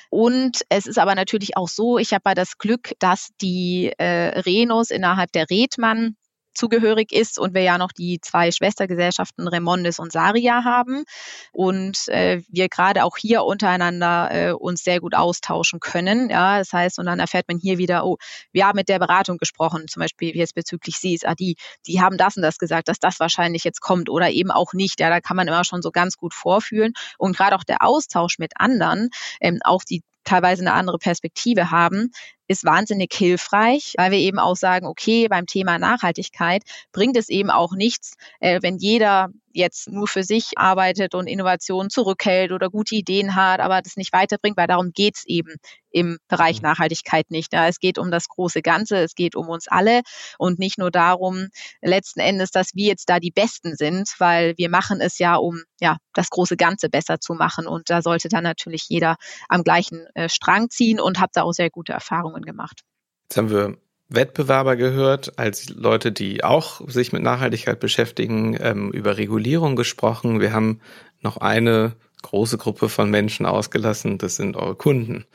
Und 0.09 0.61
es 0.69 0.85
ist 0.85 0.99
aber 0.99 1.15
natürlich 1.15 1.57
auch 1.57 1.67
so, 1.67 1.97
ich 1.97 2.13
habe 2.13 2.33
das 2.35 2.57
Glück, 2.57 2.93
dass 2.99 3.29
die 3.41 3.91
äh, 3.97 4.39
Renos 4.39 4.89
innerhalb 4.89 5.31
der 5.31 5.49
Redmann 5.49 6.15
zugehörig 6.53 7.11
ist 7.11 7.39
und 7.39 7.53
wir 7.53 7.61
ja 7.61 7.77
noch 7.77 7.91
die 7.91 8.19
zwei 8.21 8.51
Schwestergesellschaften 8.51 9.47
Remondes 9.47 9.99
und 9.99 10.11
Saria 10.11 10.63
haben 10.63 11.03
und 11.51 12.07
äh, 12.09 12.41
wir 12.47 12.69
gerade 12.69 13.03
auch 13.03 13.17
hier 13.17 13.43
untereinander 13.43 14.29
äh, 14.31 14.51
uns 14.51 14.83
sehr 14.83 14.99
gut 14.99 15.15
austauschen 15.15 15.79
können. 15.79 16.29
Ja, 16.29 16.59
das 16.59 16.73
heißt, 16.73 16.99
und 16.99 17.05
dann 17.05 17.19
erfährt 17.19 17.47
man 17.47 17.57
hier 17.57 17.77
wieder, 17.77 18.05
oh, 18.05 18.17
wir 18.51 18.67
haben 18.67 18.77
mit 18.77 18.89
der 18.89 18.99
Beratung 18.99 19.37
gesprochen, 19.37 19.87
zum 19.87 20.01
Beispiel 20.01 20.35
jetzt 20.35 20.55
bezüglich 20.55 20.95
CSAD, 20.95 21.55
die 21.87 22.01
haben 22.01 22.17
das 22.17 22.37
und 22.37 22.43
das 22.43 22.57
gesagt, 22.57 22.87
dass 22.87 22.99
das 22.99 23.19
wahrscheinlich 23.19 23.63
jetzt 23.63 23.81
kommt 23.81 24.09
oder 24.09 24.29
eben 24.29 24.51
auch 24.51 24.73
nicht. 24.73 24.99
Ja, 24.99 25.09
da 25.09 25.19
kann 25.21 25.37
man 25.37 25.47
immer 25.47 25.63
schon 25.63 25.81
so 25.81 25.91
ganz 25.91 26.17
gut 26.17 26.33
vorfühlen 26.33 26.93
und 27.17 27.35
gerade 27.35 27.55
auch 27.55 27.63
der 27.63 27.83
Austausch 27.83 28.39
mit 28.39 28.53
anderen, 28.57 29.09
ähm, 29.41 29.59
auch 29.63 29.83
die 29.83 30.03
teilweise 30.23 30.61
eine 30.61 30.73
andere 30.73 30.97
Perspektive 30.97 31.71
haben, 31.71 32.11
ist 32.47 32.65
wahnsinnig 32.65 33.13
hilfreich, 33.13 33.93
weil 33.97 34.11
wir 34.11 34.19
eben 34.19 34.39
auch 34.39 34.55
sagen, 34.55 34.85
okay, 34.85 35.27
beim 35.27 35.45
Thema 35.45 35.79
Nachhaltigkeit 35.79 36.63
bringt 36.91 37.17
es 37.17 37.29
eben 37.29 37.49
auch 37.49 37.73
nichts, 37.73 38.15
äh, 38.39 38.59
wenn 38.61 38.77
jeder 38.77 39.29
jetzt 39.53 39.89
nur 39.89 40.07
für 40.07 40.23
sich 40.23 40.51
arbeitet 40.55 41.15
und 41.15 41.27
Innovationen 41.27 41.89
zurückhält 41.89 42.51
oder 42.51 42.69
gute 42.69 42.95
Ideen 42.95 43.35
hat, 43.35 43.59
aber 43.59 43.81
das 43.81 43.95
nicht 43.95 44.11
weiterbringt, 44.11 44.57
weil 44.57 44.67
darum 44.67 44.91
geht's 44.91 45.23
eben 45.25 45.55
im 45.91 46.17
Bereich 46.27 46.57
mhm. 46.57 46.69
Nachhaltigkeit 46.69 47.29
nicht. 47.29 47.53
Ja, 47.53 47.67
es 47.67 47.79
geht 47.79 47.97
um 47.97 48.09
das 48.09 48.27
große 48.27 48.61
Ganze, 48.61 48.97
es 48.97 49.13
geht 49.13 49.35
um 49.35 49.47
uns 49.47 49.67
alle 49.67 50.01
und 50.39 50.59
nicht 50.59 50.79
nur 50.79 50.91
darum, 50.91 51.49
letzten 51.81 52.19
Endes, 52.19 52.49
dass 52.49 52.71
wir 52.73 52.87
jetzt 52.87 53.09
da 53.09 53.19
die 53.19 53.31
Besten 53.31 53.75
sind, 53.75 54.09
weil 54.17 54.57
wir 54.57 54.69
machen 54.69 54.99
es 54.99 55.19
ja, 55.19 55.35
um 55.35 55.61
ja 55.79 55.97
das 56.13 56.29
große 56.29 56.57
Ganze 56.57 56.89
besser 56.89 57.19
zu 57.19 57.33
machen. 57.33 57.67
Und 57.67 57.89
da 57.89 58.01
sollte 58.01 58.29
dann 58.29 58.43
natürlich 58.43 58.85
jeder 58.89 59.17
am 59.49 59.63
gleichen 59.63 60.07
äh, 60.15 60.29
Strang 60.29 60.69
ziehen 60.69 60.99
und 60.99 61.19
habe 61.19 61.31
da 61.33 61.43
auch 61.43 61.53
sehr 61.53 61.69
gute 61.69 61.93
Erfahrungen 61.93 62.42
gemacht. 62.45 62.83
Jetzt 63.23 63.37
haben 63.37 63.49
wir 63.49 63.77
Wettbewerber 64.09 64.75
gehört, 64.75 65.39
als 65.39 65.69
Leute, 65.69 66.11
die 66.11 66.43
auch 66.43 66.87
sich 66.87 67.13
mit 67.13 67.23
Nachhaltigkeit 67.23 67.79
beschäftigen, 67.79 68.57
ähm, 68.59 68.91
über 68.91 69.17
Regulierung 69.17 69.75
gesprochen. 69.75 70.39
Wir 70.39 70.53
haben 70.53 70.81
noch 71.21 71.37
eine 71.37 71.93
große 72.21 72.57
Gruppe 72.57 72.89
von 72.89 73.09
Menschen 73.09 73.45
ausgelassen, 73.45 74.17
das 74.17 74.35
sind 74.35 74.55
eure 74.55 74.75
Kunden. 74.75 75.25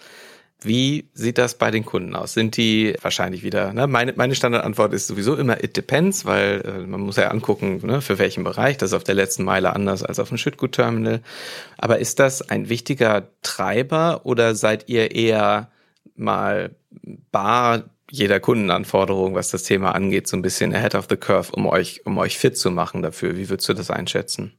Wie 0.60 1.08
sieht 1.14 1.38
das 1.38 1.56
bei 1.56 1.70
den 1.70 1.84
Kunden 1.84 2.16
aus? 2.16 2.34
Sind 2.34 2.56
die 2.56 2.96
wahrscheinlich 3.00 3.44
wieder, 3.44 3.72
ne? 3.72 3.86
meine, 3.86 4.14
meine 4.16 4.34
Standardantwort 4.34 4.92
ist 4.92 5.06
sowieso 5.06 5.36
immer 5.36 5.62
it 5.62 5.76
depends, 5.76 6.24
weil 6.24 6.62
äh, 6.64 6.84
man 6.84 7.00
muss 7.00 7.14
ja 7.14 7.28
angucken, 7.28 7.80
ne, 7.86 8.00
für 8.00 8.18
welchen 8.18 8.42
Bereich. 8.42 8.76
Das 8.76 8.90
ist 8.90 8.94
auf 8.94 9.04
der 9.04 9.14
letzten 9.14 9.44
Meile 9.44 9.72
anders 9.72 10.02
als 10.02 10.18
auf 10.18 10.30
dem 10.30 10.38
Schüttgutterminal. 10.38 11.20
Aber 11.76 12.00
ist 12.00 12.18
das 12.18 12.42
ein 12.42 12.68
wichtiger 12.68 13.28
Treiber 13.42 14.22
oder 14.24 14.56
seid 14.56 14.88
ihr 14.88 15.12
eher 15.14 15.70
mal 16.16 16.76
bar 17.30 17.90
jeder 18.10 18.40
Kundenanforderung, 18.40 19.34
was 19.34 19.50
das 19.50 19.64
Thema 19.64 19.94
angeht, 19.94 20.26
so 20.26 20.36
ein 20.36 20.42
bisschen 20.42 20.74
ahead 20.74 20.94
of 20.94 21.06
the 21.10 21.16
curve, 21.16 21.52
um 21.52 21.66
euch, 21.66 22.06
um 22.06 22.16
euch 22.18 22.38
fit 22.38 22.56
zu 22.56 22.70
machen 22.70 23.02
dafür? 23.02 23.36
Wie 23.36 23.48
würdest 23.48 23.68
du 23.68 23.74
das 23.74 23.90
einschätzen? 23.90 24.58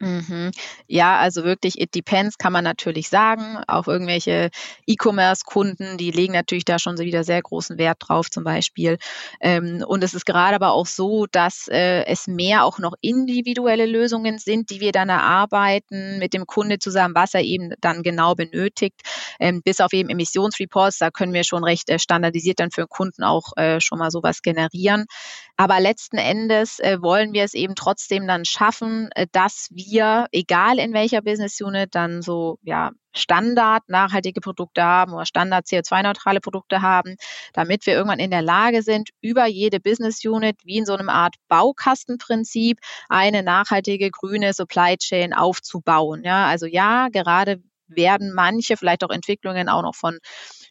Mhm. 0.00 0.50
Ja, 0.88 1.18
also 1.18 1.44
wirklich, 1.44 1.80
it 1.80 1.94
depends, 1.94 2.36
kann 2.36 2.52
man 2.52 2.64
natürlich 2.64 3.08
sagen. 3.08 3.58
Auch 3.68 3.86
irgendwelche 3.86 4.50
E-Commerce-Kunden, 4.86 5.96
die 5.98 6.10
legen 6.10 6.32
natürlich 6.32 6.64
da 6.64 6.78
schon 6.80 6.98
wieder 6.98 7.22
sehr 7.24 7.40
großen 7.40 7.78
Wert 7.78 7.98
drauf, 8.00 8.28
zum 8.28 8.42
Beispiel. 8.44 8.98
Ähm, 9.40 9.84
und 9.86 10.02
es 10.02 10.12
ist 10.12 10.26
gerade 10.26 10.56
aber 10.56 10.72
auch 10.72 10.86
so, 10.86 11.26
dass 11.30 11.68
äh, 11.68 12.04
es 12.06 12.26
mehr 12.26 12.64
auch 12.64 12.78
noch 12.80 12.94
individuelle 13.00 13.86
Lösungen 13.86 14.38
sind, 14.38 14.70
die 14.70 14.80
wir 14.80 14.90
dann 14.92 15.08
erarbeiten 15.08 16.18
mit 16.18 16.34
dem 16.34 16.44
Kunde 16.46 16.78
zusammen, 16.80 17.14
was 17.14 17.32
er 17.32 17.42
eben 17.42 17.72
dann 17.80 18.02
genau 18.02 18.34
benötigt. 18.34 19.00
Ähm, 19.38 19.62
bis 19.64 19.80
auf 19.80 19.92
eben 19.92 20.10
Emissionsreports, 20.10 20.98
da 20.98 21.10
können 21.10 21.32
wir 21.32 21.44
schon 21.44 21.64
recht 21.64 21.88
äh, 21.88 21.98
standardisiert 22.00 22.58
dann 22.58 22.72
für 22.72 22.82
den 22.82 22.88
Kunden 22.88 23.22
auch 23.22 23.52
äh, 23.56 23.80
schon 23.80 23.98
mal 24.00 24.10
sowas 24.10 24.42
generieren. 24.42 25.06
Aber 25.56 25.78
letzten 25.78 26.18
Endes 26.18 26.78
wollen 26.78 27.32
wir 27.32 27.44
es 27.44 27.54
eben 27.54 27.74
trotzdem 27.74 28.26
dann 28.26 28.44
schaffen, 28.44 29.10
dass 29.32 29.68
wir 29.70 29.84
wir, 29.94 30.26
egal 30.32 30.78
in 30.78 30.92
welcher 30.92 31.22
Business 31.22 31.60
Unit, 31.60 31.94
dann 31.94 32.22
so 32.22 32.58
ja 32.62 32.90
Standard 33.12 33.88
nachhaltige 33.88 34.40
Produkte 34.40 34.82
haben 34.82 35.12
oder 35.12 35.24
Standard 35.24 35.66
CO2-neutrale 35.66 36.40
Produkte 36.40 36.82
haben, 36.82 37.16
damit 37.52 37.86
wir 37.86 37.94
irgendwann 37.94 38.18
in 38.18 38.30
der 38.30 38.42
Lage 38.42 38.82
sind, 38.82 39.10
über 39.20 39.46
jede 39.46 39.78
Business 39.78 40.24
Unit 40.24 40.56
wie 40.64 40.78
in 40.78 40.86
so 40.86 40.94
einem 40.94 41.08
Art 41.08 41.36
Baukastenprinzip 41.48 42.78
eine 43.08 43.42
nachhaltige 43.42 44.10
grüne 44.10 44.52
Supply 44.52 44.96
Chain 44.96 45.32
aufzubauen. 45.32 46.24
Ja, 46.24 46.46
also 46.46 46.66
ja, 46.66 47.08
gerade 47.08 47.62
werden 47.86 48.32
manche 48.34 48.76
vielleicht 48.76 49.04
auch 49.04 49.10
Entwicklungen 49.10 49.68
auch 49.68 49.82
noch 49.82 49.94
von 49.94 50.18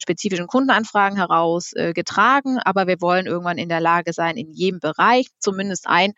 spezifischen 0.01 0.47
Kundenanfragen 0.47 1.17
heraus 1.17 1.73
äh, 1.73 1.93
getragen, 1.93 2.59
aber 2.59 2.87
wir 2.87 3.01
wollen 3.01 3.25
irgendwann 3.25 3.57
in 3.57 3.69
der 3.69 3.79
Lage 3.79 4.13
sein, 4.13 4.37
in 4.37 4.51
jedem 4.51 4.79
Bereich 4.79 5.27
zumindest 5.39 5.87
ein 5.87 6.13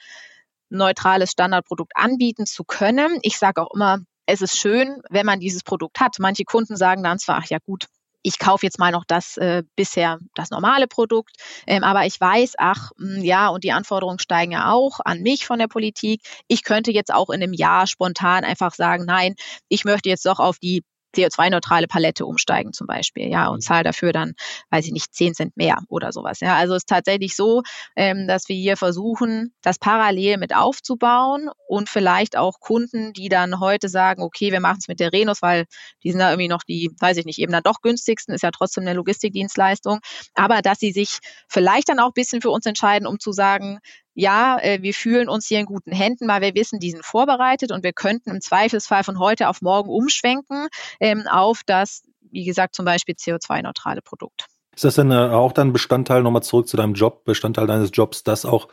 neutrales 0.69 1.31
Standardprodukt 1.31 1.93
anbieten 1.95 2.45
zu 2.45 2.63
können. 2.63 3.19
Ich 3.21 3.37
sage 3.37 3.61
auch 3.61 3.73
immer, 3.73 3.99
es 4.25 4.41
ist 4.41 4.57
schön, 4.57 5.01
wenn 5.09 5.25
man 5.25 5.39
dieses 5.39 5.63
Produkt 5.63 5.99
hat. 5.99 6.15
Manche 6.19 6.43
Kunden 6.43 6.75
sagen 6.75 7.03
dann 7.03 7.19
zwar, 7.19 7.37
ach 7.37 7.49
ja 7.49 7.59
gut, 7.63 7.85
ich 8.25 8.39
kaufe 8.39 8.65
jetzt 8.65 8.79
mal 8.79 8.91
noch 8.91 9.05
das 9.05 9.37
äh, 9.37 9.63
bisher 9.75 10.17
das 10.33 10.49
normale 10.49 10.87
Produkt, 10.87 11.35
ähm, 11.67 11.83
aber 11.83 12.05
ich 12.07 12.19
weiß, 12.19 12.53
ach 12.57 12.91
mh, 12.97 13.17
hm, 13.17 13.23
ja, 13.23 13.49
und 13.49 13.63
die 13.63 13.71
Anforderungen 13.71 14.19
steigen 14.19 14.51
ja 14.53 14.71
auch 14.71 14.99
an 15.05 15.21
mich 15.21 15.45
von 15.45 15.59
der 15.59 15.67
Politik. 15.67 16.21
Ich 16.47 16.63
könnte 16.63 16.91
jetzt 16.91 17.13
auch 17.13 17.29
in 17.29 17.43
einem 17.43 17.53
Jahr 17.53 17.85
spontan 17.85 18.43
einfach 18.43 18.73
sagen, 18.73 19.05
nein, 19.05 19.35
ich 19.69 19.85
möchte 19.85 20.09
jetzt 20.09 20.25
doch 20.25 20.39
auf 20.39 20.57
die 20.57 20.83
CO2-neutrale 21.15 21.87
Palette 21.87 22.25
umsteigen 22.25 22.73
zum 22.73 22.87
Beispiel, 22.87 23.29
ja, 23.29 23.47
und 23.47 23.57
mhm. 23.57 23.61
zahle 23.61 23.83
dafür 23.83 24.11
dann, 24.11 24.33
weiß 24.69 24.85
ich 24.85 24.91
nicht, 24.91 25.13
10 25.13 25.33
Cent 25.33 25.57
mehr 25.57 25.79
oder 25.89 26.11
sowas. 26.11 26.39
Ja, 26.39 26.55
also 26.55 26.73
es 26.73 26.83
ist 26.83 26.89
tatsächlich 26.89 27.35
so, 27.35 27.63
ähm, 27.95 28.27
dass 28.27 28.49
wir 28.49 28.55
hier 28.55 28.77
versuchen, 28.77 29.53
das 29.61 29.79
parallel 29.79 30.37
mit 30.37 30.55
aufzubauen 30.55 31.49
und 31.67 31.89
vielleicht 31.89 32.37
auch 32.37 32.59
Kunden, 32.59 33.13
die 33.13 33.29
dann 33.29 33.59
heute 33.59 33.89
sagen, 33.89 34.21
okay, 34.21 34.51
wir 34.51 34.59
machen 34.59 34.77
es 34.79 34.87
mit 34.87 34.99
der 34.99 35.11
Renus, 35.11 35.41
weil 35.41 35.65
die 36.03 36.11
sind 36.11 36.19
da 36.19 36.29
irgendwie 36.31 36.49
noch 36.49 36.63
die, 36.63 36.91
weiß 36.99 37.17
ich 37.17 37.25
nicht, 37.25 37.39
eben 37.39 37.51
dann 37.51 37.63
doch 37.63 37.81
günstigsten, 37.81 38.33
ist 38.33 38.43
ja 38.43 38.51
trotzdem 38.51 38.83
eine 38.83 38.93
Logistikdienstleistung, 38.93 39.99
aber 40.33 40.61
dass 40.61 40.79
sie 40.79 40.91
sich 40.91 41.19
vielleicht 41.47 41.89
dann 41.89 41.99
auch 41.99 42.07
ein 42.07 42.13
bisschen 42.13 42.41
für 42.41 42.49
uns 42.49 42.65
entscheiden, 42.65 43.07
um 43.07 43.19
zu 43.19 43.31
sagen, 43.31 43.79
ja, 44.15 44.57
äh, 44.59 44.81
wir 44.81 44.93
fühlen 44.93 45.29
uns 45.29 45.45
hier 45.47 45.59
in 45.59 45.65
guten 45.65 45.91
Händen, 45.91 46.27
weil 46.27 46.41
wir 46.41 46.55
wissen, 46.55 46.79
die 46.79 46.91
sind 46.91 47.05
vorbereitet 47.05 47.71
und 47.71 47.83
wir 47.83 47.93
könnten 47.93 48.31
im 48.31 48.41
Zweifelsfall 48.41 49.03
von 49.03 49.19
heute 49.19 49.49
auf 49.49 49.61
morgen 49.61 49.89
umschwenken 49.89 50.67
ähm, 50.99 51.25
auf 51.29 51.61
das, 51.65 52.03
wie 52.31 52.45
gesagt, 52.45 52.75
zum 52.75 52.85
Beispiel 52.85 53.15
CO2-neutrale 53.15 54.01
Produkt. 54.01 54.45
Ist 54.73 54.85
das 54.85 54.95
denn 54.95 55.11
äh, 55.11 55.15
auch 55.15 55.51
dann 55.51 55.73
Bestandteil, 55.73 56.23
nochmal 56.23 56.43
zurück 56.43 56.67
zu 56.67 56.77
deinem 56.77 56.93
Job, 56.93 57.25
Bestandteil 57.25 57.67
deines 57.67 57.91
Jobs, 57.93 58.23
das 58.23 58.45
auch 58.45 58.69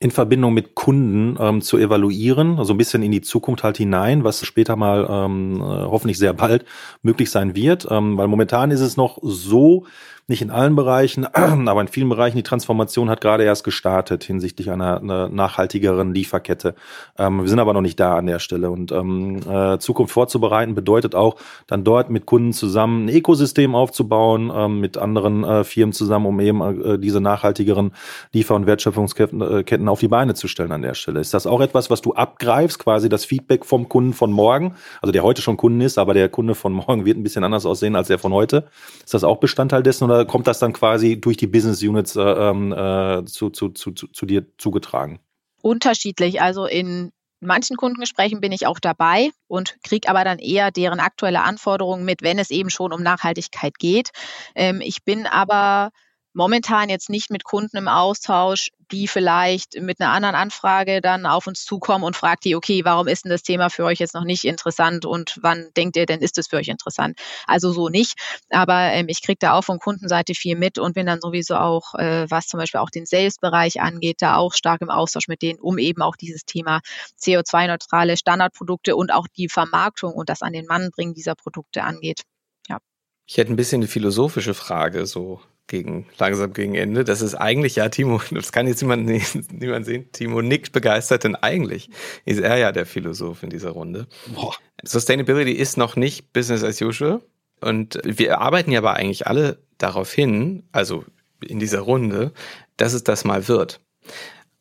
in 0.00 0.10
Verbindung 0.10 0.52
mit 0.52 0.74
Kunden 0.74 1.36
ähm, 1.40 1.62
zu 1.62 1.78
evaluieren, 1.78 2.58
also 2.58 2.74
ein 2.74 2.76
bisschen 2.76 3.02
in 3.02 3.12
die 3.12 3.20
Zukunft 3.20 3.62
halt 3.62 3.76
hinein, 3.76 4.24
was 4.24 4.44
später 4.44 4.74
mal 4.74 5.06
ähm, 5.08 5.60
äh, 5.60 5.64
hoffentlich 5.64 6.18
sehr 6.18 6.32
bald 6.32 6.64
möglich 7.02 7.30
sein 7.30 7.54
wird. 7.54 7.86
Ähm, 7.88 8.16
weil 8.18 8.26
momentan 8.26 8.72
ist 8.72 8.80
es 8.80 8.96
noch 8.96 9.18
so, 9.22 9.86
nicht 10.26 10.40
in 10.40 10.50
allen 10.50 10.74
Bereichen, 10.74 11.26
aber 11.34 11.80
in 11.80 11.88
vielen 11.88 12.08
Bereichen. 12.08 12.36
Die 12.36 12.42
Transformation 12.42 13.10
hat 13.10 13.20
gerade 13.20 13.44
erst 13.44 13.64
gestartet 13.64 14.24
hinsichtlich 14.24 14.70
einer, 14.70 15.00
einer 15.00 15.28
nachhaltigeren 15.28 16.14
Lieferkette. 16.14 16.74
Ähm, 17.18 17.42
wir 17.42 17.48
sind 17.48 17.58
aber 17.58 17.74
noch 17.74 17.82
nicht 17.82 18.00
da 18.00 18.16
an 18.16 18.26
der 18.26 18.38
Stelle. 18.38 18.70
Und 18.70 18.90
ähm, 18.92 19.40
äh, 19.48 19.78
Zukunft 19.78 20.14
vorzubereiten 20.14 20.74
bedeutet 20.74 21.14
auch, 21.14 21.36
dann 21.66 21.84
dort 21.84 22.08
mit 22.08 22.24
Kunden 22.24 22.52
zusammen 22.52 23.06
ein 23.06 23.08
Ökosystem 23.14 23.74
aufzubauen, 23.74 24.50
ähm, 24.54 24.80
mit 24.80 24.96
anderen 24.96 25.44
äh, 25.44 25.64
Firmen 25.64 25.92
zusammen, 25.92 26.26
um 26.26 26.40
eben 26.40 26.62
äh, 26.62 26.98
diese 26.98 27.20
nachhaltigeren 27.20 27.92
Liefer- 28.32 28.54
und 28.54 28.66
Wertschöpfungsketten 28.66 29.42
äh, 29.42 29.88
auf 29.88 30.00
die 30.00 30.08
Beine 30.08 30.34
zu 30.34 30.48
stellen 30.48 30.72
an 30.72 30.82
der 30.82 30.94
Stelle. 30.94 31.20
Ist 31.20 31.34
das 31.34 31.46
auch 31.46 31.60
etwas, 31.60 31.90
was 31.90 32.00
du 32.00 32.14
abgreifst, 32.14 32.78
quasi 32.78 33.08
das 33.08 33.24
Feedback 33.26 33.66
vom 33.66 33.88
Kunden 33.88 34.14
von 34.14 34.32
morgen, 34.32 34.74
also 35.02 35.12
der 35.12 35.22
heute 35.22 35.42
schon 35.42 35.58
Kunden 35.58 35.82
ist, 35.82 35.98
aber 35.98 36.14
der 36.14 36.30
Kunde 36.30 36.54
von 36.54 36.72
morgen 36.72 37.04
wird 37.04 37.18
ein 37.18 37.22
bisschen 37.22 37.44
anders 37.44 37.66
aussehen 37.66 37.94
als 37.94 38.08
der 38.08 38.18
von 38.18 38.32
heute? 38.32 38.64
Ist 39.04 39.12
das 39.12 39.24
auch 39.24 39.36
Bestandteil 39.36 39.82
dessen 39.82 40.04
oder 40.04 40.13
kommt 40.24 40.46
das 40.46 40.58
dann 40.58 40.72
quasi 40.72 41.20
durch 41.20 41.36
die 41.36 41.46
Business 41.46 41.82
Units 41.82 42.16
äh, 42.16 42.22
ähm, 42.22 42.72
äh, 42.72 43.24
zu, 43.24 43.50
zu, 43.50 43.70
zu, 43.70 43.92
zu 43.92 44.26
dir 44.26 44.46
zugetragen? 44.58 45.20
Unterschiedlich. 45.62 46.40
Also 46.40 46.66
in 46.66 47.10
manchen 47.40 47.76
Kundengesprächen 47.76 48.40
bin 48.40 48.52
ich 48.52 48.66
auch 48.66 48.78
dabei 48.78 49.30
und 49.48 49.76
kriege 49.82 50.08
aber 50.08 50.24
dann 50.24 50.38
eher 50.38 50.70
deren 50.70 51.00
aktuelle 51.00 51.42
Anforderungen 51.42 52.04
mit, 52.04 52.22
wenn 52.22 52.38
es 52.38 52.50
eben 52.50 52.70
schon 52.70 52.92
um 52.92 53.02
Nachhaltigkeit 53.02 53.78
geht. 53.78 54.10
Ähm, 54.54 54.80
ich 54.80 55.04
bin 55.04 55.26
aber 55.26 55.90
momentan 56.34 56.88
jetzt 56.88 57.08
nicht 57.08 57.30
mit 57.30 57.44
Kunden 57.44 57.76
im 57.76 57.88
Austausch, 57.88 58.70
die 58.90 59.08
vielleicht 59.08 59.80
mit 59.80 60.00
einer 60.00 60.10
anderen 60.10 60.34
Anfrage 60.34 61.00
dann 61.00 61.26
auf 61.26 61.46
uns 61.46 61.64
zukommen 61.64 62.04
und 62.04 62.16
fragt 62.16 62.44
die, 62.44 62.54
okay, 62.54 62.84
warum 62.84 63.08
ist 63.08 63.24
denn 63.24 63.30
das 63.30 63.42
Thema 63.42 63.70
für 63.70 63.84
euch 63.84 63.98
jetzt 63.98 64.14
noch 64.14 64.24
nicht 64.24 64.44
interessant 64.44 65.06
und 65.06 65.38
wann 65.40 65.70
denkt 65.76 65.96
ihr 65.96 66.06
denn, 66.06 66.20
ist 66.20 66.36
es 66.38 66.48
für 66.48 66.56
euch 66.56 66.68
interessant? 66.68 67.18
Also 67.46 67.72
so 67.72 67.88
nicht. 67.88 68.14
Aber 68.50 68.92
ähm, 68.92 69.06
ich 69.08 69.22
kriege 69.22 69.38
da 69.40 69.54
auch 69.54 69.64
von 69.64 69.78
Kundenseite 69.78 70.34
viel 70.34 70.56
mit 70.56 70.78
und 70.78 70.94
bin 70.94 71.06
dann 71.06 71.20
sowieso 71.20 71.56
auch, 71.56 71.94
äh, 71.94 72.26
was 72.30 72.46
zum 72.46 72.58
Beispiel 72.58 72.80
auch 72.80 72.90
den 72.90 73.06
Sales-Bereich 73.06 73.80
angeht, 73.80 74.16
da 74.20 74.36
auch 74.36 74.54
stark 74.54 74.82
im 74.82 74.90
Austausch 74.90 75.28
mit 75.28 75.42
denen, 75.42 75.60
um 75.60 75.78
eben 75.78 76.02
auch 76.02 76.16
dieses 76.16 76.44
Thema 76.44 76.80
CO2-neutrale 77.20 78.16
Standardprodukte 78.16 78.96
und 78.96 79.12
auch 79.12 79.26
die 79.36 79.48
Vermarktung 79.48 80.12
und 80.12 80.28
das 80.28 80.42
an 80.42 80.52
den 80.52 80.66
Mann 80.66 80.90
bringen 80.90 81.14
dieser 81.14 81.34
Produkte 81.34 81.84
angeht. 81.84 82.22
Ja. 82.68 82.78
Ich 83.26 83.36
hätte 83.36 83.52
ein 83.52 83.56
bisschen 83.56 83.80
eine 83.80 83.88
philosophische 83.88 84.54
Frage, 84.54 85.06
so 85.06 85.40
gegen, 85.66 86.06
langsam 86.18 86.52
gegen 86.52 86.74
Ende. 86.74 87.04
Das 87.04 87.22
ist 87.22 87.34
eigentlich, 87.34 87.76
ja, 87.76 87.88
Timo, 87.88 88.20
das 88.30 88.52
kann 88.52 88.66
jetzt 88.66 88.82
niemand, 88.82 89.06
niemand 89.52 89.86
sehen. 89.86 90.10
Timo 90.12 90.42
nickt 90.42 90.72
begeistert, 90.72 91.24
denn 91.24 91.36
eigentlich 91.36 91.90
ist 92.24 92.40
er 92.40 92.56
ja 92.56 92.72
der 92.72 92.86
Philosoph 92.86 93.42
in 93.42 93.50
dieser 93.50 93.70
Runde. 93.70 94.06
Boah. 94.34 94.54
Sustainability 94.82 95.52
ist 95.52 95.76
noch 95.76 95.96
nicht 95.96 96.32
Business 96.32 96.62
as 96.62 96.80
usual. 96.80 97.22
Und 97.60 97.98
wir 98.04 98.40
arbeiten 98.40 98.72
ja 98.72 98.80
aber 98.80 98.94
eigentlich 98.94 99.26
alle 99.26 99.58
darauf 99.78 100.12
hin, 100.12 100.64
also 100.72 101.04
in 101.40 101.58
dieser 101.58 101.80
Runde, 101.80 102.32
dass 102.76 102.92
es 102.92 103.04
das 103.04 103.24
mal 103.24 103.48
wird. 103.48 103.80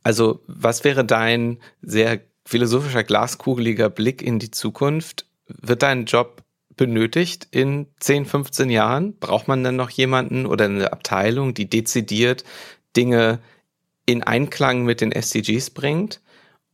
Also, 0.04 0.42
was 0.48 0.84
wäre 0.84 1.06
dein 1.06 1.60
sehr 1.82 2.22
philosophischer, 2.46 3.04
glaskugeliger 3.04 3.90
Blick 3.90 4.22
in 4.22 4.40
die 4.40 4.52
Zukunft? 4.52 5.26
Wird 5.48 5.82
dein 5.82 6.06
Job 6.06 6.43
benötigt 6.76 7.48
in 7.52 7.88
10, 8.00 8.26
15 8.26 8.70
Jahren? 8.70 9.18
Braucht 9.20 9.48
man 9.48 9.64
dann 9.64 9.76
noch 9.76 9.90
jemanden 9.90 10.46
oder 10.46 10.66
eine 10.66 10.92
Abteilung, 10.92 11.54
die 11.54 11.70
dezidiert 11.70 12.44
Dinge 12.96 13.40
in 14.06 14.24
Einklang 14.24 14.84
mit 14.84 15.02
den 15.02 15.12
SDGs 15.12 15.72
bringt? 15.72 16.22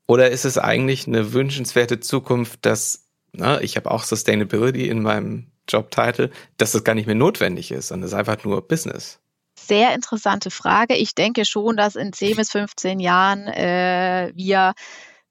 Oder 0.08 0.32
ist 0.32 0.46
es 0.46 0.58
eigentlich 0.58 1.08
eine 1.08 1.34
wünschenswerte 1.34 2.00
Zukunft, 2.00 2.66
dass, 2.66 3.06
na, 3.32 3.62
ich 3.62 3.78
habe 3.78 3.92
auch 3.92 4.04
Sustainability 4.04 4.88
in 4.88 5.04
meinem 5.04 5.52
Jobtitel, 5.68 6.32
dass 6.58 6.72
das 6.72 6.84
gar 6.84 6.96
nicht 6.96 7.06
mehr 7.06 7.16
notwendig 7.16 7.72
ist, 7.72 7.90
sondern 7.90 8.08
es 8.08 8.14
ist 8.14 8.18
einfach 8.18 8.44
nur 8.44 8.68
Business? 8.68 9.20
Sehr 9.56 9.94
interessante 9.94 10.50
Frage. 10.50 10.96
Ich 10.96 11.14
denke 11.14 11.46
schon, 11.46 11.78
dass 11.78 11.96
in 11.96 12.12
10 12.12 12.38
bis 12.38 12.50
15 12.52 13.00
Jahren 13.00 13.46
äh, 13.48 14.32
wir 14.34 14.74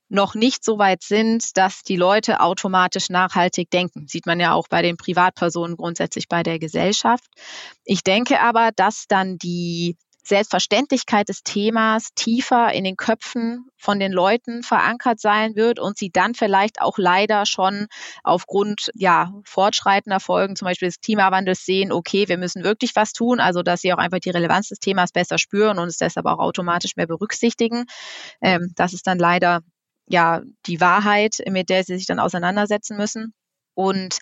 noch 0.09 0.35
nicht 0.35 0.65
so 0.65 0.79
weit 0.79 1.03
sind, 1.03 1.57
dass 1.57 1.83
die 1.83 1.97
Leute 1.97 2.41
automatisch 2.41 3.11
nachhaltig 3.11 3.71
denken. 3.71 4.07
Sieht 4.09 4.27
man 4.27 4.41
ja 4.41 4.53
auch 4.55 4.69
bei 4.69 4.83
den 4.83 4.97
Privatpersonen 4.97 5.77
grundsätzlich 5.77 6.29
bei 6.29 6.43
der 6.43 6.59
Gesellschaft. 6.59 7.25
Ich 7.85 8.03
denke 8.03 8.41
aber, 8.41 8.71
dass 8.75 9.07
dann 9.09 9.39
die 9.39 9.97
Selbstverständlichkeit 10.29 11.29
des 11.29 11.43
Themas 11.43 12.11
tiefer 12.15 12.73
in 12.73 12.85
den 12.85 12.97
Köpfen 12.97 13.67
von 13.79 13.99
den 13.99 14.13
Leuten 14.13 14.63
verankert 14.63 15.21
sein 15.21 15.57
wird 15.57 15.81
und 15.81 15.97
sie 15.97 16.11
dann 16.11 16.35
vielleicht 16.35 16.81
auch 16.83 16.99
leider 16.99 17.47
schon 17.47 17.87
aufgrund 18.23 18.91
ja, 18.95 19.33
fortschreitender 19.45 20.21
Folgen, 20.21 20.55
zum 20.55 20.67
Beispiel 20.67 20.89
des 20.89 21.01
Klimawandels, 21.01 21.65
sehen, 21.65 21.93
okay, 21.93 22.29
wir 22.29 22.37
müssen 22.37 22.63
wirklich 22.63 22.95
was 22.95 23.13
tun, 23.13 23.41
also 23.41 23.63
dass 23.63 23.81
sie 23.81 23.93
auch 23.93 23.99
einfach 23.99 24.21
die 24.21 24.31
Relevanz 24.31 24.69
des 24.69 24.79
Themas 24.79 25.13
besser 25.13 25.39
spüren 25.39 25.79
und 25.79 25.89
es 25.89 25.97
deshalb 25.97 26.27
auch 26.27 26.39
automatisch 26.39 26.97
mehr 26.97 27.07
berücksichtigen. 27.07 27.87
Ähm, 28.43 28.73
das 28.77 28.93
ist 28.93 29.07
dann 29.07 29.19
leider 29.19 29.63
ja 30.09 30.43
die 30.67 30.81
Wahrheit, 30.81 31.39
mit 31.49 31.69
der 31.69 31.85
sie 31.85 31.97
sich 31.97 32.07
dann 32.07 32.21
auseinandersetzen 32.21 32.97
müssen. 32.97 33.35
Und 33.75 34.19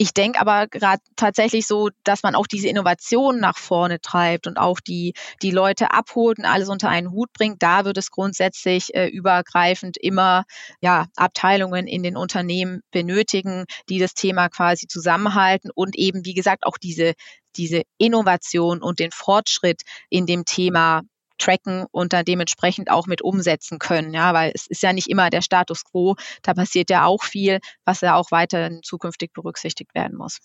ich 0.00 0.14
denke 0.14 0.40
aber 0.40 0.68
gerade 0.68 1.02
tatsächlich 1.16 1.66
so, 1.66 1.90
dass 2.04 2.22
man 2.22 2.36
auch 2.36 2.46
diese 2.46 2.68
Innovation 2.68 3.40
nach 3.40 3.58
vorne 3.58 4.00
treibt 4.00 4.46
und 4.46 4.56
auch 4.56 4.78
die, 4.78 5.12
die 5.42 5.50
Leute 5.50 5.90
abholt 5.90 6.38
und 6.38 6.44
alles 6.44 6.68
unter 6.68 6.88
einen 6.88 7.10
Hut 7.10 7.32
bringt. 7.32 7.62
Da 7.64 7.84
wird 7.84 7.98
es 7.98 8.12
grundsätzlich 8.12 8.94
äh, 8.94 9.08
übergreifend 9.08 9.96
immer 9.96 10.44
ja, 10.80 11.06
Abteilungen 11.16 11.88
in 11.88 12.04
den 12.04 12.16
Unternehmen 12.16 12.82
benötigen, 12.92 13.64
die 13.88 13.98
das 13.98 14.14
Thema 14.14 14.48
quasi 14.48 14.86
zusammenhalten 14.86 15.70
und 15.74 15.96
eben, 15.96 16.24
wie 16.24 16.34
gesagt, 16.34 16.64
auch 16.64 16.78
diese, 16.78 17.14
diese 17.56 17.82
Innovation 17.98 18.80
und 18.80 19.00
den 19.00 19.10
Fortschritt 19.10 19.82
in 20.10 20.26
dem 20.26 20.44
Thema 20.44 21.02
tracken 21.38 21.86
und 21.90 22.12
dann 22.12 22.24
dementsprechend 22.24 22.90
auch 22.90 23.06
mit 23.06 23.22
umsetzen 23.22 23.78
können. 23.78 24.12
Ja, 24.12 24.34
weil 24.34 24.52
es 24.54 24.66
ist 24.66 24.82
ja 24.82 24.92
nicht 24.92 25.08
immer 25.08 25.30
der 25.30 25.42
Status 25.42 25.84
quo. 25.84 26.16
Da 26.42 26.54
passiert 26.54 26.90
ja 26.90 27.06
auch 27.06 27.22
viel, 27.22 27.60
was 27.84 28.00
ja 28.00 28.16
auch 28.16 28.30
weiter 28.30 28.70
zukünftig 28.82 29.32
berücksichtigt 29.32 29.94
werden 29.94 30.16
muss. 30.16 30.38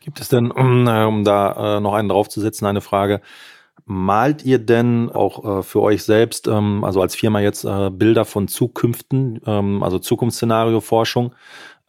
Gibt 0.00 0.20
es 0.20 0.28
denn, 0.28 0.50
um, 0.50 0.86
äh, 0.86 1.04
um 1.04 1.24
da 1.24 1.76
äh, 1.76 1.80
noch 1.80 1.94
einen 1.94 2.08
draufzusetzen, 2.08 2.66
eine 2.66 2.80
Frage? 2.80 3.20
Malt 3.88 4.44
ihr 4.44 4.58
denn 4.58 5.10
auch 5.10 5.60
äh, 5.60 5.62
für 5.62 5.80
euch 5.80 6.04
selbst, 6.04 6.46
ähm, 6.46 6.84
also 6.84 7.00
als 7.00 7.14
Firma 7.14 7.40
jetzt, 7.40 7.64
äh, 7.64 7.90
Bilder 7.90 8.24
von 8.24 8.46
Zukünften, 8.46 9.40
ähm, 9.46 9.82
also 9.82 9.98
Zukunftsszenario-Forschung? 9.98 11.32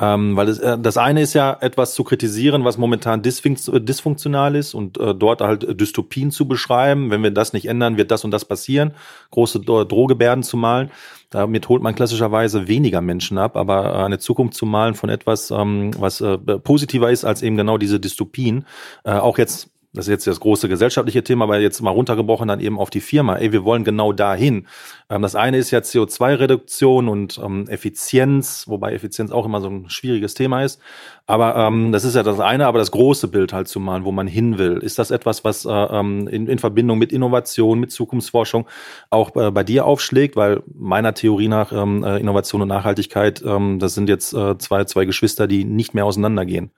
Ähm, 0.01 0.37
weil 0.37 0.45
das, 0.45 0.59
äh, 0.59 0.79
das 0.79 0.95
eine 0.95 1.21
ist 1.21 1.33
ja 1.33 1.57
etwas 1.59 1.93
zu 1.93 2.05
kritisieren, 2.05 2.63
was 2.63 2.77
momentan 2.77 3.21
dysfunktional 3.21 4.55
ist 4.55 4.73
und 4.73 4.97
äh, 4.97 5.13
dort 5.13 5.41
halt 5.41 5.79
Dystopien 5.79 6.31
zu 6.31 6.47
beschreiben. 6.47 7.11
Wenn 7.11 7.21
wir 7.21 7.31
das 7.31 7.51
nicht 7.51 7.67
ändern, 7.67 7.97
wird 7.97 8.09
das 8.09 8.23
und 8.23 8.31
das 8.31 8.45
passieren. 8.45 8.93
Große 9.31 9.59
Drohgebärden 9.59 10.41
zu 10.41 10.55
malen. 10.55 10.89
Damit 11.31 11.67
holt 11.67 11.83
man 11.83 11.95
klassischerweise 11.95 12.69
weniger 12.69 13.01
Menschen 13.01 13.37
ab, 13.37 13.57
aber 13.57 14.05
eine 14.05 14.19
Zukunft 14.19 14.53
zu 14.53 14.65
malen 14.65 14.95
von 14.95 15.09
etwas, 15.09 15.51
ähm, 15.51 15.91
was 15.99 16.21
äh, 16.21 16.37
positiver 16.37 17.11
ist 17.11 17.25
als 17.25 17.41
eben 17.41 17.57
genau 17.57 17.77
diese 17.77 17.99
Dystopien. 17.99 18.65
Äh, 19.03 19.11
auch 19.11 19.37
jetzt 19.37 19.69
das 19.91 20.05
ist 20.05 20.11
jetzt 20.11 20.27
das 20.27 20.39
große 20.39 20.69
gesellschaftliche 20.69 21.23
Thema, 21.23 21.45
aber 21.45 21.59
jetzt 21.59 21.81
mal 21.81 21.89
runtergebrochen 21.89 22.47
dann 22.47 22.59
eben 22.59 22.77
auf 22.77 22.91
die 22.91 23.01
Firma. 23.01 23.37
Ey, 23.37 23.51
wir 23.51 23.63
wollen 23.63 23.83
genau 23.83 24.13
dahin. 24.13 24.67
Ähm, 25.09 25.23
das 25.23 25.33
eine 25.33 25.57
ist 25.57 25.71
ja 25.71 25.79
CO2-Reduktion 25.79 27.07
und 27.07 27.41
ähm, 27.43 27.67
Effizienz, 27.67 28.65
wobei 28.67 28.93
Effizienz 28.93 29.31
auch 29.31 29.47
immer 29.47 29.61
so 29.61 29.69
ein 29.69 29.89
schwieriges 29.89 30.35
Thema 30.35 30.63
ist. 30.63 30.79
Aber 31.25 31.55
ähm, 31.55 31.91
das 31.91 32.03
ist 32.03 32.15
ja 32.15 32.21
das 32.21 32.39
eine, 32.39 32.67
aber 32.67 32.77
das 32.77 32.91
große 32.91 33.29
Bild 33.29 33.51
halt 33.51 33.67
zu 33.67 33.79
malen, 33.79 34.05
wo 34.05 34.11
man 34.11 34.27
hin 34.27 34.59
will. 34.59 34.77
Ist 34.77 34.99
das 34.99 35.09
etwas, 35.09 35.43
was 35.43 35.65
äh, 35.65 35.71
ähm, 35.71 36.27
in, 36.27 36.45
in 36.45 36.59
Verbindung 36.59 36.99
mit 36.99 37.11
Innovation, 37.11 37.79
mit 37.79 37.91
Zukunftsforschung 37.91 38.67
auch 39.09 39.35
äh, 39.35 39.49
bei 39.49 39.63
dir 39.63 39.85
aufschlägt? 39.85 40.35
Weil 40.35 40.61
meiner 40.71 41.15
Theorie 41.15 41.47
nach 41.47 41.71
äh, 41.71 42.19
Innovation 42.19 42.61
und 42.61 42.67
Nachhaltigkeit, 42.67 43.43
das 43.43 43.93
sind 43.95 44.09
jetzt 44.09 44.29
zwei, 44.29 44.83
zwei 44.83 45.05
Geschwister, 45.05 45.47
die 45.47 45.63
nicht 45.65 45.93
mehr 45.93 46.05
auseinandergehen 46.05 46.71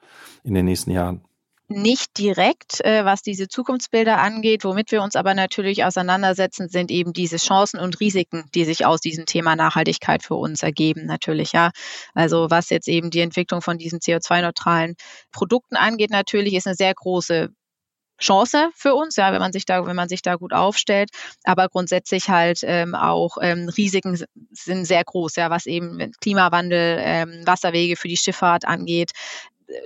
in 0.43 0.53
den 0.53 0.65
nächsten 0.65 0.91
Jahren 0.91 1.21
nicht 1.71 2.17
direkt, 2.17 2.83
äh, 2.85 3.05
was 3.05 3.21
diese 3.21 3.47
Zukunftsbilder 3.47 4.19
angeht. 4.19 4.63
Womit 4.63 4.91
wir 4.91 5.01
uns 5.01 5.15
aber 5.15 5.33
natürlich 5.33 5.83
auseinandersetzen, 5.83 6.69
sind 6.69 6.91
eben 6.91 7.13
diese 7.13 7.37
Chancen 7.37 7.79
und 7.79 7.99
Risiken, 7.99 8.45
die 8.53 8.65
sich 8.65 8.85
aus 8.85 9.01
diesem 9.01 9.25
Thema 9.25 9.55
Nachhaltigkeit 9.55 10.23
für 10.23 10.35
uns 10.35 10.63
ergeben, 10.63 11.05
natürlich, 11.05 11.53
ja. 11.53 11.71
Also 12.13 12.49
was 12.49 12.69
jetzt 12.69 12.87
eben 12.87 13.09
die 13.09 13.21
Entwicklung 13.21 13.61
von 13.61 13.77
diesen 13.77 13.99
CO2-neutralen 13.99 14.95
Produkten 15.31 15.75
angeht, 15.75 16.11
natürlich 16.11 16.53
ist 16.53 16.67
eine 16.67 16.75
sehr 16.75 16.93
große 16.93 17.49
Chance 18.21 18.69
für 18.75 18.93
uns, 18.93 19.15
ja, 19.15 19.33
wenn 19.33 19.39
man 19.39 19.51
sich 19.51 19.65
da, 19.65 19.85
wenn 19.85 19.95
man 19.95 20.07
sich 20.07 20.21
da 20.21 20.35
gut 20.35 20.53
aufstellt. 20.53 21.09
Aber 21.43 21.67
grundsätzlich 21.67 22.29
halt 22.29 22.59
ähm, 22.63 22.95
auch 22.95 23.37
ähm, 23.41 23.67
Risiken 23.67 24.23
sind 24.51 24.85
sehr 24.85 25.03
groß, 25.03 25.35
ja, 25.37 25.49
was 25.49 25.65
eben 25.65 26.11
Klimawandel, 26.21 26.97
ähm, 27.01 27.41
Wasserwege 27.45 27.95
für 27.97 28.07
die 28.07 28.17
Schifffahrt 28.17 28.65
angeht, 28.65 29.11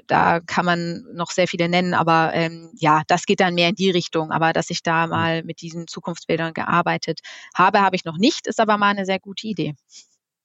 da 0.08 0.40
kann 0.40 0.66
man 0.66 1.06
noch 1.14 1.32
sehr 1.32 1.48
viele 1.48 1.70
nennen, 1.70 1.94
aber 1.94 2.32
ähm, 2.34 2.72
ja, 2.76 3.04
das 3.08 3.26
geht 3.26 3.40
dann 3.40 3.56
mehr 3.56 3.70
in 3.70 3.76
die 3.76 3.92
Richtung. 3.92 4.32
Aber 4.32 4.54
dass 4.54 4.70
ich 4.70 4.84
da 4.84 5.06
mhm. 5.06 5.12
mal 5.12 5.44
mit 5.44 5.62
diesen 5.62 5.88
Zukunftsbildern 5.88 6.54
gearbeitet 6.54 7.20
habe, 7.54 7.82
habe 7.82 7.96
ich 7.96 8.06
noch 8.06 8.18
nicht, 8.18 8.48
ist 8.48 8.60
aber 8.60 8.78
mal 8.78 8.90
eine 8.90 9.06
sehr 9.06 9.20
gute 9.20 9.48
Idee. 9.48 9.76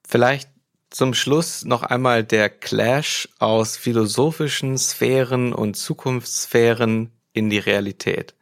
Vielleicht 0.07 0.49
zum 0.91 1.14
Schluss 1.14 1.64
noch 1.64 1.82
einmal 1.82 2.24
der 2.24 2.51
Clash 2.51 3.28
aus 3.38 3.76
philosophischen 3.76 4.76
Sphären 4.76 5.53
und 5.53 5.76
Zukunftssphären 5.76 7.12
in 7.32 7.49
die 7.49 7.59
Realität. 7.59 8.34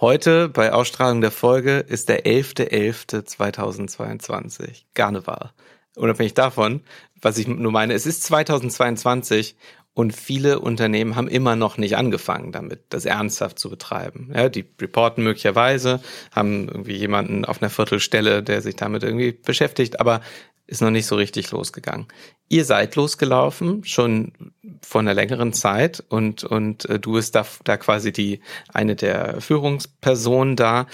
Heute 0.00 0.48
bei 0.48 0.72
Ausstrahlung 0.72 1.20
der 1.20 1.30
Folge 1.30 1.78
ist 1.78 2.08
der 2.08 2.26
11.11.2022, 2.26 4.82
Karneval. 4.94 5.52
Unabhängig 5.94 6.34
davon, 6.34 6.82
was 7.20 7.38
ich 7.38 7.46
nur 7.46 7.70
meine, 7.70 7.94
es 7.94 8.06
ist 8.06 8.24
2022 8.24 9.54
und 9.94 10.14
viele 10.14 10.60
Unternehmen 10.60 11.16
haben 11.16 11.28
immer 11.28 11.54
noch 11.54 11.76
nicht 11.76 11.96
angefangen 11.96 12.50
damit, 12.50 12.80
das 12.88 13.04
ernsthaft 13.04 13.58
zu 13.58 13.68
betreiben. 13.68 14.30
Ja, 14.34 14.48
die 14.48 14.64
reporten 14.80 15.22
möglicherweise, 15.22 16.00
haben 16.30 16.68
irgendwie 16.68 16.96
jemanden 16.96 17.44
auf 17.44 17.60
einer 17.60 17.70
Viertelstelle, 17.70 18.42
der 18.42 18.62
sich 18.62 18.76
damit 18.76 19.02
irgendwie 19.02 19.32
beschäftigt, 19.32 20.00
aber 20.00 20.22
ist 20.66 20.80
noch 20.80 20.90
nicht 20.90 21.06
so 21.06 21.16
richtig 21.16 21.50
losgegangen. 21.50 22.06
Ihr 22.48 22.64
seid 22.64 22.96
losgelaufen, 22.96 23.84
schon 23.84 24.32
vor 24.80 25.02
einer 25.02 25.12
längeren 25.12 25.52
Zeit 25.52 26.02
und, 26.08 26.44
und 26.44 26.88
äh, 26.88 26.98
du 26.98 27.12
bist 27.12 27.34
da, 27.34 27.44
da 27.64 27.76
quasi 27.76 28.12
die, 28.12 28.40
eine 28.72 28.96
der 28.96 29.40
Führungspersonen 29.42 30.56
da. 30.56 30.86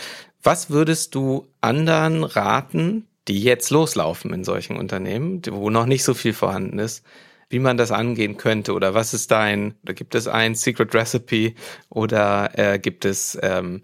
Was 0.43 0.71
würdest 0.71 1.15
du 1.15 1.47
anderen 1.61 2.25
raten, 2.25 3.07
die 3.29 3.43
jetzt 3.43 3.71
loslaufen 3.71 4.33
in 4.33 4.43
solchen 4.43 4.77
Unternehmen, 4.77 5.43
wo 5.49 5.71
noch 5.71 5.87
nicht 5.87 6.03
so 6.03 6.15
viel 6.15 6.33
vorhanden 6.33 6.79
ist, 6.79 7.05
wie 7.51 7.59
man 7.59 7.77
das 7.77 7.91
angehen 7.93 8.37
könnte 8.37 8.75
oder 8.75 8.95
was 8.95 9.15
ist 9.15 9.31
dein, 9.31 9.75
oder 9.83 9.95
gibt 9.95 10.15
es 10.15 10.29
ein 10.29 10.55
Secret 10.55 10.95
Recipe 10.95 11.55
oder 11.89 12.51
äh, 12.59 12.79
gibt 12.79 13.05
es 13.05 13.39
ähm, 13.43 13.83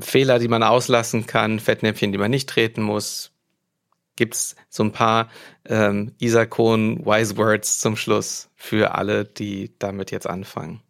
Fehler, 0.00 0.38
die 0.38 0.48
man 0.48 0.62
auslassen 0.62 1.26
kann, 1.26 1.60
Fettnäpfchen, 1.60 2.12
die 2.12 2.18
man 2.18 2.30
nicht 2.30 2.48
treten 2.48 2.82
muss? 2.82 3.32
Gibt 4.16 4.34
es 4.34 4.56
so 4.70 4.82
ein 4.82 4.92
paar 4.92 5.28
ähm, 5.66 6.12
Isakon 6.18 7.04
Wise 7.04 7.36
Words 7.36 7.80
zum 7.80 7.96
Schluss 7.96 8.48
für 8.56 8.94
alle, 8.94 9.26
die 9.26 9.74
damit 9.78 10.10
jetzt 10.10 10.26
anfangen? 10.26 10.80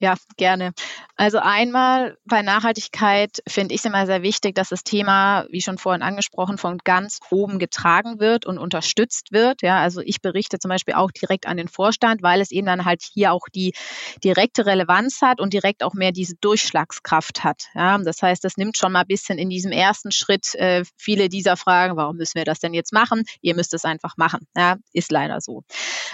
Ja, 0.00 0.14
gerne. 0.36 0.74
Also 1.16 1.38
einmal 1.38 2.16
bei 2.24 2.42
Nachhaltigkeit 2.42 3.42
finde 3.48 3.74
ich 3.74 3.80
es 3.80 3.84
immer 3.84 4.06
sehr 4.06 4.22
wichtig, 4.22 4.54
dass 4.54 4.68
das 4.68 4.84
Thema, 4.84 5.44
wie 5.50 5.60
schon 5.60 5.76
vorhin 5.76 6.02
angesprochen, 6.02 6.56
von 6.56 6.78
ganz 6.84 7.18
oben 7.32 7.58
getragen 7.58 8.20
wird 8.20 8.46
und 8.46 8.58
unterstützt 8.58 9.32
wird. 9.32 9.60
Ja, 9.60 9.80
also 9.80 10.00
ich 10.00 10.20
berichte 10.22 10.60
zum 10.60 10.68
Beispiel 10.68 10.94
auch 10.94 11.10
direkt 11.10 11.48
an 11.48 11.56
den 11.56 11.66
Vorstand, 11.66 12.22
weil 12.22 12.40
es 12.40 12.52
eben 12.52 12.68
dann 12.68 12.84
halt 12.84 13.02
hier 13.02 13.32
auch 13.32 13.48
die 13.52 13.72
direkte 14.22 14.66
Relevanz 14.66 15.20
hat 15.20 15.40
und 15.40 15.52
direkt 15.52 15.82
auch 15.82 15.94
mehr 15.94 16.12
diese 16.12 16.36
Durchschlagskraft 16.36 17.42
hat. 17.42 17.64
Ja, 17.74 17.98
das 17.98 18.22
heißt, 18.22 18.44
das 18.44 18.56
nimmt 18.56 18.76
schon 18.76 18.92
mal 18.92 19.00
ein 19.00 19.08
bisschen 19.08 19.36
in 19.38 19.50
diesem 19.50 19.72
ersten 19.72 20.12
Schritt 20.12 20.54
äh, 20.54 20.84
viele 20.96 21.28
dieser 21.28 21.56
Fragen, 21.56 21.96
warum 21.96 22.18
müssen 22.18 22.36
wir 22.36 22.44
das 22.44 22.60
denn 22.60 22.72
jetzt 22.72 22.92
machen? 22.92 23.24
Ihr 23.40 23.56
müsst 23.56 23.74
es 23.74 23.84
einfach 23.84 24.16
machen. 24.16 24.46
Ja, 24.56 24.76
ist 24.92 25.10
leider 25.10 25.40
so. 25.40 25.64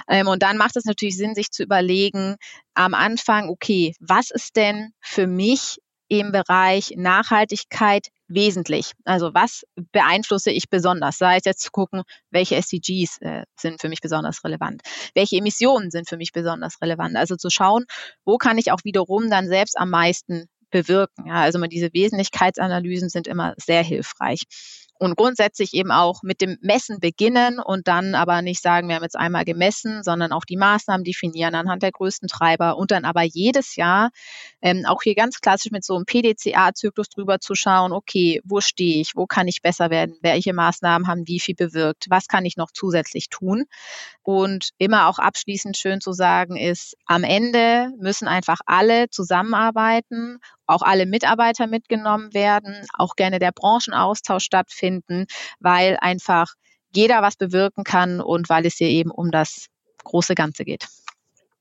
Ähm, 0.09 0.28
und 0.28 0.43
dann 0.43 0.57
macht 0.57 0.76
es 0.76 0.87
natürlich 0.87 1.18
Sinn, 1.18 1.35
sich 1.35 1.51
zu 1.51 1.62
überlegen, 1.62 2.37
am 2.74 2.95
Anfang, 2.95 3.49
okay, 3.75 3.95
was 4.01 4.31
ist 4.31 4.57
denn 4.57 4.93
für 5.01 5.27
mich 5.27 5.79
im 6.09 6.33
Bereich 6.33 6.93
Nachhaltigkeit 6.97 8.09
wesentlich? 8.29 8.93
Also 9.05 9.33
was 9.35 9.64
beeinflusse 9.93 10.51
ich 10.51 10.68
besonders? 10.70 11.18
Sei 11.18 11.37
es 11.37 11.45
jetzt 11.45 11.62
zu 11.62 11.70
gucken, 11.70 12.03
welche 12.31 12.57
SDGs 12.57 13.18
äh, 13.20 13.43
sind 13.59 13.81
für 13.81 13.89
mich 13.89 14.01
besonders 14.01 14.45
relevant? 14.45 14.83
Welche 15.14 15.37
Emissionen 15.37 15.91
sind 15.91 16.09
für 16.09 16.16
mich 16.16 16.33
besonders 16.33 16.81
relevant? 16.81 17.16
Also 17.16 17.37
zu 17.37 17.51
schauen, 17.51 17.85
wo 18.25 18.37
kann 18.37 18.59
ich 18.59 18.70
auch 18.70 18.85
wiederum 18.85 19.31
dann 19.31 19.49
selbst 19.49 19.77
am 19.79 19.91
meisten 19.91 20.47
bewirken? 20.70 21.27
Ja, 21.27 21.43
also 21.43 21.61
diese 21.66 21.93
Wesentlichkeitsanalysen 21.93 23.09
sind 23.09 23.27
immer 23.27 23.55
sehr 23.57 23.83
hilfreich 23.83 24.43
und 24.99 25.17
grundsätzlich 25.17 25.75
eben 25.75 25.91
auch 25.91 26.23
mit 26.23 26.41
dem 26.41 26.57
Messen 26.61 27.01
beginnen 27.01 27.59
und 27.59 27.89
dann 27.89 28.15
aber 28.15 28.43
nicht 28.43 28.63
sagen, 28.63 28.89
wir 28.89 28.97
haben 28.97 29.03
jetzt 29.03 29.17
einmal 29.17 29.45
gemessen, 29.45 30.03
sondern 30.03 30.33
auch 30.33 30.45
die 30.45 30.57
Maßnahmen 30.57 31.05
definieren 31.05 31.55
anhand 31.55 31.83
der 31.83 31.93
größten 31.93 32.29
Treiber 32.29 32.77
und 32.77 32.91
dann 32.91 33.05
aber 33.05 33.23
jedes 33.23 33.77
Jahr 33.77 34.11
ähm, 34.63 34.85
auch 34.87 35.03
hier 35.03 35.15
ganz 35.15 35.41
klassisch 35.41 35.73
mit 35.73 35.85
so 35.85 35.97
einem 35.97 36.07
PDCA-Zyklus 36.07 37.09
drüber 37.09 37.41
zu 37.41 37.55
schauen, 37.55 37.93
okay, 37.93 38.41
wo 38.45 38.61
stehe 38.61 39.01
ich, 39.01 39.13
wo 39.17 39.27
kann 39.27 39.49
ich 39.49 39.63
besser 39.63 39.91
werden, 39.91 40.17
welche 40.23 40.53
Maßnahmen 40.53 41.09
haben 41.09 41.27
wie 41.27 41.41
viel 41.41 41.55
bewirkt, 41.55 42.07
was 42.09 42.29
kann 42.29 42.45
ich 42.45 42.57
noch 42.57 42.71
zusätzlich 42.73 43.29
tun? 43.29 43.65
Und 44.23 44.71
immer 44.79 45.09
auch 45.09 45.19
abschließend 45.19 45.77
schön 45.77 46.01
zu 46.01 46.13
sagen 46.13 46.57
ist, 46.57 46.97
am 47.07 47.25
Ende 47.25 47.91
müssen 47.99 48.29
einfach 48.29 48.61
alle 48.67 49.11
zusammenarbeiten 49.11 50.39
auch 50.67 50.83
alle 50.83 51.07
Mitarbeiter 51.07 51.67
mitgenommen 51.67 52.33
werden, 52.35 52.87
auch 52.95 53.17
gerne 53.17 53.39
der 53.39 53.53
Branchenaustausch 53.53 54.45
stattfinden, 54.45 55.27
weil 55.61 55.97
einfach 56.01 56.55
jeder 56.95 57.23
was 57.23 57.37
bewirken 57.37 57.85
kann 57.85 58.21
und 58.21 58.49
weil 58.49 58.67
es 58.67 58.77
hier 58.77 58.89
eben 58.89 59.11
um 59.11 59.31
das 59.31 59.67
große 60.05 60.35
Ganze 60.35 60.65
geht. 60.65 60.87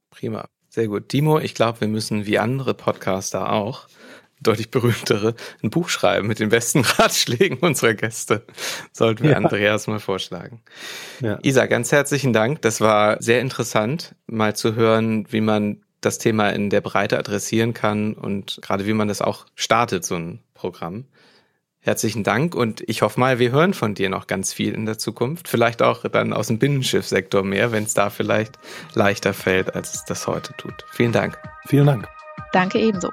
Prima, 0.09 0.47
sehr 0.69 0.87
gut. 0.87 1.09
Timo, 1.09 1.39
ich 1.39 1.55
glaube, 1.55 1.81
wir 1.81 1.87
müssen 1.87 2.25
wie 2.25 2.39
andere 2.39 2.73
Podcaster 2.73 3.51
auch 3.51 3.87
deutlich 4.43 4.69
berühmtere, 4.69 5.35
ein 5.63 5.69
Buch 5.69 5.89
schreiben 5.89 6.27
mit 6.27 6.39
den 6.39 6.49
besten 6.49 6.81
Ratschlägen 6.97 7.59
unserer 7.59 7.93
Gäste. 7.93 8.45
Sollten 8.91 9.23
wir 9.23 9.31
ja. 9.31 9.37
Andreas 9.37 9.87
mal 9.87 9.99
vorschlagen. 9.99 10.61
Ja. 11.21 11.39
Isa, 11.41 11.65
ganz 11.65 11.91
herzlichen 11.91 12.33
Dank. 12.33 12.61
Das 12.61 12.81
war 12.81 13.21
sehr 13.21 13.41
interessant, 13.41 14.15
mal 14.27 14.55
zu 14.55 14.75
hören, 14.75 15.25
wie 15.31 15.41
man 15.41 15.82
das 16.05 16.17
Thema 16.17 16.49
in 16.49 16.69
der 16.69 16.81
Breite 16.81 17.17
adressieren 17.17 17.73
kann 17.73 18.13
und 18.13 18.59
gerade 18.61 18.85
wie 18.85 18.93
man 18.93 19.07
das 19.07 19.21
auch 19.21 19.45
startet, 19.55 20.05
so 20.05 20.15
ein 20.15 20.39
Programm. 20.53 21.05
Herzlichen 21.79 22.23
Dank 22.23 22.55
und 22.55 22.81
ich 22.87 23.01
hoffe 23.01 23.19
mal, 23.19 23.39
wir 23.39 23.51
hören 23.51 23.73
von 23.73 23.93
dir 23.93 24.09
noch 24.09 24.27
ganz 24.27 24.53
viel 24.53 24.73
in 24.73 24.85
der 24.85 24.97
Zukunft. 24.97 25.49
Vielleicht 25.49 25.81
auch 25.81 26.07
dann 26.07 26.31
aus 26.31 26.47
dem 26.47 26.57
Binnenschiffsektor 26.57 27.43
mehr, 27.43 27.73
wenn 27.73 27.83
es 27.83 27.93
da 27.93 28.09
vielleicht 28.09 28.57
leichter 28.93 29.33
fällt, 29.33 29.75
als 29.75 29.93
es 29.93 30.05
das 30.05 30.25
heute 30.25 30.53
tut. 30.55 30.85
Vielen 30.91 31.11
Dank. 31.11 31.37
Vielen 31.67 31.87
Dank. 31.87 32.07
Danke 32.53 32.79
ebenso. 32.79 33.11